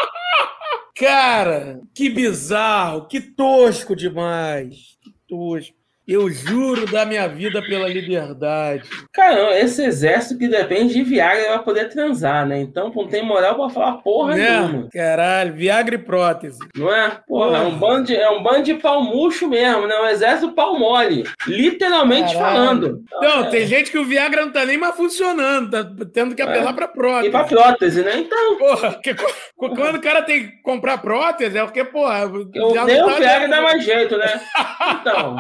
Cara, 0.94 1.80
que 1.96 2.10
bizarro, 2.10 3.08
que 3.08 3.22
tosco 3.22 3.96
demais. 3.96 4.98
Que 5.02 5.14
tosco. 5.26 5.79
Eu 6.10 6.28
juro 6.32 6.88
da 6.88 7.06
minha 7.06 7.28
vida 7.28 7.62
pela 7.62 7.88
liberdade. 7.88 8.84
Cara, 9.14 9.60
esse 9.60 9.84
exército 9.84 10.40
que 10.40 10.48
depende 10.48 10.94
de 10.96 11.04
Viagra 11.04 11.46
pra 11.50 11.60
poder 11.60 11.88
transar, 11.90 12.48
né? 12.48 12.60
Então 12.60 12.92
não 12.96 13.08
tem 13.08 13.24
moral 13.24 13.56
pra 13.56 13.70
falar 13.70 13.92
porra 13.98 14.34
nenhuma. 14.36 14.68
Né? 14.84 14.88
Caralho, 14.92 15.54
Viagra 15.54 15.94
e 15.96 16.00
prótese. 16.00 16.58
Não 16.76 16.92
é? 16.92 17.12
Porra, 17.28 17.58
é 17.60 17.62
um 17.62 17.78
bando 17.78 18.06
de, 18.08 18.16
é 18.16 18.30
um 18.30 18.42
bando 18.42 18.64
de 18.64 18.74
pau 18.74 19.04
murcho 19.04 19.48
mesmo, 19.48 19.86
né? 19.86 19.96
Um 20.02 20.08
exército 20.08 20.52
pau 20.54 20.80
mole. 20.80 21.24
Literalmente 21.46 22.34
Caralho. 22.34 22.56
falando. 22.56 23.04
Não, 23.22 23.44
É. 23.46 23.50
tem 23.50 23.68
gente 23.68 23.92
que 23.92 23.98
o 24.00 24.06
Viagra 24.06 24.46
não 24.46 24.52
tá 24.52 24.66
nem 24.66 24.78
mais 24.80 24.96
funcionando, 24.96 25.70
tá 25.70 26.06
tendo 26.12 26.34
que 26.34 26.42
apelar 26.42 26.74
pra 26.74 26.88
prótese. 26.88 27.28
E 27.28 27.32
pra 27.32 27.44
prótese, 27.44 28.02
né? 28.02 28.18
Então, 28.18 28.58
Porra, 28.58 28.96
que 29.04 29.14
co- 29.14 29.34
quando 29.76 29.96
o 29.98 30.02
cara 30.02 30.24
tem 30.24 30.48
que 30.48 30.62
comprar 30.64 30.98
prótese, 30.98 31.56
é 31.58 31.64
porque, 31.64 31.84
porra, 31.84 32.22
eu 32.54 32.74
já 32.74 32.86
nem 32.86 32.98
não 32.98 33.08
o 33.08 33.12
tá 33.12 33.18
Viagra 33.20 33.48
dá 33.48 33.62
mais 33.62 33.84
jeito, 33.84 34.18
né? 34.18 34.42
Então? 35.02 35.36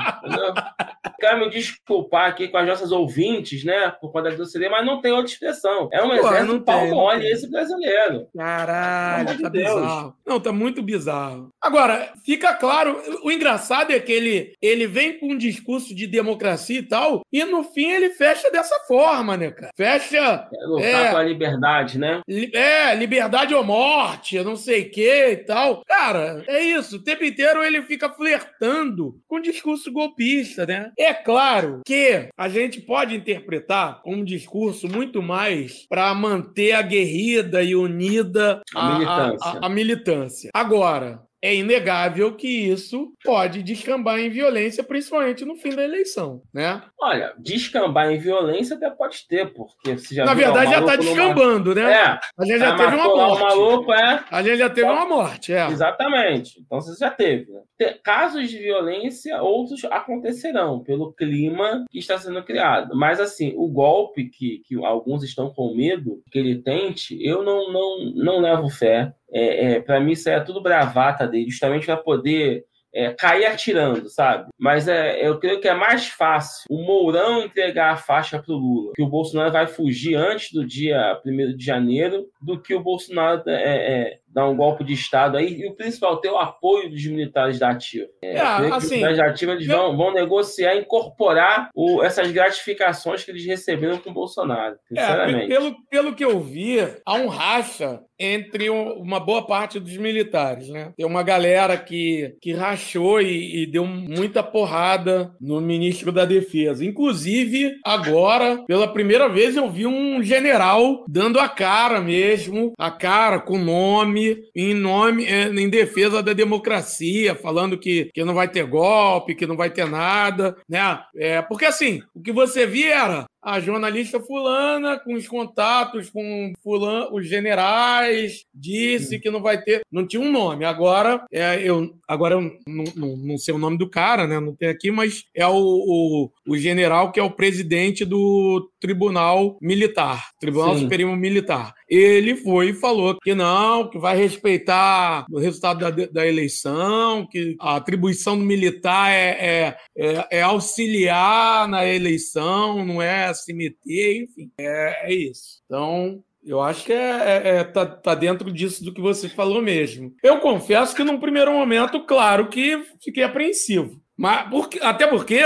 Quero 1.19 1.39
me 1.39 1.49
desculpar 1.49 2.29
aqui 2.29 2.47
com 2.47 2.57
as 2.57 2.65
nossas 2.67 2.91
ouvintes, 2.93 3.63
né? 3.65 3.91
Por 3.99 4.11
conta 4.11 4.29
da 4.29 4.35
grosseria, 4.35 4.69
mas 4.69 4.85
não 4.85 5.01
tem 5.01 5.11
outra 5.11 5.31
expressão. 5.31 5.89
É 5.91 6.01
um 6.01 6.07
Pô, 6.09 6.13
exército 6.15 6.45
não 6.53 6.61
pau 6.61 6.87
mole 6.87 7.29
esse 7.29 7.49
brasileiro. 7.49 8.27
Caralho, 8.35 9.27
tá 9.27 9.33
de 9.33 9.49
Deus. 9.49 9.75
bizarro. 9.75 10.15
Não, 10.25 10.39
tá 10.39 10.51
muito 10.53 10.81
bizarro. 10.81 11.49
Agora, 11.61 12.13
fica 12.25 12.53
claro, 12.53 13.01
o 13.23 13.31
engraçado 13.31 13.91
é 13.91 13.99
que 13.99 14.11
ele, 14.11 14.53
ele 14.61 14.87
vem 14.87 15.19
com 15.19 15.27
um 15.33 15.37
discurso 15.37 15.93
de 15.93 16.07
democracia 16.07 16.79
e 16.79 16.83
tal, 16.83 17.21
e 17.31 17.43
no 17.43 17.63
fim 17.63 17.91
ele 17.91 18.11
fecha 18.11 18.49
dessa 18.49 18.77
forma, 18.87 19.35
né, 19.35 19.51
cara? 19.51 19.71
Fecha, 19.75 20.47
É 20.53 20.65
lutar 20.65 20.85
É. 21.05 21.09
pela 21.09 21.23
liberdade, 21.23 21.97
né? 21.99 22.21
li- 22.27 22.51
é, 22.53 22.95
liberdade 22.95 23.53
ou 23.53 23.63
morte, 23.63 24.39
não 24.41 24.55
sei 24.55 24.83
o 24.83 24.91
que 24.91 25.25
e 25.31 25.37
tal. 25.37 25.83
Cara, 25.85 26.43
é 26.47 26.63
isso, 26.63 26.95
o 26.97 27.03
tempo 27.03 27.23
inteiro 27.25 27.61
ele 27.63 27.81
fica 27.81 28.09
flertando 28.09 29.19
com 29.27 29.35
o 29.37 29.41
discurso 29.41 29.91
golpista, 29.91 30.29
né? 30.57 30.91
É 30.97 31.13
claro 31.13 31.81
que 31.85 32.29
a 32.37 32.49
gente 32.49 32.81
pode 32.81 33.15
interpretar 33.15 34.01
como 34.01 34.17
um 34.17 34.23
discurso 34.23 34.87
muito 34.87 35.21
mais 35.21 35.85
para 35.87 36.13
manter 36.13 36.71
aguerrida 36.73 37.61
e 37.63 37.75
unida 37.75 38.61
A 38.75 38.93
militância. 38.97 39.51
a- 39.61 39.65
a 39.65 39.69
militância. 39.69 40.49
Agora, 40.53 41.21
é 41.41 41.55
inegável 41.55 42.35
que 42.35 42.47
isso 42.47 43.13
pode 43.23 43.63
descambar 43.63 44.19
em 44.19 44.29
violência, 44.29 44.83
principalmente 44.83 45.45
no 45.45 45.55
fim 45.55 45.75
da 45.75 45.83
eleição, 45.83 46.41
né? 46.53 46.81
Olha, 46.99 47.33
descambar 47.39 48.11
em 48.11 48.17
violência 48.17 48.75
até 48.75 48.89
pode 48.89 49.25
ter, 49.27 49.53
porque 49.53 49.97
você 49.97 50.15
já 50.15 50.25
Na 50.25 50.33
verdade, 50.33 50.71
já 50.71 50.81
tá 50.81 50.87
maluco 50.97 51.03
numa- 51.03 51.15
descambando, 51.15 51.75
né? 51.75 51.91
É, 51.93 52.19
A 52.37 52.45
gente 52.45 52.59
já 52.59 52.75
teve 52.75 52.95
uma 52.95 53.07
morte. 53.07 53.41
maluco, 53.43 53.93
é. 53.93 54.23
A 54.29 54.43
gente 54.43 54.57
já 54.57 54.69
teve 54.69 54.87
uma 54.89 55.05
morte, 55.05 55.53
é. 55.53 55.67
Exatamente. 55.67 56.59
Então 56.59 56.81
você 56.81 56.97
já 56.99 57.09
teve. 57.09 57.47
né? 57.51 57.93
Casos 58.03 58.49
de 58.49 58.57
violência, 58.57 59.41
outros 59.41 59.83
acontecerão 59.85 60.79
pelo 60.83 61.13
clima 61.13 61.85
que 61.89 61.99
está 61.99 62.17
sendo 62.17 62.43
criado. 62.43 62.95
Mas 62.95 63.19
assim, 63.19 63.53
o 63.55 63.67
golpe 63.67 64.25
que, 64.25 64.61
que 64.67 64.75
alguns 64.83 65.23
estão 65.23 65.49
com 65.53 65.73
medo 65.75 66.21
que 66.31 66.37
ele 66.39 66.61
tente, 66.61 67.17
eu 67.25 67.43
não, 67.43 67.71
não, 67.71 68.05
não 68.15 68.39
levo 68.41 68.69
fé. 68.69 69.13
É, 69.33 69.73
é, 69.73 69.79
para 69.79 69.99
mim, 69.99 70.11
isso 70.11 70.29
é 70.29 70.39
tudo 70.39 70.61
bravata 70.61 71.27
dele, 71.27 71.49
justamente 71.49 71.85
para 71.85 71.97
poder 71.97 72.65
é, 72.93 73.13
cair 73.13 73.45
atirando, 73.45 74.09
sabe? 74.09 74.49
Mas 74.57 74.87
é, 74.87 75.25
eu 75.25 75.39
creio 75.39 75.59
que 75.59 75.67
é 75.67 75.73
mais 75.73 76.07
fácil 76.07 76.65
o 76.69 76.83
Mourão 76.83 77.43
entregar 77.43 77.93
a 77.93 77.97
faixa 77.97 78.41
para 78.41 78.53
o 78.53 78.57
Lula, 78.57 78.93
que 78.95 79.03
o 79.03 79.07
Bolsonaro 79.07 79.51
vai 79.51 79.67
fugir 79.67 80.15
antes 80.15 80.51
do 80.51 80.65
dia 80.65 81.19
1 81.25 81.55
de 81.55 81.63
janeiro, 81.63 82.25
do 82.41 82.59
que 82.59 82.73
o 82.73 82.81
Bolsonaro 82.81 83.43
é, 83.47 83.53
é, 83.53 84.19
dar 84.31 84.47
um 84.47 84.55
golpe 84.55 84.83
de 84.83 84.93
Estado 84.93 85.37
aí, 85.37 85.61
e 85.61 85.67
o 85.67 85.75
principal, 85.75 86.17
ter 86.17 86.29
o 86.29 86.37
apoio 86.37 86.89
dos 86.89 87.05
militares 87.05 87.57
da 87.59 87.69
Ativa. 87.71 88.05
É, 88.21 88.37
É, 88.37 88.55
que 88.55 88.61
os 88.63 88.71
assim, 88.73 88.89
militares 88.95 89.17
da 89.17 89.25
Ativa 89.25 89.51
eles 89.53 89.67
vão, 89.67 89.97
vão 89.97 90.13
negociar, 90.13 90.75
incorporar 90.75 91.69
o- 91.75 92.03
essas 92.03 92.31
gratificações 92.31 93.23
que 93.23 93.31
eles 93.31 93.45
receberam 93.45 93.97
com 93.97 94.09
o 94.09 94.13
Bolsonaro, 94.13 94.75
É, 94.95 94.99
sinceramente. 95.01 95.47
pe- 95.47 95.53
pelo, 95.53 95.75
pelo 95.89 96.13
que 96.15 96.23
eu 96.23 96.39
vi, 96.39 96.77
há 97.05 97.15
um 97.15 97.27
racha 97.27 98.01
entre 98.21 98.69
um- 98.69 98.93
uma 98.99 99.19
boa 99.19 99.47
parte 99.47 99.79
dos 99.79 99.95
militares, 99.95 100.67
né? 100.69 100.91
Tem 100.97 101.05
uma 101.05 101.23
galera 101.23 101.77
que, 101.77 102.35
que 102.41 102.51
rachou 102.53 103.21
e, 103.21 103.63
e 103.63 103.65
deu 103.65 103.85
muita 103.85 104.43
porrada 104.43 105.33
no 105.39 105.61
ministro 105.61 106.11
da 106.11 106.25
Defesa. 106.25 106.83
Inclusive, 106.83 107.75
agora, 107.85 108.61
pela 108.67 108.91
primeira 108.91 109.29
vez, 109.29 109.55
eu 109.55 109.69
vi 109.69 109.87
um 109.87 110.21
general 110.21 111.05
dando 111.07 111.39
a 111.39 111.47
cara 111.47 112.01
mesmo, 112.01 112.73
a 112.77 112.91
cara 112.91 113.39
com 113.39 113.57
nome, 113.57 114.18
em 114.55 114.73
nome, 114.73 115.25
é, 115.25 115.47
em 115.47 115.69
defesa 115.69 116.21
da 116.21 116.33
democracia, 116.33 117.35
falando 117.35 117.77
que, 117.77 118.09
que 118.13 118.23
não 118.23 118.33
vai 118.33 118.47
ter 118.47 118.65
golpe, 118.65 119.35
que 119.35 119.47
não 119.47 119.57
vai 119.57 119.69
ter 119.69 119.87
nada, 119.87 120.55
né? 120.67 120.99
É, 121.15 121.41
porque 121.41 121.65
assim, 121.65 122.01
o 122.13 122.21
que 122.21 122.31
você 122.31 122.65
via 122.65 122.95
era 122.95 123.25
a 123.41 123.59
jornalista 123.59 124.19
fulana 124.19 124.99
com 124.99 125.13
os 125.13 125.27
contatos 125.27 126.09
com 126.09 126.53
fulano, 126.61 127.15
os 127.15 127.27
generais 127.27 128.45
disse 128.53 129.19
que 129.19 129.29
não 129.29 129.41
vai 129.41 129.61
ter, 129.61 129.81
não 129.91 130.05
tinha 130.05 130.21
um 130.21 130.31
nome. 130.31 130.65
Agora 130.65 131.25
é, 131.31 131.61
eu 131.61 131.93
agora 132.07 132.35
eu 132.35 132.41
não, 132.67 132.83
não, 132.95 133.17
não 133.17 133.37
sei 133.37 133.53
o 133.53 133.57
nome 133.59 133.77
do 133.77 133.89
cara, 133.89 134.27
né? 134.27 134.39
Não 134.39 134.55
tem 134.55 134.69
aqui, 134.69 134.91
mas 134.91 135.23
é 135.33 135.47
o, 135.47 135.53
o, 135.53 136.31
o 136.47 136.57
general 136.57 137.11
que 137.11 137.19
é 137.19 137.23
o 137.23 137.31
presidente 137.31 138.03
do 138.03 138.69
Tribunal 138.79 139.57
Militar, 139.61 140.29
Tribunal 140.39 140.75
Sim. 140.75 140.83
Superior 140.83 141.15
Militar. 141.15 141.73
Ele 141.87 142.35
foi 142.35 142.69
e 142.69 142.73
falou 142.73 143.17
que 143.21 143.33
não, 143.33 143.89
que 143.89 143.97
vai 143.97 144.15
respeitar 144.15 145.25
o 145.31 145.39
resultado 145.39 145.79
da, 145.79 145.89
da 145.89 146.27
eleição, 146.27 147.25
que 147.25 147.55
a 147.59 147.77
atribuição 147.77 148.37
do 148.37 148.45
militar 148.45 149.11
é, 149.11 149.29
é, 149.39 149.77
é, 149.97 150.27
é 150.31 150.41
auxiliar 150.41 151.67
na 151.67 151.85
eleição, 151.85 152.85
não 152.85 153.01
é 153.01 153.28
se 153.33 153.53
meter, 153.53 154.23
enfim, 154.23 154.51
é, 154.59 155.11
é 155.11 155.13
isso. 155.13 155.61
Então, 155.65 156.23
eu 156.43 156.61
acho 156.61 156.85
que 156.85 156.93
é, 156.93 156.95
é- 156.97 157.57
é- 157.59 157.63
tá, 157.63 157.85
tá 157.85 158.15
dentro 158.15 158.51
disso 158.51 158.83
do 158.83 158.93
que 158.93 159.01
você 159.01 159.27
falou 159.29 159.61
mesmo. 159.61 160.13
Eu 160.23 160.39
confesso 160.39 160.95
que 160.95 161.03
num 161.03 161.19
primeiro 161.19 161.51
momento, 161.53 162.05
claro 162.05 162.47
que 162.49 162.83
fiquei 163.03 163.23
apreensivo. 163.23 164.01
Mas 164.17 164.49
porque- 164.49 164.79
até 164.81 165.07
porque, 165.07 165.39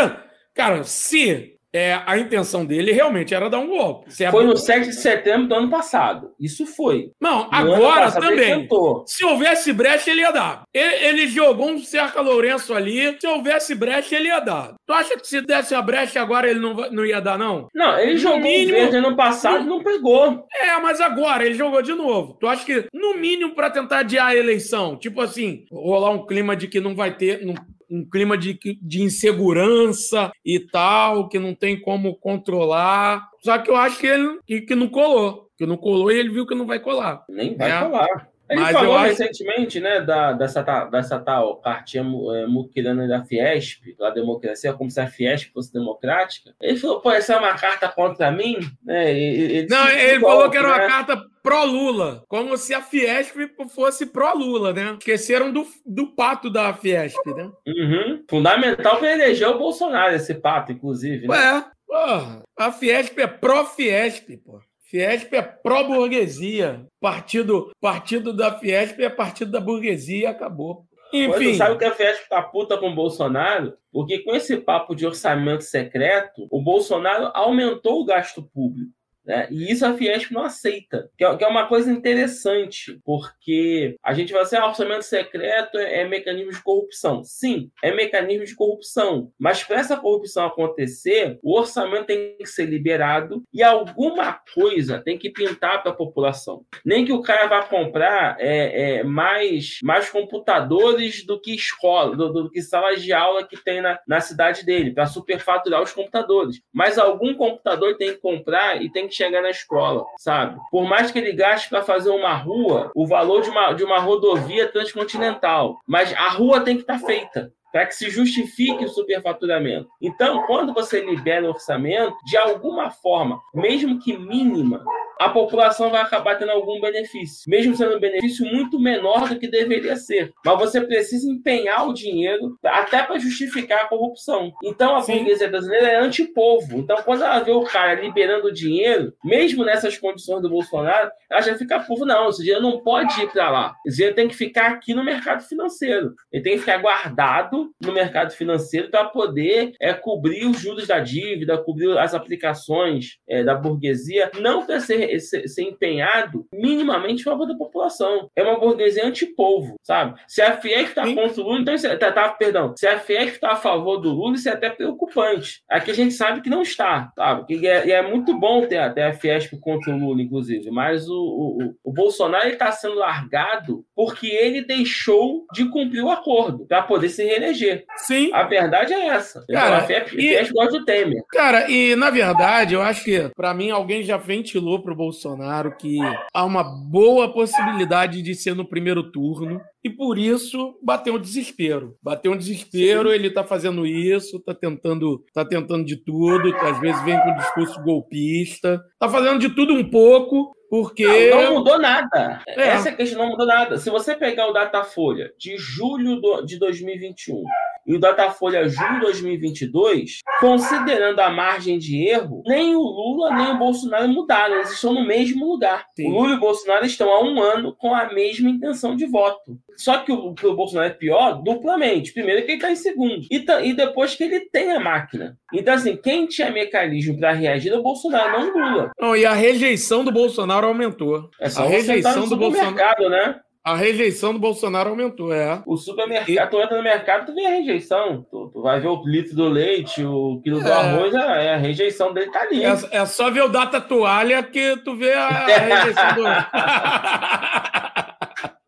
cara, 0.53 0.83
se 0.83 1.52
é, 1.73 1.99
a 2.05 2.17
intenção 2.17 2.63
dele 2.65 2.91
realmente 2.91 3.33
era 3.33 3.49
dar 3.49 3.59
um 3.59 3.67
golpe. 3.67 4.13
Se 4.13 4.29
Foi 4.29 4.45
no 4.45 4.55
7 4.55 4.87
de 4.89 4.93
setembro 4.95 5.47
do 5.47 5.55
ano 5.55 5.69
passado. 5.69 6.31
Isso 6.39 6.65
foi. 6.65 7.09
Não, 7.19 7.45
No 7.45 7.49
agora 7.51 8.11
também. 8.11 8.67
Se 9.05 9.25
houvesse 9.25 9.73
brecha, 9.73 10.11
ele 10.11 10.21
ia 10.21 10.31
dar. 10.31 10.63
Ele, 10.73 10.95
ele 11.05 11.27
jogou 11.27 11.69
um 11.69 11.79
cerca 11.79 12.21
Lourenço 12.21 12.73
ali. 12.73 13.17
Se 13.19 13.27
houvesse 13.27 13.73
brecha, 13.75 14.15
ele 14.15 14.27
ia 14.27 14.39
dar. 14.39 14.75
Tu 14.85 14.93
acha 14.93 15.17
que 15.17 15.27
se 15.27 15.41
desse 15.41 15.73
a 15.73 15.81
brecha 15.81 16.21
agora 16.21 16.49
ele 16.49 16.59
não, 16.59 16.73
não 16.91 17.05
ia 17.05 17.19
dar, 17.19 17.37
não? 17.37 17.67
Não, 17.73 17.97
ele 17.99 18.13
No 18.13 18.17
jogou 18.19 18.39
mínimo- 18.39 18.77
verde 18.77 18.97
ano 18.97 19.15
passado 19.15 19.63
e 19.63 19.67
não 19.67 19.83
pegou. 19.83 20.45
É, 20.61 20.77
mas 20.79 21.01
agora 21.01 21.45
ele 21.45 21.55
jogou 21.55 21.81
de 21.81 21.93
novo. 21.93 22.37
Tu 22.39 22.47
acha 22.47 22.65
que, 22.65 22.85
no 22.93 23.15
mínimo, 23.17 23.55
pra 23.55 23.69
tentar 23.69 23.99
adiar 23.99 24.27
a 24.27 24.35
eleição, 24.35 24.95
tipo 24.97 25.21
assim, 25.21 25.65
rolar 25.71 26.11
um 26.11 26.25
clima 26.25 26.55
de 26.55 26.67
que 26.67 26.79
não 26.79 26.95
vai 26.95 27.15
ter. 27.15 27.45
Um, 27.47 27.53
um 27.89 28.03
clima 28.09 28.37
de, 28.37 28.57
de 28.81 29.01
insegurança 29.01 30.31
e 30.45 30.59
tal, 30.59 31.27
que 31.29 31.39
não 31.39 31.53
tem 31.53 31.79
como 31.79 32.15
controlar. 32.15 33.27
Só 33.43 33.57
que 33.57 33.69
eu 33.69 33.75
acho 33.75 33.99
que 33.99 34.07
ele 34.07 34.39
que, 34.45 34.61
que 34.61 34.75
não 34.75 34.87
colou. 34.87 35.49
Que 35.57 35.65
não 35.65 35.77
colou 35.77 36.11
e 36.11 36.17
ele 36.19 36.29
viu 36.29 36.47
que 36.47 36.55
não 36.55 36.65
vai 36.65 36.79
colar. 36.79 37.23
Nem 37.29 37.55
vai 37.55 37.71
É. 37.71 37.79
colar. 37.83 38.32
Ele 38.49 38.59
Mas 38.59 38.73
falou 38.73 38.93
eu 38.93 38.99
acho- 38.99 39.09
recentemente, 39.21 39.79
né, 39.79 40.01
da, 40.01 40.33
dessa, 40.33 40.61
dessa 40.91 41.17
tal 41.19 41.61
mu- 42.03 42.35
eh, 42.35 42.45
muquirana 42.45 43.07
da 43.07 43.23
Fiesp, 43.23 43.95
da 43.97 44.09
democracia, 44.09 44.73
como 44.73 44.91
se 44.91 44.99
a 44.99 45.07
Fiesp 45.07 45.51
fosse 45.53 45.71
democrática. 45.71 46.53
Ele 46.61 46.77
falou, 46.77 46.99
pô, 46.99 47.09
essa 47.11 47.33
é 47.33 47.37
uma 47.37 47.53
carta 47.55 47.87
contra 47.87 48.29
mim? 48.31 48.57
Né? 48.83 49.13
e- 49.13 49.57
e- 49.59 49.67
Não, 49.67 49.87
ele 49.87 50.19
falou 50.19 50.49
que 50.51 50.57
era 50.57 50.67
uma 50.67 50.77
né? 50.77 50.87
carta 50.87 51.25
pró-Lula, 51.41 52.23
como 52.27 52.57
se 52.57 52.73
a 52.73 52.81
Fiesp 52.81 53.35
fosse 53.73 54.05
pró-Lula, 54.07 54.73
né? 54.73 54.95
Esqueceram 54.99 55.51
do, 55.51 55.65
do 55.85 56.07
pato 56.07 56.49
da 56.49 56.73
Fiesp, 56.73 57.25
né? 57.35 57.49
Uhum. 57.67 58.23
Fundamental 58.29 58.97
para 58.97 59.11
eleger 59.13 59.47
o 59.47 59.57
Bolsonaro, 59.57 60.15
esse 60.15 60.33
pato, 60.35 60.71
inclusive. 60.71 61.27
Né? 61.27 61.33
Ué, 61.35 61.65
porra, 61.87 62.43
a 62.57 62.71
Fiesp 62.71 63.17
é 63.19 63.27
pró-Fiesp, 63.27 64.37
pô. 64.37 64.59
Fiesp 64.93 65.33
é 65.33 65.41
pró-burguesia. 65.41 66.85
Partido, 67.01 67.71
partido 67.81 68.31
da 68.31 68.59
Fiesp 68.59 68.99
é 68.99 69.09
partido 69.09 69.49
da 69.49 69.59
burguesia 69.59 70.19
e 70.19 70.25
acabou. 70.27 70.85
Enfim. 71.11 71.55
Sabe 71.55 71.73
o 71.73 71.77
que 71.79 71.85
a 71.85 71.95
Fiesp 71.95 72.29
tá 72.29 72.43
puta 72.43 72.77
com 72.77 72.91
o 72.91 72.95
Bolsonaro? 72.95 73.75
Porque 73.91 74.19
com 74.19 74.35
esse 74.35 74.55
papo 74.55 74.93
de 74.93 75.07
orçamento 75.07 75.63
secreto, 75.63 76.47
o 76.51 76.61
Bolsonaro 76.61 77.31
aumentou 77.33 78.01
o 78.01 78.05
gasto 78.05 78.43
público. 78.43 78.91
Né? 79.25 79.47
E 79.49 79.71
isso 79.71 79.85
a 79.85 79.93
Fiesp 79.93 80.31
não 80.31 80.43
aceita, 80.43 81.09
que 81.17 81.23
é, 81.23 81.37
que 81.37 81.43
é, 81.43 81.47
uma 81.47 81.67
coisa 81.67 81.91
interessante, 81.91 82.99
porque 83.05 83.95
a 84.03 84.13
gente 84.13 84.33
vai 84.33 84.43
dizer, 84.43 84.57
ah, 84.57 84.67
orçamento 84.67 85.03
secreto 85.03 85.77
é, 85.77 86.01
é, 86.01 86.07
mecanismo 86.07 86.51
de 86.51 86.61
corrupção. 86.61 87.23
Sim, 87.23 87.69
é 87.81 87.93
mecanismo 87.93 88.45
de 88.45 88.55
corrupção, 88.55 89.31
mas 89.39 89.63
para 89.63 89.79
essa 89.79 89.95
corrupção 89.95 90.45
acontecer, 90.45 91.39
o 91.41 91.57
orçamento 91.57 92.07
tem 92.07 92.35
que 92.37 92.45
ser 92.47 92.65
liberado 92.65 93.43
e 93.53 93.63
alguma 93.63 94.33
coisa 94.53 95.01
tem 95.01 95.17
que 95.17 95.29
pintar 95.29 95.81
para 95.81 95.91
a 95.91 95.95
população. 95.95 96.65
Nem 96.85 97.05
que 97.05 97.13
o 97.13 97.21
cara 97.21 97.47
vá 97.47 97.63
comprar 97.63 98.35
é, 98.39 98.97
é, 98.97 99.03
mais, 99.03 99.79
mais 99.83 100.09
computadores 100.09 101.25
do 101.25 101.39
que 101.39 101.55
escola, 101.55 102.15
do, 102.15 102.31
do, 102.31 102.49
que 102.49 102.61
salas 102.61 103.01
de 103.01 103.13
aula 103.13 103.47
que 103.47 103.61
tem 103.63 103.81
na, 103.81 103.99
na 104.07 104.19
cidade 104.19 104.65
dele, 104.65 104.93
para 104.93 105.05
superfaturar 105.05 105.81
os 105.81 105.93
computadores. 105.93 106.61
Mas 106.73 106.97
algum 106.97 107.33
computador 107.33 107.95
tem 107.97 108.13
que 108.13 108.19
comprar 108.19 108.81
e 108.81 108.91
tem 108.91 109.07
que 109.07 109.12
chegar 109.15 109.41
na 109.41 109.49
escola, 109.49 110.05
sabe? 110.17 110.59
Por 110.71 110.85
mais 110.87 111.11
que 111.11 111.19
ele 111.19 111.33
gaste 111.33 111.69
para 111.69 111.83
fazer 111.83 112.09
uma 112.09 112.33
rua, 112.33 112.91
o 112.95 113.05
valor 113.07 113.41
de 113.41 113.49
uma, 113.49 113.73
de 113.73 113.83
uma 113.83 113.99
rodovia 113.99 114.67
transcontinental, 114.67 115.79
mas 115.87 116.13
a 116.13 116.29
rua 116.29 116.61
tem 116.61 116.75
que 116.75 116.81
estar 116.81 116.99
tá 116.99 117.05
feita 117.05 117.51
para 117.73 117.87
que 117.87 117.95
se 117.95 118.07
justifique 118.11 118.85
o 118.85 118.89
superfaturamento. 118.89 119.89
Então, 119.99 120.43
quando 120.45 120.71
você 120.73 121.01
libera 121.01 121.47
o 121.47 121.49
orçamento, 121.49 122.15
de 122.23 122.37
alguma 122.37 122.91
forma, 122.91 123.41
mesmo 123.51 123.99
que 123.99 124.15
mínima, 124.15 124.85
a 125.19 125.29
população 125.29 125.89
vai 125.89 126.01
acabar 126.01 126.37
tendo 126.37 126.51
algum 126.51 126.79
benefício, 126.79 127.49
mesmo 127.49 127.75
sendo 127.75 127.95
um 127.95 127.99
benefício 127.99 128.45
muito 128.45 128.79
menor 128.79 129.29
do 129.29 129.39
que 129.39 129.47
deveria 129.47 129.95
ser. 129.95 130.33
Mas 130.45 130.59
você 130.59 130.81
precisa 130.81 131.29
empenhar 131.29 131.87
o 131.87 131.93
dinheiro 131.93 132.57
até 132.63 133.01
para 133.01 133.19
justificar 133.19 133.83
a 133.83 133.87
corrupção. 133.87 134.51
Então 134.63 134.95
a 134.95 135.01
Sim. 135.01 135.17
burguesia 135.17 135.49
brasileira 135.49 135.87
é 135.87 135.95
antipovo. 135.97 136.77
Então 136.77 136.97
quando 137.03 137.23
ela 137.23 137.39
vê 137.39 137.51
o 137.51 137.63
cara 137.63 137.93
liberando 137.93 138.51
dinheiro, 138.51 139.13
mesmo 139.23 139.63
nessas 139.63 139.97
condições 139.97 140.41
do 140.41 140.49
Bolsonaro, 140.49 141.09
ela 141.29 141.41
já 141.41 141.55
fica 141.55 141.79
povo, 141.79 142.05
não, 142.05 142.29
esse 142.29 142.39
dinheiro 142.39 142.61
não 142.61 142.81
pode 142.81 143.21
ir 143.21 143.29
para 143.31 143.49
lá. 143.49 143.75
Esse 143.85 143.97
dinheiro 143.97 144.15
tem 144.15 144.27
que 144.27 144.35
ficar 144.35 144.71
aqui 144.71 144.93
no 144.93 145.03
mercado 145.03 145.43
financeiro. 145.43 146.13
Ele 146.31 146.43
tem 146.43 146.53
que 146.53 146.59
ficar 146.59 146.77
guardado 146.79 147.62
no 147.81 147.93
mercado 147.93 148.31
financeiro 148.31 148.89
para 148.89 149.05
poder 149.05 149.73
é, 149.79 149.93
cobrir 149.93 150.45
os 150.45 150.59
juros 150.59 150.87
da 150.87 150.99
dívida, 150.99 151.57
cobrir 151.57 151.97
as 151.97 152.13
aplicações 152.13 153.17
é, 153.27 153.43
da 153.43 153.55
burguesia, 153.55 154.31
não 154.39 154.65
para 154.65 154.79
ser 154.79 155.19
ser, 155.19 155.47
ser, 155.47 155.63
empenhado 155.63 156.45
minimamente 156.53 157.21
em 157.21 157.23
favor 157.23 157.47
da 157.47 157.55
população. 157.55 158.29
É 158.35 158.43
uma 158.43 158.59
burguesia 158.59 159.05
antipovo, 159.05 159.75
sabe? 159.83 160.19
Se 160.27 160.41
a 160.41 160.57
Fiesp 160.57 160.89
está 160.89 161.03
contra 161.03 161.41
o 161.41 161.43
Lula, 161.43 161.59
então 161.59 161.73
isso 161.73 161.87
é, 161.87 161.95
tá, 161.95 162.11
tá, 162.11 162.29
perdão, 162.29 162.73
se 162.75 162.87
a 162.87 162.99
Fiesp 162.99 163.35
está 163.35 163.51
a 163.51 163.55
favor 163.55 163.97
do 163.97 164.11
Lula, 164.11 164.35
isso 164.35 164.49
é 164.49 164.53
até 164.53 164.69
preocupante. 164.69 165.61
Aqui 165.69 165.91
a 165.91 165.95
gente 165.95 166.13
sabe 166.13 166.41
que 166.41 166.49
não 166.49 166.61
está, 166.61 167.11
sabe? 167.15 167.53
E 167.55 167.67
é, 167.67 167.91
é 167.91 168.01
muito 168.01 168.37
bom 168.37 168.65
ter 168.65 168.77
até 168.77 169.05
a 169.05 169.13
Fiesp 169.13 169.53
contra 169.59 169.93
o 169.93 169.97
Lula, 169.97 170.21
inclusive, 170.21 170.69
mas 170.71 171.07
o, 171.07 171.15
o, 171.15 171.75
o 171.83 171.91
Bolsonaro 171.91 172.47
está 172.47 172.71
sendo 172.71 172.95
largado 172.95 173.85
porque 173.95 174.27
ele 174.27 174.63
deixou 174.63 175.45
de 175.53 175.69
cumprir 175.69 176.03
o 176.03 176.11
acordo 176.11 176.65
para 176.65 176.83
poder 176.83 177.09
se 177.09 177.23
reeleger. 177.23 177.52
Sim. 177.97 178.31
A 178.33 178.43
verdade 178.43 178.93
é 178.93 179.07
essa. 179.07 179.43
Cara, 179.49 179.77
a 179.77 179.81
Fiesp, 179.81 180.13
e, 180.15 180.53
gosta 180.53 180.79
do 180.79 180.85
Temer. 180.85 181.23
Cara, 181.29 181.69
e 181.69 181.95
na 181.95 182.09
verdade, 182.09 182.73
eu 182.73 182.81
acho 182.81 183.03
que, 183.03 183.29
para 183.35 183.53
mim, 183.53 183.71
alguém 183.71 184.03
já 184.03 184.17
ventilou 184.17 184.81
pro 184.81 184.95
Bolsonaro 184.95 185.75
que 185.75 185.97
há 186.33 186.45
uma 186.45 186.63
boa 186.63 187.31
possibilidade 187.31 188.21
de 188.21 188.35
ser 188.35 188.55
no 188.55 188.67
primeiro 188.67 189.11
turno 189.11 189.61
e 189.83 189.89
por 189.89 190.17
isso 190.17 190.79
bateu 190.81 191.15
um 191.15 191.19
desespero. 191.19 191.97
Bateu 192.01 192.31
um 192.31 192.37
desespero, 192.37 193.09
Sim. 193.09 193.15
ele 193.15 193.27
está 193.27 193.43
fazendo 193.43 193.85
isso, 193.85 194.37
está 194.37 194.53
tentando, 194.53 195.23
tá 195.33 195.43
tentando 195.43 195.83
de 195.83 195.97
tudo, 195.97 196.55
às 196.55 196.79
vezes 196.79 197.03
vem 197.03 197.19
com 197.19 197.31
um 197.31 197.37
discurso 197.37 197.83
golpista, 197.83 198.81
está 198.93 199.09
fazendo 199.09 199.39
de 199.39 199.49
tudo 199.49 199.73
um 199.73 199.89
pouco, 199.89 200.55
porque. 200.69 201.29
Não, 201.29 201.43
não 201.43 201.53
mudou 201.55 201.77
nada. 201.77 202.41
É. 202.47 202.69
Essa 202.69 202.91
questão 202.91 203.23
não 203.23 203.31
mudou 203.31 203.45
nada. 203.45 203.77
Se 203.77 203.89
você 203.89 204.15
pegar 204.15 204.47
o 204.47 204.53
Datafolha 204.53 205.31
de 205.37 205.57
julho 205.57 206.21
de 206.45 206.57
2021 206.57 207.43
e 207.85 207.95
o 207.95 207.99
Datafolha 207.99 208.67
julho 208.67 208.95
de 208.95 209.01
2022, 209.01 210.19
considerando 210.39 211.19
a 211.19 211.29
margem 211.29 211.77
de 211.77 212.07
erro, 212.07 212.43
nem 212.45 212.75
o 212.75 212.81
Lula 212.81 213.35
nem 213.35 213.51
o 213.51 213.57
Bolsonaro 213.57 214.07
mudaram. 214.07 214.55
Eles 214.55 214.71
estão 214.71 214.93
no 214.93 215.05
mesmo 215.05 215.45
lugar. 215.45 215.85
Sim. 215.95 216.07
O 216.07 216.11
Lula 216.11 216.31
e 216.31 216.35
o 216.35 216.39
Bolsonaro 216.39 216.85
estão 216.85 217.09
há 217.09 217.23
um 217.23 217.41
ano 217.41 217.75
com 217.75 217.93
a 217.93 218.11
mesma 218.13 218.49
intenção 218.49 218.95
de 218.95 219.05
voto. 219.05 219.57
Só 219.77 219.99
que 219.99 220.11
o, 220.11 220.33
que 220.33 220.45
o 220.45 220.55
Bolsonaro 220.55 220.89
é 220.89 220.93
pior 220.93 221.41
duplamente. 221.41 222.13
Primeiro 222.13 222.45
que 222.45 222.51
ele 222.51 222.57
está 222.57 222.71
em 222.71 222.75
segundo. 222.75 223.25
E, 223.29 223.45
e, 223.63 223.73
depois 223.73 224.15
que 224.15 224.23
ele 224.23 224.41
tem 224.41 224.71
a 224.71 224.79
máquina. 224.79 225.37
Então, 225.53 225.73
assim, 225.73 225.95
quem 225.97 226.27
tinha 226.27 226.51
mecanismo 226.51 227.17
para 227.17 227.31
reagir 227.31 227.71
é 227.71 227.77
o 227.77 227.83
Bolsonaro, 227.83 228.39
não 228.39 228.49
o 228.49 228.69
Lula. 228.69 228.91
Não, 228.99 229.15
e 229.15 229.25
a 229.25 229.33
rejeição 229.33 230.03
do 230.03 230.11
Bolsonaro 230.11 230.67
aumentou. 230.67 231.29
É 231.39 231.49
só 231.49 231.63
a 231.63 231.67
rejeição 231.67 232.27
do 232.27 232.37
Bolsonaro. 232.37 233.09
né? 233.09 233.39
A 233.65 233.75
rejeição 233.75 234.33
do 234.33 234.39
Bolsonaro 234.39 234.89
aumentou, 234.89 235.33
é. 235.33 235.63
O 235.65 235.77
supermercado, 235.77 236.29
e... 236.29 236.49
tu 236.49 236.61
entra 236.61 236.75
no 236.75 236.83
mercado, 236.83 237.27
tu 237.27 237.33
vê 237.33 237.45
a 237.45 237.51
rejeição. 237.51 238.27
Tu, 238.29 238.49
tu 238.49 238.61
vai 238.61 238.81
ver 238.81 238.89
o 238.89 239.01
litro 239.05 239.37
do 239.37 239.47
leite, 239.47 240.03
o 240.03 240.41
quilo 240.43 240.59
é. 240.59 240.63
do 240.63 240.73
arroz, 240.73 241.13
é, 241.13 241.45
é, 241.45 241.53
a 241.53 241.57
rejeição 241.57 242.13
dele 242.13 242.29
tá 242.29 242.41
ali. 242.41 242.61
É, 242.61 242.73
é, 242.91 243.05
só 243.05 243.31
ver 243.31 243.43
o 243.43 243.47
data 243.47 243.79
toalha 243.79 244.43
que 244.43 244.75
tu 244.83 244.97
vê 244.97 245.13
a, 245.13 245.27
a 245.27 245.45
rejeição 245.45 246.13
do. 246.13 246.23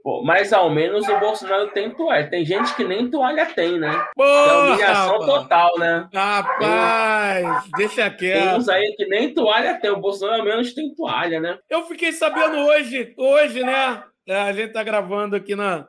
Pô, 0.01 0.23
mas 0.23 0.53
ao 0.53 0.69
menos 0.69 1.09
o 1.09 1.19
Bolsonaro 1.19 1.67
tem 1.71 1.89
toalha. 1.89 2.29
Tem 2.29 2.45
gente 2.45 2.73
que 2.75 2.83
nem 2.85 3.09
toalha 3.09 3.47
tem, 3.47 3.77
né? 3.77 3.91
Porra, 4.15 4.29
é 4.29 4.53
humilhação 4.53 5.19
rapaz. 5.19 5.25
total, 5.25 5.79
né? 5.79 6.07
Rapaz, 6.13 7.63
tem, 7.63 7.71
deixa 7.75 8.09
quieto. 8.11 8.43
Tem 8.43 8.55
uns 8.55 8.69
aí 8.69 8.93
que 8.95 9.05
nem 9.07 9.33
toalha 9.33 9.73
tem. 9.81 9.89
O 9.89 9.99
Bolsonaro 9.99 10.39
ao 10.39 10.45
menos 10.45 10.73
tem 10.73 10.93
toalha, 10.93 11.41
né? 11.41 11.57
Eu 11.69 11.83
fiquei 11.83 12.13
sabendo 12.13 12.55
hoje, 12.55 13.13
hoje, 13.17 13.61
né? 13.63 14.03
É, 14.28 14.36
a 14.36 14.53
gente 14.53 14.73
tá 14.73 14.84
gravando 14.84 15.36
aqui 15.36 15.55
na, 15.55 15.88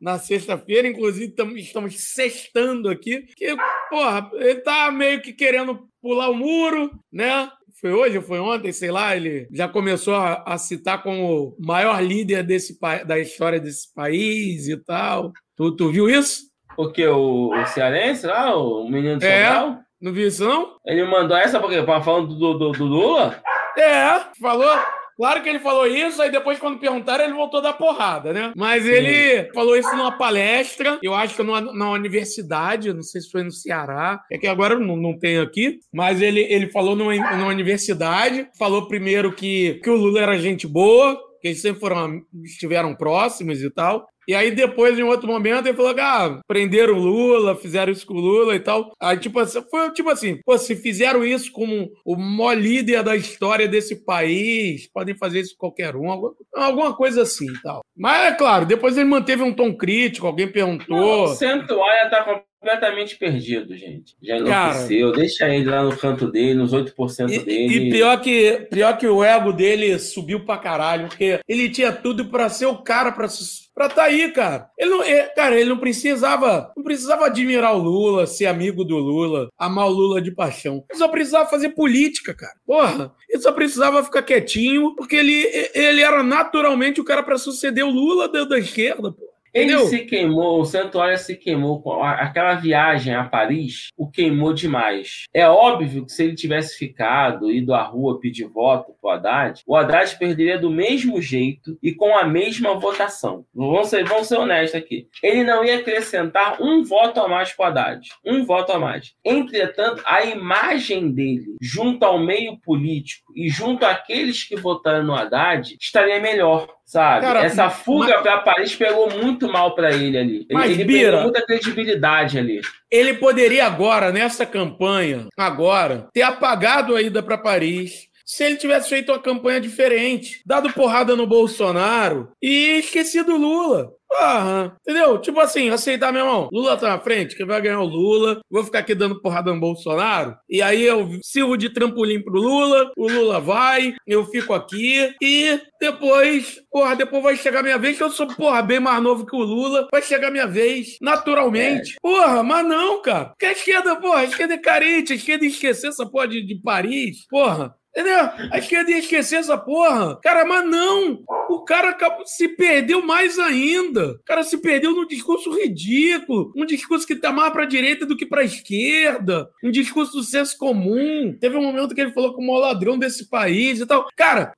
na 0.00 0.18
sexta-feira, 0.18 0.86
inclusive 0.86 1.32
tam, 1.32 1.56
estamos 1.56 1.94
sextando 1.98 2.88
aqui, 2.88 3.22
que, 3.36 3.56
porra, 3.90 4.30
ele 4.34 4.60
tá 4.60 4.90
meio 4.90 5.20
que 5.20 5.32
querendo 5.32 5.88
pular 6.00 6.28
o 6.28 6.34
muro, 6.34 6.90
né? 7.12 7.50
Foi 7.80 7.92
hoje 7.92 8.18
ou 8.18 8.22
foi 8.22 8.38
ontem, 8.38 8.72
sei 8.72 8.92
lá, 8.92 9.16
ele 9.16 9.48
já 9.50 9.68
começou 9.68 10.14
a, 10.14 10.42
a 10.46 10.58
citar 10.58 11.02
como 11.02 11.56
o 11.56 11.56
maior 11.58 12.00
líder 12.00 12.44
desse, 12.44 12.78
da 13.04 13.18
história 13.18 13.58
desse 13.58 13.92
país 13.92 14.68
e 14.68 14.76
tal. 14.76 15.32
Tu, 15.56 15.74
tu 15.76 15.90
viu 15.90 16.08
isso? 16.08 16.42
O 16.76 16.90
que? 16.90 17.04
O, 17.06 17.50
o 17.50 17.66
cearense 17.66 18.26
lá, 18.26 18.56
o 18.56 18.88
menino 18.88 19.18
do 19.18 19.24
é, 19.24 19.46
Sobral? 19.46 19.80
Não 20.00 20.12
viu 20.12 20.28
isso, 20.28 20.44
não? 20.44 20.76
Ele 20.86 21.04
mandou 21.04 21.36
essa 21.36 21.58
porque 21.58 21.84
falando 21.84 22.34
do, 22.34 22.54
do, 22.54 22.72
do 22.72 22.84
Lula? 22.84 23.42
É, 23.76 24.20
falou. 24.40 24.78
Claro 25.16 25.42
que 25.42 25.48
ele 25.48 25.58
falou 25.58 25.86
isso, 25.86 26.20
aí 26.20 26.30
depois, 26.30 26.58
quando 26.58 26.78
perguntaram, 26.78 27.24
ele 27.24 27.34
voltou 27.34 27.60
a 27.60 27.64
dar 27.64 27.72
porrada, 27.74 28.32
né? 28.32 28.52
Mas 28.56 28.86
ele 28.86 29.44
Sim. 29.44 29.48
falou 29.54 29.76
isso 29.76 29.94
numa 29.94 30.16
palestra, 30.16 30.98
eu 31.02 31.14
acho 31.14 31.36
que 31.36 31.42
numa, 31.42 31.60
numa 31.60 31.90
universidade, 31.90 32.92
não 32.92 33.02
sei 33.02 33.20
se 33.20 33.30
foi 33.30 33.42
no 33.42 33.50
Ceará, 33.50 34.20
é 34.30 34.38
que 34.38 34.46
agora 34.46 34.78
não, 34.78 34.96
não 34.96 35.18
tenho 35.18 35.42
aqui, 35.42 35.78
mas 35.92 36.20
ele, 36.20 36.40
ele 36.40 36.70
falou 36.70 36.96
numa, 36.96 37.14
numa 37.14 37.48
universidade, 37.48 38.48
falou 38.58 38.88
primeiro 38.88 39.32
que, 39.32 39.80
que 39.82 39.90
o 39.90 39.96
Lula 39.96 40.20
era 40.20 40.38
gente 40.38 40.66
boa, 40.66 41.18
que 41.42 41.48
eles 41.48 41.60
sempre 41.60 41.80
foram, 41.80 42.22
estiveram 42.44 42.94
próximos 42.94 43.60
e 43.62 43.70
tal. 43.70 44.06
E 44.28 44.34
aí 44.34 44.50
depois, 44.50 44.98
em 44.98 45.02
outro 45.02 45.26
momento, 45.26 45.66
ele 45.66 45.76
falou 45.76 45.94
que 45.94 46.00
ah, 46.00 46.40
prenderam 46.46 46.94
Lula, 46.94 47.56
fizeram 47.56 47.92
isso 47.92 48.06
com 48.06 48.14
o 48.14 48.20
Lula 48.20 48.54
e 48.54 48.60
tal. 48.60 48.92
Aí, 49.00 49.18
tipo 49.18 49.38
assim, 49.38 49.62
foi 49.70 49.90
tipo 49.92 50.08
assim, 50.10 50.38
pô, 50.44 50.56
se 50.56 50.76
fizeram 50.76 51.24
isso 51.24 51.50
como 51.52 51.90
o 52.04 52.16
maior 52.16 52.56
líder 52.56 53.02
da 53.02 53.16
história 53.16 53.66
desse 53.66 54.04
país, 54.04 54.88
podem 54.92 55.16
fazer 55.16 55.40
isso 55.40 55.54
com 55.56 55.68
qualquer 55.68 55.96
um, 55.96 56.10
alguma, 56.54 56.94
coisa 56.94 57.22
assim 57.22 57.50
e 57.50 57.62
tal. 57.62 57.80
Mas, 57.96 58.32
é 58.32 58.36
claro, 58.36 58.66
depois 58.66 58.96
ele 58.96 59.08
manteve 59.08 59.42
um 59.42 59.52
tom 59.52 59.74
crítico, 59.74 60.26
alguém 60.26 60.50
perguntou... 60.50 60.96
Não, 60.96 61.24
o 61.24 61.28
Centoalha 61.28 62.10
tá 62.10 62.42
completamente 62.62 63.16
perdido, 63.16 63.76
gente. 63.76 64.16
Já 64.22 64.36
enlouqueceu. 64.36 65.10
Cara, 65.10 65.20
Deixa 65.20 65.48
ele 65.48 65.68
lá 65.68 65.82
no 65.82 65.96
canto 65.96 66.30
dele, 66.30 66.54
nos 66.54 66.72
8% 66.72 67.28
e, 67.28 67.38
dele. 67.40 67.88
E 67.88 67.90
pior 67.90 68.20
que, 68.20 68.68
pior 68.70 68.96
que 68.96 69.06
o 69.06 69.24
ego 69.24 69.52
dele 69.52 69.98
subiu 69.98 70.44
pra 70.44 70.56
caralho, 70.56 71.08
porque 71.08 71.40
ele 71.48 71.68
tinha 71.68 71.92
tudo 71.92 72.26
para 72.26 72.48
ser 72.48 72.66
o 72.66 72.78
cara 72.78 73.10
pra, 73.10 73.26
pra 73.74 73.88
tá 73.88 74.04
aí, 74.04 74.30
cara. 74.30 74.70
Ele 74.78 74.90
não, 74.90 75.04
ele, 75.04 75.22
cara, 75.30 75.58
ele 75.58 75.68
não 75.68 75.78
precisava, 75.78 76.72
não 76.76 76.84
precisava 76.84 77.26
admirar 77.26 77.74
o 77.74 77.82
Lula, 77.82 78.26
ser 78.26 78.46
amigo 78.46 78.84
do 78.84 78.96
Lula, 78.96 79.48
amar 79.58 79.88
o 79.88 79.92
Lula 79.92 80.22
de 80.22 80.30
paixão. 80.30 80.84
Ele 80.88 80.98
só 80.98 81.08
precisava 81.08 81.50
fazer 81.50 81.70
política, 81.70 82.32
cara. 82.32 82.54
Porra, 82.64 83.12
ele 83.28 83.42
só 83.42 83.50
precisava 83.50 84.04
ficar 84.04 84.22
quietinho, 84.22 84.94
porque 84.94 85.16
ele, 85.16 85.44
ele 85.74 86.00
era 86.00 86.22
naturalmente 86.22 87.00
o 87.00 87.04
cara 87.04 87.24
para 87.24 87.36
suceder 87.36 87.84
o 87.84 87.90
Lula 87.90 88.28
da, 88.28 88.44
da 88.44 88.58
esquerda, 88.58 89.10
pô. 89.10 89.31
Ele 89.54 89.72
Entendeu? 89.72 89.86
se 89.86 89.98
queimou, 90.06 90.60
o 90.60 90.64
Santuário 90.64 91.18
se 91.18 91.36
queimou 91.36 91.82
com 91.82 92.02
aquela 92.02 92.54
viagem 92.54 93.14
a 93.14 93.24
Paris, 93.24 93.88
o 93.96 94.10
queimou 94.10 94.54
demais. 94.54 95.24
É 95.32 95.46
óbvio 95.46 96.06
que 96.06 96.12
se 96.12 96.24
ele 96.24 96.34
tivesse 96.34 96.78
ficado, 96.78 97.50
ido 97.50 97.74
à 97.74 97.82
rua 97.82 98.18
pedir 98.18 98.46
voto 98.46 98.94
pro 99.00 99.10
Haddad, 99.10 99.62
o 99.66 99.76
Haddad 99.76 100.16
perderia 100.18 100.58
do 100.58 100.70
mesmo 100.70 101.20
jeito 101.20 101.78
e 101.82 101.92
com 101.94 102.16
a 102.16 102.24
mesma 102.24 102.74
votação. 102.74 103.44
Vamos 103.54 103.88
ser, 103.88 104.04
vamos 104.04 104.26
ser 104.26 104.38
honestos 104.38 104.80
aqui. 104.80 105.06
Ele 105.22 105.44
não 105.44 105.64
ia 105.64 105.78
acrescentar 105.78 106.60
um 106.60 106.82
voto 106.82 107.20
a 107.20 107.28
mais 107.28 107.52
pro 107.52 107.66
Haddad. 107.66 108.08
Um 108.24 108.44
voto 108.44 108.72
a 108.72 108.78
mais. 108.78 109.14
Entretanto, 109.24 110.02
a 110.06 110.24
imagem 110.24 111.12
dele 111.12 111.56
junto 111.60 112.04
ao 112.04 112.18
meio 112.18 112.56
político 112.58 113.32
e 113.36 113.48
junto 113.48 113.84
àqueles 113.84 114.44
que 114.44 114.56
votaram 114.56 115.04
no 115.04 115.14
Haddad 115.14 115.76
estaria 115.80 116.20
melhor. 116.20 116.68
Sabe? 116.92 117.22
Cara, 117.24 117.40
Essa 117.46 117.70
fuga 117.70 118.12
mas- 118.16 118.20
pra 118.22 118.36
Paris 118.40 118.76
pegou 118.76 119.08
muito 119.10 119.50
mal 119.50 119.74
pra 119.74 119.92
ele 119.92 120.18
ali. 120.18 120.36
Ele, 120.40 120.46
Mas, 120.52 120.72
ele 120.72 120.84
Bira- 120.84 121.02
perdeu 121.12 121.22
muita 121.22 121.46
credibilidade 121.46 122.38
ali. 122.38 122.60
Ele 122.90 123.14
poderia 123.14 123.64
agora, 123.64 124.12
nessa 124.12 124.44
campanha, 124.44 125.26
agora, 125.34 126.06
ter 126.12 126.20
apagado 126.20 126.94
a 126.94 127.00
ida 127.00 127.22
para 127.22 127.38
Paris. 127.38 128.08
Se 128.26 128.44
ele 128.44 128.56
tivesse 128.56 128.90
feito 128.90 129.10
uma 129.10 129.18
campanha 129.18 129.58
diferente, 129.58 130.42
dado 130.44 130.70
porrada 130.74 131.16
no 131.16 131.26
Bolsonaro 131.26 132.28
e 132.42 132.78
esquecido 132.80 133.36
o 133.36 133.38
Lula. 133.38 133.90
Porra, 134.12 134.76
entendeu? 134.82 135.18
Tipo 135.18 135.40
assim, 135.40 135.70
aceitar, 135.70 136.12
meu 136.12 136.24
irmão. 136.24 136.48
Lula 136.52 136.76
tá 136.76 136.88
na 136.88 137.00
frente, 137.00 137.34
quem 137.34 137.46
vai 137.46 137.60
ganhar 137.60 137.74
é 137.74 137.78
o 137.78 137.84
Lula. 137.84 138.40
Vou 138.50 138.62
ficar 138.62 138.80
aqui 138.80 138.94
dando 138.94 139.20
porrada 139.20 139.52
no 139.52 139.60
Bolsonaro. 139.60 140.36
E 140.48 140.60
aí 140.60 140.82
eu 140.82 141.18
sirvo 141.22 141.56
de 141.56 141.70
trampolim 141.70 142.22
pro 142.22 142.34
Lula. 142.34 142.90
O 142.96 143.08
Lula 143.08 143.40
vai, 143.40 143.94
eu 144.06 144.24
fico 144.26 144.52
aqui. 144.52 145.14
E 145.20 145.60
depois, 145.80 146.60
porra, 146.70 146.94
depois 146.94 147.22
vai 147.22 147.36
chegar 147.36 147.62
minha 147.62 147.78
vez, 147.78 147.96
que 147.96 148.02
eu 148.02 148.10
sou, 148.10 148.26
porra, 148.26 148.62
bem 148.62 148.80
mais 148.80 149.02
novo 149.02 149.24
que 149.24 149.34
o 149.34 149.42
Lula. 149.42 149.88
Vai 149.90 150.02
chegar 150.02 150.30
minha 150.30 150.46
vez, 150.46 150.96
naturalmente. 151.00 151.96
Porra, 152.02 152.42
mas 152.42 152.66
não, 152.66 153.00
cara. 153.00 153.26
Porque 153.26 153.46
a 153.46 153.52
esquerda, 153.52 153.96
porra, 153.96 154.20
a 154.20 154.24
esquerda 154.24 154.54
é 154.54 154.58
carente, 154.58 155.12
a 155.12 155.16
esquerda 155.16 155.44
ia 155.44 155.50
esquecer 155.50 155.88
essa 155.88 156.04
porra 156.06 156.28
de, 156.28 156.42
de 156.46 156.60
Paris. 156.60 157.26
Porra. 157.30 157.74
Entendeu? 157.94 158.30
A 158.50 158.58
esquerda 158.58 158.90
ia 158.90 158.98
esquecer 158.98 159.36
essa 159.36 159.56
porra. 159.58 160.18
Cara, 160.22 160.46
mas 160.46 160.64
não. 160.64 161.22
O 161.54 161.64
cara 161.64 161.90
acabou- 161.90 162.26
se 162.26 162.48
perdeu 162.48 163.04
mais 163.04 163.38
ainda. 163.38 164.12
O 164.12 164.24
cara 164.24 164.42
se 164.42 164.58
perdeu 164.58 164.92
num 164.92 165.06
discurso 165.06 165.50
ridículo. 165.52 166.52
Um 166.56 166.64
discurso 166.66 167.06
que 167.06 167.14
tá 167.16 167.30
mais 167.32 167.52
pra 167.52 167.64
direita 167.64 168.04
do 168.06 168.16
que 168.16 168.26
pra 168.26 168.42
esquerda. 168.44 169.48
Um 169.62 169.70
discurso 169.70 170.12
do 170.12 170.22
senso 170.22 170.56
comum. 170.58 171.36
Teve 171.40 171.56
um 171.56 171.62
momento 171.62 171.94
que 171.94 172.00
ele 172.00 172.12
falou 172.12 172.32
como 172.34 172.48
o 172.50 172.52
maior 172.54 172.66
ladrão 172.68 172.98
desse 172.98 173.28
país 173.28 173.80
e 173.80 173.86
tal. 173.86 174.06
Cara, 174.16 174.52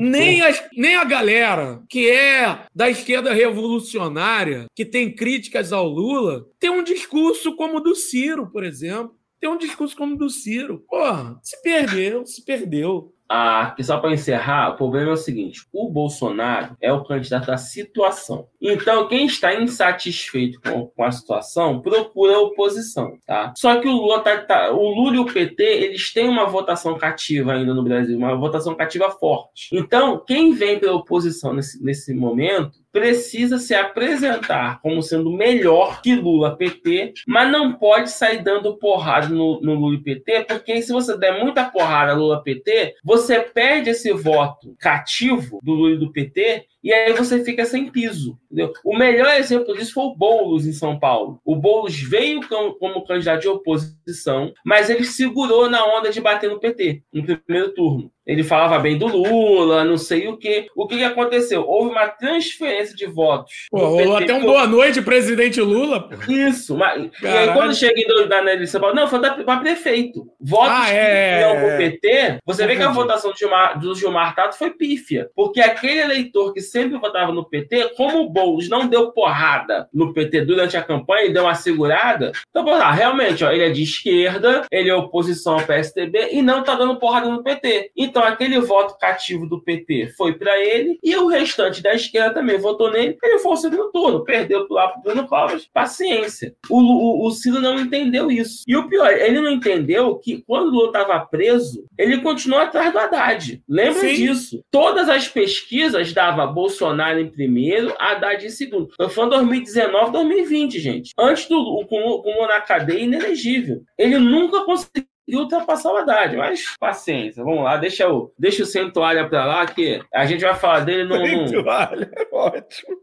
nem, 0.00 0.40
as- 0.42 0.64
nem 0.76 0.96
a 0.96 1.04
galera 1.04 1.82
que 1.88 2.08
é 2.10 2.60
da 2.74 2.88
esquerda 2.88 3.32
revolucionária, 3.32 4.66
que 4.74 4.84
tem 4.84 5.14
críticas 5.14 5.72
ao 5.72 5.86
Lula, 5.88 6.46
tem 6.58 6.70
um 6.70 6.82
discurso 6.82 7.54
como 7.56 7.76
o 7.78 7.80
do 7.80 7.94
Ciro, 7.94 8.50
por 8.50 8.64
exemplo. 8.64 9.14
Tem 9.38 9.50
um 9.50 9.58
discurso 9.58 9.94
como 9.96 10.14
o 10.14 10.18
do 10.18 10.30
Ciro. 10.30 10.82
Porra, 10.88 11.38
se 11.42 11.60
perdeu, 11.62 12.24
se 12.26 12.42
perdeu. 12.44 13.12
Ah, 13.28 13.72
que 13.76 13.82
só 13.82 13.98
para 13.98 14.12
encerrar, 14.12 14.70
o 14.70 14.76
problema 14.76 15.10
é 15.10 15.14
o 15.14 15.16
seguinte: 15.16 15.66
o 15.72 15.90
Bolsonaro 15.90 16.76
é 16.80 16.92
o 16.92 17.02
candidato 17.04 17.50
à 17.50 17.56
situação. 17.56 18.46
Então, 18.60 19.08
quem 19.08 19.26
está 19.26 19.54
insatisfeito 19.60 20.60
com, 20.60 20.86
com 20.86 21.04
a 21.04 21.10
situação 21.10 21.80
procura 21.80 22.36
a 22.36 22.40
oposição, 22.40 23.18
tá? 23.26 23.52
Só 23.56 23.80
que 23.80 23.88
o 23.88 23.92
Lula 23.92 24.20
tá, 24.20 24.38
tá- 24.38 24.70
o 24.70 24.88
Lula 24.88 25.16
e 25.16 25.18
o 25.18 25.26
PT, 25.26 25.62
eles 25.62 26.12
têm 26.12 26.28
uma 26.28 26.46
votação 26.46 26.96
cativa 26.96 27.52
ainda 27.54 27.74
no 27.74 27.82
Brasil, 27.82 28.16
uma 28.16 28.36
votação 28.36 28.74
cativa 28.74 29.10
forte. 29.10 29.68
Então, 29.72 30.22
quem 30.24 30.52
vem 30.52 30.78
pela 30.78 30.94
oposição 30.94 31.52
nesse, 31.52 31.82
nesse 31.82 32.14
momento 32.14 32.78
precisa 32.96 33.58
se 33.58 33.74
apresentar 33.74 34.80
como 34.80 35.02
sendo 35.02 35.30
melhor 35.30 36.00
que 36.00 36.14
Lula 36.14 36.56
PT, 36.56 37.12
mas 37.26 37.52
não 37.52 37.74
pode 37.74 38.10
sair 38.10 38.42
dando 38.42 38.78
porrada 38.78 39.28
no, 39.28 39.60
no 39.60 39.74
Lula 39.74 40.00
PT, 40.02 40.46
porque 40.48 40.80
se 40.80 40.94
você 40.94 41.14
der 41.14 41.38
muita 41.38 41.66
porrada 41.66 42.14
Lula 42.14 42.42
PT, 42.42 42.94
você 43.04 43.40
perde 43.40 43.90
esse 43.90 44.10
voto 44.14 44.74
cativo 44.78 45.58
do 45.62 45.74
Lula 45.74 45.94
e 45.94 45.98
do 45.98 46.10
PT 46.10 46.64
e 46.86 46.92
aí 46.92 47.12
você 47.12 47.42
fica 47.44 47.64
sem 47.64 47.90
piso. 47.90 48.38
Entendeu? 48.50 48.72
O 48.84 48.96
melhor 48.96 49.34
exemplo 49.34 49.74
disso 49.74 49.92
foi 49.92 50.04
o 50.04 50.14
Boulos 50.14 50.66
em 50.66 50.72
São 50.72 50.98
Paulo. 50.98 51.40
O 51.44 51.54
Boulos 51.56 51.94
veio 52.00 52.40
com- 52.48 52.72
como 52.74 53.04
candidato 53.04 53.42
de 53.42 53.48
oposição, 53.48 54.52
mas 54.64 54.88
ele 54.90 55.04
segurou 55.04 55.68
na 55.68 55.84
onda 55.84 56.10
de 56.10 56.20
bater 56.20 56.50
no 56.50 56.58
PT 56.60 57.02
no 57.12 57.22
primeiro 57.38 57.72
turno. 57.74 58.10
Ele 58.26 58.42
falava 58.42 58.76
bem 58.80 58.98
do 58.98 59.06
Lula, 59.06 59.84
não 59.84 59.96
sei 59.96 60.26
o 60.26 60.36
quê. 60.36 60.66
O 60.74 60.88
que, 60.88 60.96
que 60.96 61.04
aconteceu? 61.04 61.64
Houve 61.64 61.90
uma 61.90 62.08
transferência 62.08 62.92
de 62.96 63.06
votos. 63.06 63.66
Pô, 63.70 63.78
rolou 63.78 64.16
até 64.16 64.34
um 64.34 64.38
pro- 64.40 64.48
boa 64.48 64.66
noite, 64.66 65.00
presidente 65.00 65.60
Lula. 65.60 66.08
Pô. 66.08 66.32
isso, 66.32 66.76
mas, 66.76 67.08
e 67.22 67.26
aí 67.26 67.52
quando 67.52 67.72
chega 67.72 68.00
em 68.00 68.06
dois- 68.08 68.28
na 68.28 68.52
eleição, 68.52 68.80
fala, 68.80 68.94
não, 68.94 69.06
foi 69.06 69.20
para 69.20 69.60
prefeito. 69.60 70.26
Votos 70.40 70.72
Ah, 70.72 70.90
é, 70.90 71.36
que 71.36 71.40
iam 71.42 71.50
é, 71.50 71.60
pro 71.60 71.68
é. 71.70 71.76
PT, 71.76 72.38
você 72.44 72.66
vê 72.66 72.74
que 72.74 72.82
a 72.82 72.90
votação 72.90 73.30
do 73.30 73.38
Gilmar, 73.38 73.78
do 73.78 73.94
Gilmar 73.94 74.34
Tato 74.34 74.58
foi 74.58 74.70
pífia. 74.70 75.30
Porque 75.36 75.60
aquele 75.60 76.00
eleitor 76.00 76.52
que 76.52 76.60
sempre 76.76 76.98
votava 76.98 77.32
no 77.32 77.48
PT, 77.48 77.94
como 77.96 78.20
o 78.20 78.28
Boulos 78.28 78.68
não 78.68 78.86
deu 78.86 79.10
porrada 79.12 79.88
no 79.94 80.12
PT 80.12 80.42
durante 80.42 80.76
a 80.76 80.82
campanha 80.82 81.26
e 81.26 81.32
deu 81.32 81.44
uma 81.44 81.54
segurada, 81.54 82.32
então, 82.50 82.64
pô, 82.64 82.72
ah, 82.72 82.92
realmente, 82.92 83.42
ó, 83.42 83.50
ele 83.50 83.64
é 83.64 83.70
de 83.70 83.82
esquerda, 83.82 84.66
ele 84.70 84.90
é 84.90 84.94
oposição 84.94 85.54
ao 85.54 85.66
PSDB 85.66 86.28
e 86.32 86.42
não 86.42 86.62
tá 86.62 86.74
dando 86.74 86.98
porrada 86.98 87.28
no 87.28 87.42
PT. 87.42 87.92
Então, 87.96 88.22
aquele 88.22 88.60
voto 88.60 88.98
cativo 88.98 89.46
do 89.46 89.62
PT 89.62 90.12
foi 90.16 90.34
para 90.34 90.58
ele 90.58 90.98
e 91.02 91.16
o 91.16 91.28
restante 91.28 91.82
da 91.82 91.94
esquerda 91.94 92.34
também 92.34 92.58
votou 92.58 92.90
nele. 92.90 93.16
Ele 93.22 93.38
foi 93.38 93.52
o 93.52 93.56
segundo 93.56 93.90
turno, 93.90 94.24
perdeu 94.24 94.66
lá 94.68 94.88
pro 94.88 95.02
Bruno 95.02 95.26
Covas. 95.26 95.66
Paciência. 95.72 96.54
O, 96.68 96.80
o, 96.80 97.26
o 97.26 97.30
Ciro 97.30 97.60
não 97.60 97.78
entendeu 97.80 98.30
isso. 98.30 98.62
E 98.66 98.76
o 98.76 98.88
pior, 98.88 99.10
ele 99.10 99.40
não 99.40 99.50
entendeu 99.50 100.16
que 100.16 100.42
quando 100.46 100.68
o 100.68 100.70
Lula 100.70 100.86
estava 100.88 101.24
preso, 101.26 101.84
ele 101.96 102.20
continuou 102.20 102.60
atrás 102.60 102.92
do 102.92 102.98
Haddad. 102.98 103.62
Lembra 103.68 104.00
Sim. 104.00 104.14
disso? 104.14 104.62
Todas 104.70 105.08
as 105.08 105.26
pesquisas 105.26 106.12
davam 106.12 106.52
Bolsonaro 106.56 107.20
em 107.20 107.28
primeiro, 107.28 107.94
Haddad 107.98 108.44
em 108.44 108.48
segundo. 108.48 108.88
Foi 108.96 109.10
falando 109.10 109.32
2019, 109.32 110.10
2020, 110.10 110.80
gente. 110.80 111.12
Antes 111.18 111.46
do 111.48 111.56
Lula, 111.56 111.86
com 111.86 112.00
Lula 112.00 112.48
na 112.48 112.62
cadeia, 112.62 113.00
inelegível. 113.00 113.82
Ele 113.98 114.18
nunca 114.18 114.64
conseguiu 114.64 115.06
ultrapassar 115.34 115.92
o 115.92 115.96
Haddad, 115.98 116.34
mas 116.34 116.74
paciência, 116.80 117.44
vamos 117.44 117.62
lá, 117.62 117.76
deixa 117.76 118.10
o, 118.10 118.32
deixa 118.38 118.62
o 118.62 118.66
sem 118.66 118.90
toalha 118.90 119.28
pra 119.28 119.44
lá, 119.44 119.66
que 119.66 120.00
a 120.14 120.24
gente 120.24 120.40
vai 120.40 120.54
falar 120.54 120.80
dele 120.80 121.04
no. 121.04 121.62
Vale, 121.62 122.08
é 122.16 122.26
ótimo. 122.32 122.96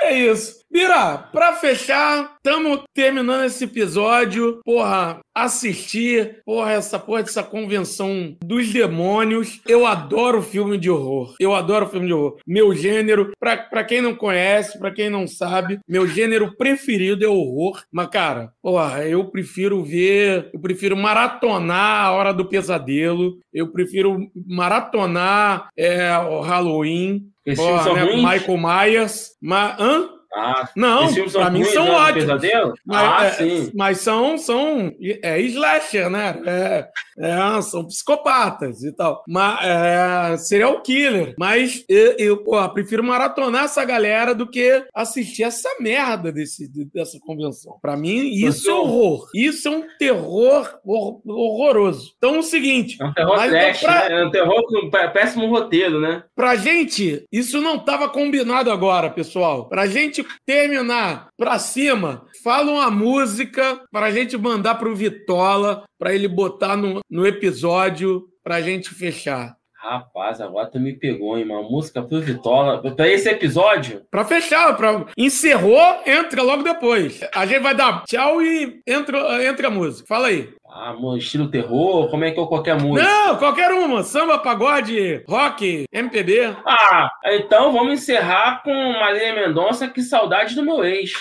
É 0.00 0.12
isso. 0.14 0.61
Bira, 0.72 1.18
pra 1.30 1.52
fechar, 1.52 2.36
estamos 2.36 2.80
terminando 2.94 3.44
esse 3.44 3.64
episódio. 3.64 4.58
Porra, 4.64 5.20
assistir, 5.34 6.40
porra, 6.46 6.72
essa 6.72 6.98
porra 6.98 7.22
dessa 7.22 7.42
convenção 7.42 8.34
dos 8.42 8.72
demônios. 8.72 9.60
Eu 9.68 9.86
adoro 9.86 10.40
filme 10.40 10.78
de 10.78 10.88
horror. 10.88 11.34
Eu 11.38 11.54
adoro 11.54 11.86
filme 11.90 12.06
de 12.06 12.14
horror. 12.14 12.38
Meu 12.46 12.74
gênero, 12.74 13.32
pra, 13.38 13.58
pra 13.58 13.84
quem 13.84 14.00
não 14.00 14.14
conhece, 14.14 14.78
pra 14.78 14.90
quem 14.90 15.10
não 15.10 15.26
sabe, 15.26 15.78
meu 15.86 16.06
gênero 16.06 16.56
preferido 16.56 17.22
é 17.22 17.28
horror. 17.28 17.82
Mas, 17.92 18.08
cara, 18.08 18.54
porra, 18.62 19.06
eu 19.06 19.26
prefiro 19.26 19.84
ver, 19.84 20.48
eu 20.54 20.60
prefiro 20.60 20.96
maratonar 20.96 22.06
a 22.06 22.12
Hora 22.12 22.32
do 22.32 22.46
Pesadelo. 22.46 23.38
Eu 23.52 23.70
prefiro 23.70 24.30
maratonar 24.46 25.68
é, 25.76 26.16
o 26.16 26.40
Halloween. 26.40 27.28
Esses 27.44 27.62
Porra, 27.62 27.92
né? 27.92 28.16
Michael 28.16 28.56
Myers. 28.58 29.36
Mas, 29.40 29.78
hã? 29.78 30.08
Ah, 30.34 30.68
Não, 30.76 31.12
pra 31.32 31.50
mim 31.50 31.64
são 31.64 31.86
do 31.86 31.92
ótimos. 31.92 32.20
Pesadelo? 32.24 32.74
Mas, 32.86 32.98
ah, 33.20 33.24
é, 33.26 33.30
sim. 33.32 33.70
mas 33.74 33.98
são, 33.98 34.38
são 34.38 34.92
é, 35.22 35.40
slasher, 35.42 36.08
né? 36.08 36.40
É, 36.46 36.88
é, 37.18 37.62
são 37.62 37.86
psicopatas 37.86 38.82
e 38.82 38.92
tal. 38.92 39.22
Mas 39.28 39.58
é, 39.62 40.36
serial 40.38 40.80
killer. 40.82 41.34
Mas 41.38 41.84
eu, 41.88 42.12
eu 42.18 42.36
pô, 42.44 42.66
prefiro 42.70 43.04
maratonar 43.04 43.64
essa 43.64 43.84
galera 43.84 44.34
do 44.34 44.48
que 44.48 44.84
assistir 44.94 45.42
essa 45.42 45.68
merda 45.80 46.32
desse, 46.32 46.68
dessa 46.92 47.18
convenção. 47.20 47.76
Pra 47.82 47.96
mim, 47.96 48.28
isso 48.30 48.70
é 48.70 48.74
horror. 48.74 49.28
Isso 49.34 49.68
é 49.68 49.70
um 49.70 49.84
terror 49.98 50.78
hor- 50.84 51.20
horroroso. 51.26 52.12
Então 52.16 52.36
é 52.36 52.38
o 52.38 52.42
seguinte. 52.42 52.96
É 53.00 53.04
um 53.04 53.12
terror 53.12 53.36
Mas 53.36 53.50
trash, 53.50 53.78
então 53.82 53.90
pra- 53.92 54.08
né? 54.08 54.20
É 54.20 54.24
um 54.24 54.30
terror 54.30 54.62
com 54.66 54.90
pé- 54.90 55.08
péssimo 55.08 55.46
roteiro, 55.48 56.00
né? 56.00 56.22
Pra 56.34 56.56
gente, 56.56 57.24
isso 57.30 57.60
não 57.60 57.76
estava 57.76 58.08
combinado 58.08 58.70
agora, 58.70 59.10
pessoal. 59.10 59.68
Pra 59.68 59.86
gente 59.86 60.21
terminar 60.46 61.28
pra 61.36 61.58
cima, 61.58 62.26
fala 62.42 62.72
uma 62.72 62.90
música 62.90 63.82
pra 63.90 64.10
gente 64.10 64.36
mandar 64.36 64.76
pro 64.76 64.94
Vitola, 64.94 65.84
pra 65.98 66.14
ele 66.14 66.28
botar 66.28 66.76
no, 66.76 67.00
no 67.10 67.26
episódio 67.26 68.28
pra 68.42 68.60
gente 68.60 68.90
fechar. 68.90 69.56
Rapaz, 69.82 70.40
agora 70.40 70.70
tu 70.70 70.78
me 70.78 70.92
pegou, 70.92 71.36
hein? 71.36 71.44
Uma 71.44 71.60
música 71.60 72.00
pro 72.00 72.20
Vitola. 72.20 72.80
Pra 72.94 73.08
esse 73.08 73.28
episódio? 73.28 74.06
Pra 74.08 74.24
fechar, 74.24 74.76
pra... 74.76 75.06
encerrou, 75.18 75.76
entra 76.06 76.40
logo 76.40 76.62
depois. 76.62 77.20
A 77.34 77.44
gente 77.44 77.62
vai 77.62 77.74
dar 77.74 78.04
tchau 78.04 78.40
e 78.40 78.80
entra, 78.86 79.44
entra 79.44 79.66
a 79.66 79.70
música. 79.72 80.06
Fala 80.06 80.28
aí. 80.28 80.48
Ah, 80.70 80.94
estilo 81.18 81.50
terror? 81.50 82.08
Como 82.10 82.24
é 82.24 82.30
que 82.30 82.38
é 82.38 82.46
qualquer 82.46 82.80
música? 82.80 83.02
Não, 83.02 83.36
qualquer 83.36 83.72
uma. 83.72 84.04
Samba, 84.04 84.38
pagode, 84.38 85.24
rock, 85.26 85.84
MPB. 85.92 86.56
Ah, 86.64 87.10
então 87.24 87.72
vamos 87.72 87.94
encerrar 87.94 88.62
com 88.62 88.72
Marília 88.72 89.34
Mendonça, 89.34 89.88
que 89.88 90.00
saudade 90.00 90.54
do 90.54 90.62
meu 90.62 90.84
ex. 90.84 91.12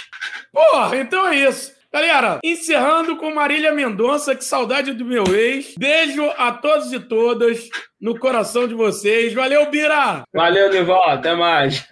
Porra, 0.53 0.97
então 0.97 1.27
é 1.27 1.35
isso. 1.35 1.73
Galera, 1.91 2.39
encerrando 2.43 3.17
com 3.17 3.33
Marília 3.33 3.73
Mendonça, 3.73 4.35
que 4.35 4.45
saudade 4.45 4.93
do 4.93 5.03
meu 5.03 5.23
ex. 5.35 5.73
Beijo 5.77 6.23
a 6.37 6.51
todos 6.51 6.93
e 6.93 6.99
todas 6.99 7.67
no 8.01 8.17
coração 8.17 8.67
de 8.67 8.73
vocês. 8.73 9.33
Valeu, 9.33 9.69
Bira! 9.69 10.23
Valeu, 10.33 10.71
Nival. 10.71 11.09
Até 11.09 11.35
mais. 11.35 11.85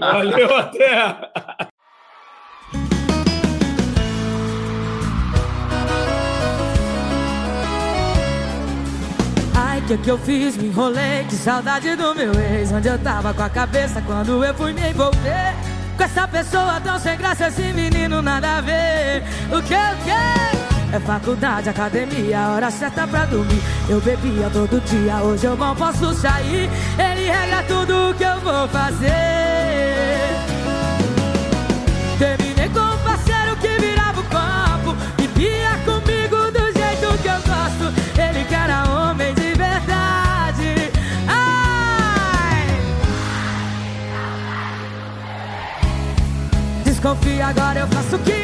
Valeu, 0.00 0.56
até. 0.58 1.16
Ai, 9.54 9.82
que 9.86 9.96
que 9.98 10.10
eu 10.10 10.18
fiz? 10.18 10.56
Me 10.56 10.68
enrolei, 10.68 11.24
que 11.28 11.34
saudade 11.36 11.94
do 11.94 12.14
meu 12.14 12.32
ex. 12.34 12.72
Onde 12.72 12.88
eu 12.88 12.98
tava 12.98 13.32
com 13.32 13.42
a 13.42 13.48
cabeça 13.48 14.02
quando 14.02 14.44
eu 14.44 14.54
fui 14.54 14.72
me 14.72 14.90
envolver. 14.90 15.54
Com 15.96 16.04
essa 16.04 16.26
pessoa 16.26 16.80
tão 16.80 16.98
sem 16.98 17.16
graça, 17.16 17.48
esse 17.48 17.72
menino 17.72 18.20
nada 18.20 18.58
a 18.58 18.60
ver. 18.60 19.22
O 19.50 19.62
que, 19.62 19.74
o 19.74 20.04
que? 20.04 20.71
É 20.92 21.00
faculdade, 21.00 21.70
academia, 21.70 22.48
hora 22.48 22.70
certa 22.70 23.06
pra 23.06 23.24
dormir. 23.24 23.62
Eu 23.88 23.98
bebia 23.98 24.50
todo 24.52 24.78
dia, 24.84 25.16
hoje 25.22 25.46
eu 25.46 25.56
não 25.56 25.74
posso 25.74 26.12
sair. 26.12 26.68
Ele 26.98 27.30
regra 27.30 27.62
tudo 27.62 28.10
o 28.10 28.14
que 28.14 28.22
eu 28.22 28.38
vou 28.40 28.68
fazer. 28.68 29.08
Terminei 32.18 32.68
com 32.68 32.80
um 32.80 32.98
parceiro 32.98 33.56
que 33.56 33.68
virava 33.80 34.20
o 34.20 34.24
copo. 34.24 34.94
Vivia 35.16 35.78
comigo 35.86 36.50
do 36.50 36.60
jeito 36.78 37.22
que 37.22 37.28
eu 37.28 37.40
gosto. 37.40 37.90
Ele 38.20 38.44
que 38.44 38.54
era 38.54 38.84
homem 38.90 39.32
de 39.32 39.54
verdade. 39.54 40.92
Ai! 41.26 42.66
Desconfia, 46.84 47.46
agora 47.46 47.80
eu 47.80 47.86
faço 47.88 48.16
o 48.16 48.18
que 48.18 48.41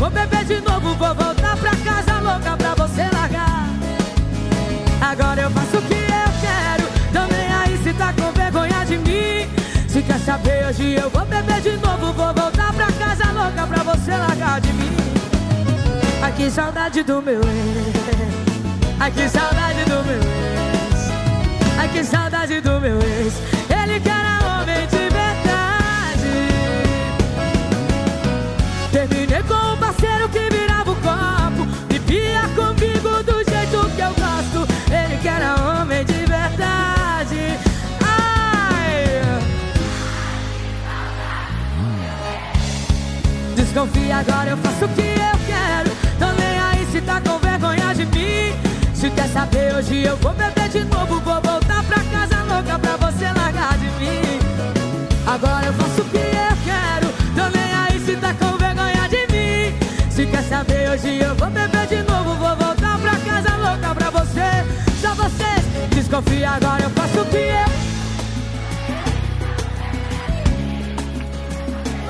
vou 0.00 0.10
beber 0.10 0.44
de 0.46 0.60
novo. 0.62 0.94
Vou 0.94 1.14
voltar 1.14 1.56
pra 1.58 1.76
casa 1.76 2.20
louca 2.20 2.56
pra 2.56 2.74
você 2.74 3.02
largar. 3.12 3.68
Agora 5.00 5.42
eu 5.42 5.50
faço 5.50 5.76
o 5.76 5.82
que 5.82 5.94
eu 5.94 6.30
quero. 6.40 7.28
Nem 7.30 7.52
aí 7.52 7.78
se 7.82 7.92
tá 7.92 8.12
com 8.14 8.32
vergonha 8.32 8.84
de 8.86 8.96
mim. 8.96 9.48
Se 9.86 10.02
quer 10.02 10.18
saber, 10.20 10.66
hoje 10.66 10.94
eu 10.94 11.10
vou 11.10 11.24
beber 11.26 11.60
de 11.60 11.76
novo. 11.76 12.12
Vou 12.14 12.34
voltar 12.34 12.72
pra 12.72 12.90
casa 12.92 13.30
louca 13.32 13.66
pra 13.66 13.82
você 13.82 14.10
largar 14.10 14.60
de 14.60 14.72
mim. 14.72 14.96
Ai 16.22 16.32
que 16.32 16.50
saudade 16.50 17.02
do 17.02 17.20
meu 17.20 17.40
ex. 17.40 18.00
Ai 18.98 19.10
que 19.10 19.28
saudade 19.28 19.84
do 19.84 20.04
meu 20.04 20.16
ex. 20.16 21.10
Ai 21.78 21.88
que 21.88 22.04
saudade 22.04 22.60
do 22.60 22.80
meu 22.80 22.98
ex. 23.02 23.59
Parceiro 30.00 30.28
que 30.30 30.50
virava 30.50 30.90
o 30.90 30.96
copo. 30.96 31.66
Vivia 31.88 32.42
comigo 32.54 33.22
do 33.22 33.44
jeito 33.50 33.90
que 33.94 34.00
eu 34.00 34.14
gosto. 34.14 34.66
Ele 34.90 35.16
que 35.20 35.28
era 35.28 35.54
homem 35.56 36.04
de 36.04 36.24
verdade. 36.24 37.58
Ai. 38.02 39.20
Desconfia, 43.54 44.16
agora 44.16 44.50
eu 44.50 44.56
faço 44.56 44.84
o 44.86 44.88
que 44.88 45.02
eu 45.02 45.38
quero. 45.46 45.90
Tô 46.18 46.26
nem 46.40 46.58
aí 46.58 46.86
se 46.90 47.00
tá 47.02 47.20
com 47.20 47.38
vergonha 47.38 47.94
de 47.94 48.06
mim. 48.06 48.54
Se 48.94 49.10
quer 49.10 49.28
saber, 49.28 49.74
hoje 49.74 50.02
eu 50.02 50.16
vou 50.16 50.32
beber 50.32 50.68
de 50.70 50.84
novo. 50.84 51.20
Vou 51.20 51.40
voltar 51.42 51.82
pra 51.84 52.02
casa 52.04 52.42
louca 52.44 52.78
pra 52.78 52.99
quer 60.40 60.48
saber, 60.48 60.90
hoje 60.90 61.18
eu 61.18 61.34
vou 61.34 61.50
beber 61.50 61.86
de 61.86 62.02
novo. 62.02 62.34
Vou 62.34 62.56
voltar 62.56 62.98
pra 62.98 63.16
casa 63.18 63.56
louca 63.56 63.94
pra 63.94 64.10
você. 64.10 64.64
Só 65.00 65.14
vocês. 65.14 65.60
Desconfia, 65.94 66.50
agora 66.50 66.82
eu 66.82 66.90
faço 66.90 67.20
o 67.20 67.24
que 67.26 67.36
eu 67.36 67.80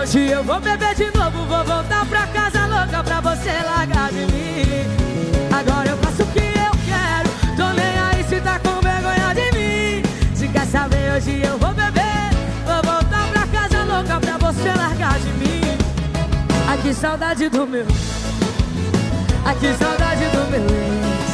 Hoje 0.01 0.31
eu 0.31 0.43
vou 0.45 0.61
beber 0.61 0.95
de 0.95 1.11
novo, 1.16 1.45
vou 1.45 1.64
voltar 1.64 2.07
pra 2.07 2.26
casa 2.28 2.66
louca 2.66 3.05
pra 3.05 3.20
você 3.20 3.51
largar 3.51 4.11
de 4.11 4.26
mim. 4.33 4.87
Agora 5.53 5.91
eu 5.91 5.97
faço 5.99 6.22
o 6.22 6.26
que 6.26 6.39
eu 6.39 6.72
quero, 6.89 7.28
tô 7.57 7.72
nem 7.74 7.99
aí 7.99 8.24
se 8.24 8.41
tá 8.41 8.59
com 8.61 8.81
vergonha 8.81 9.35
de 9.35 9.53
mim. 9.59 10.03
Se 10.35 10.49
quer 10.49 10.66
saber, 10.66 11.12
hoje 11.16 11.43
eu 11.43 11.59
vou 11.59 11.68
beber, 11.70 11.80
Que 16.83 16.95
saudade 16.95 17.49
do 17.51 17.66
meu. 17.66 17.85
Ai, 19.45 19.55
que 19.57 19.74
saudade 19.74 20.24
do 20.24 20.51
meu 20.51 20.62
ex. 20.62 21.30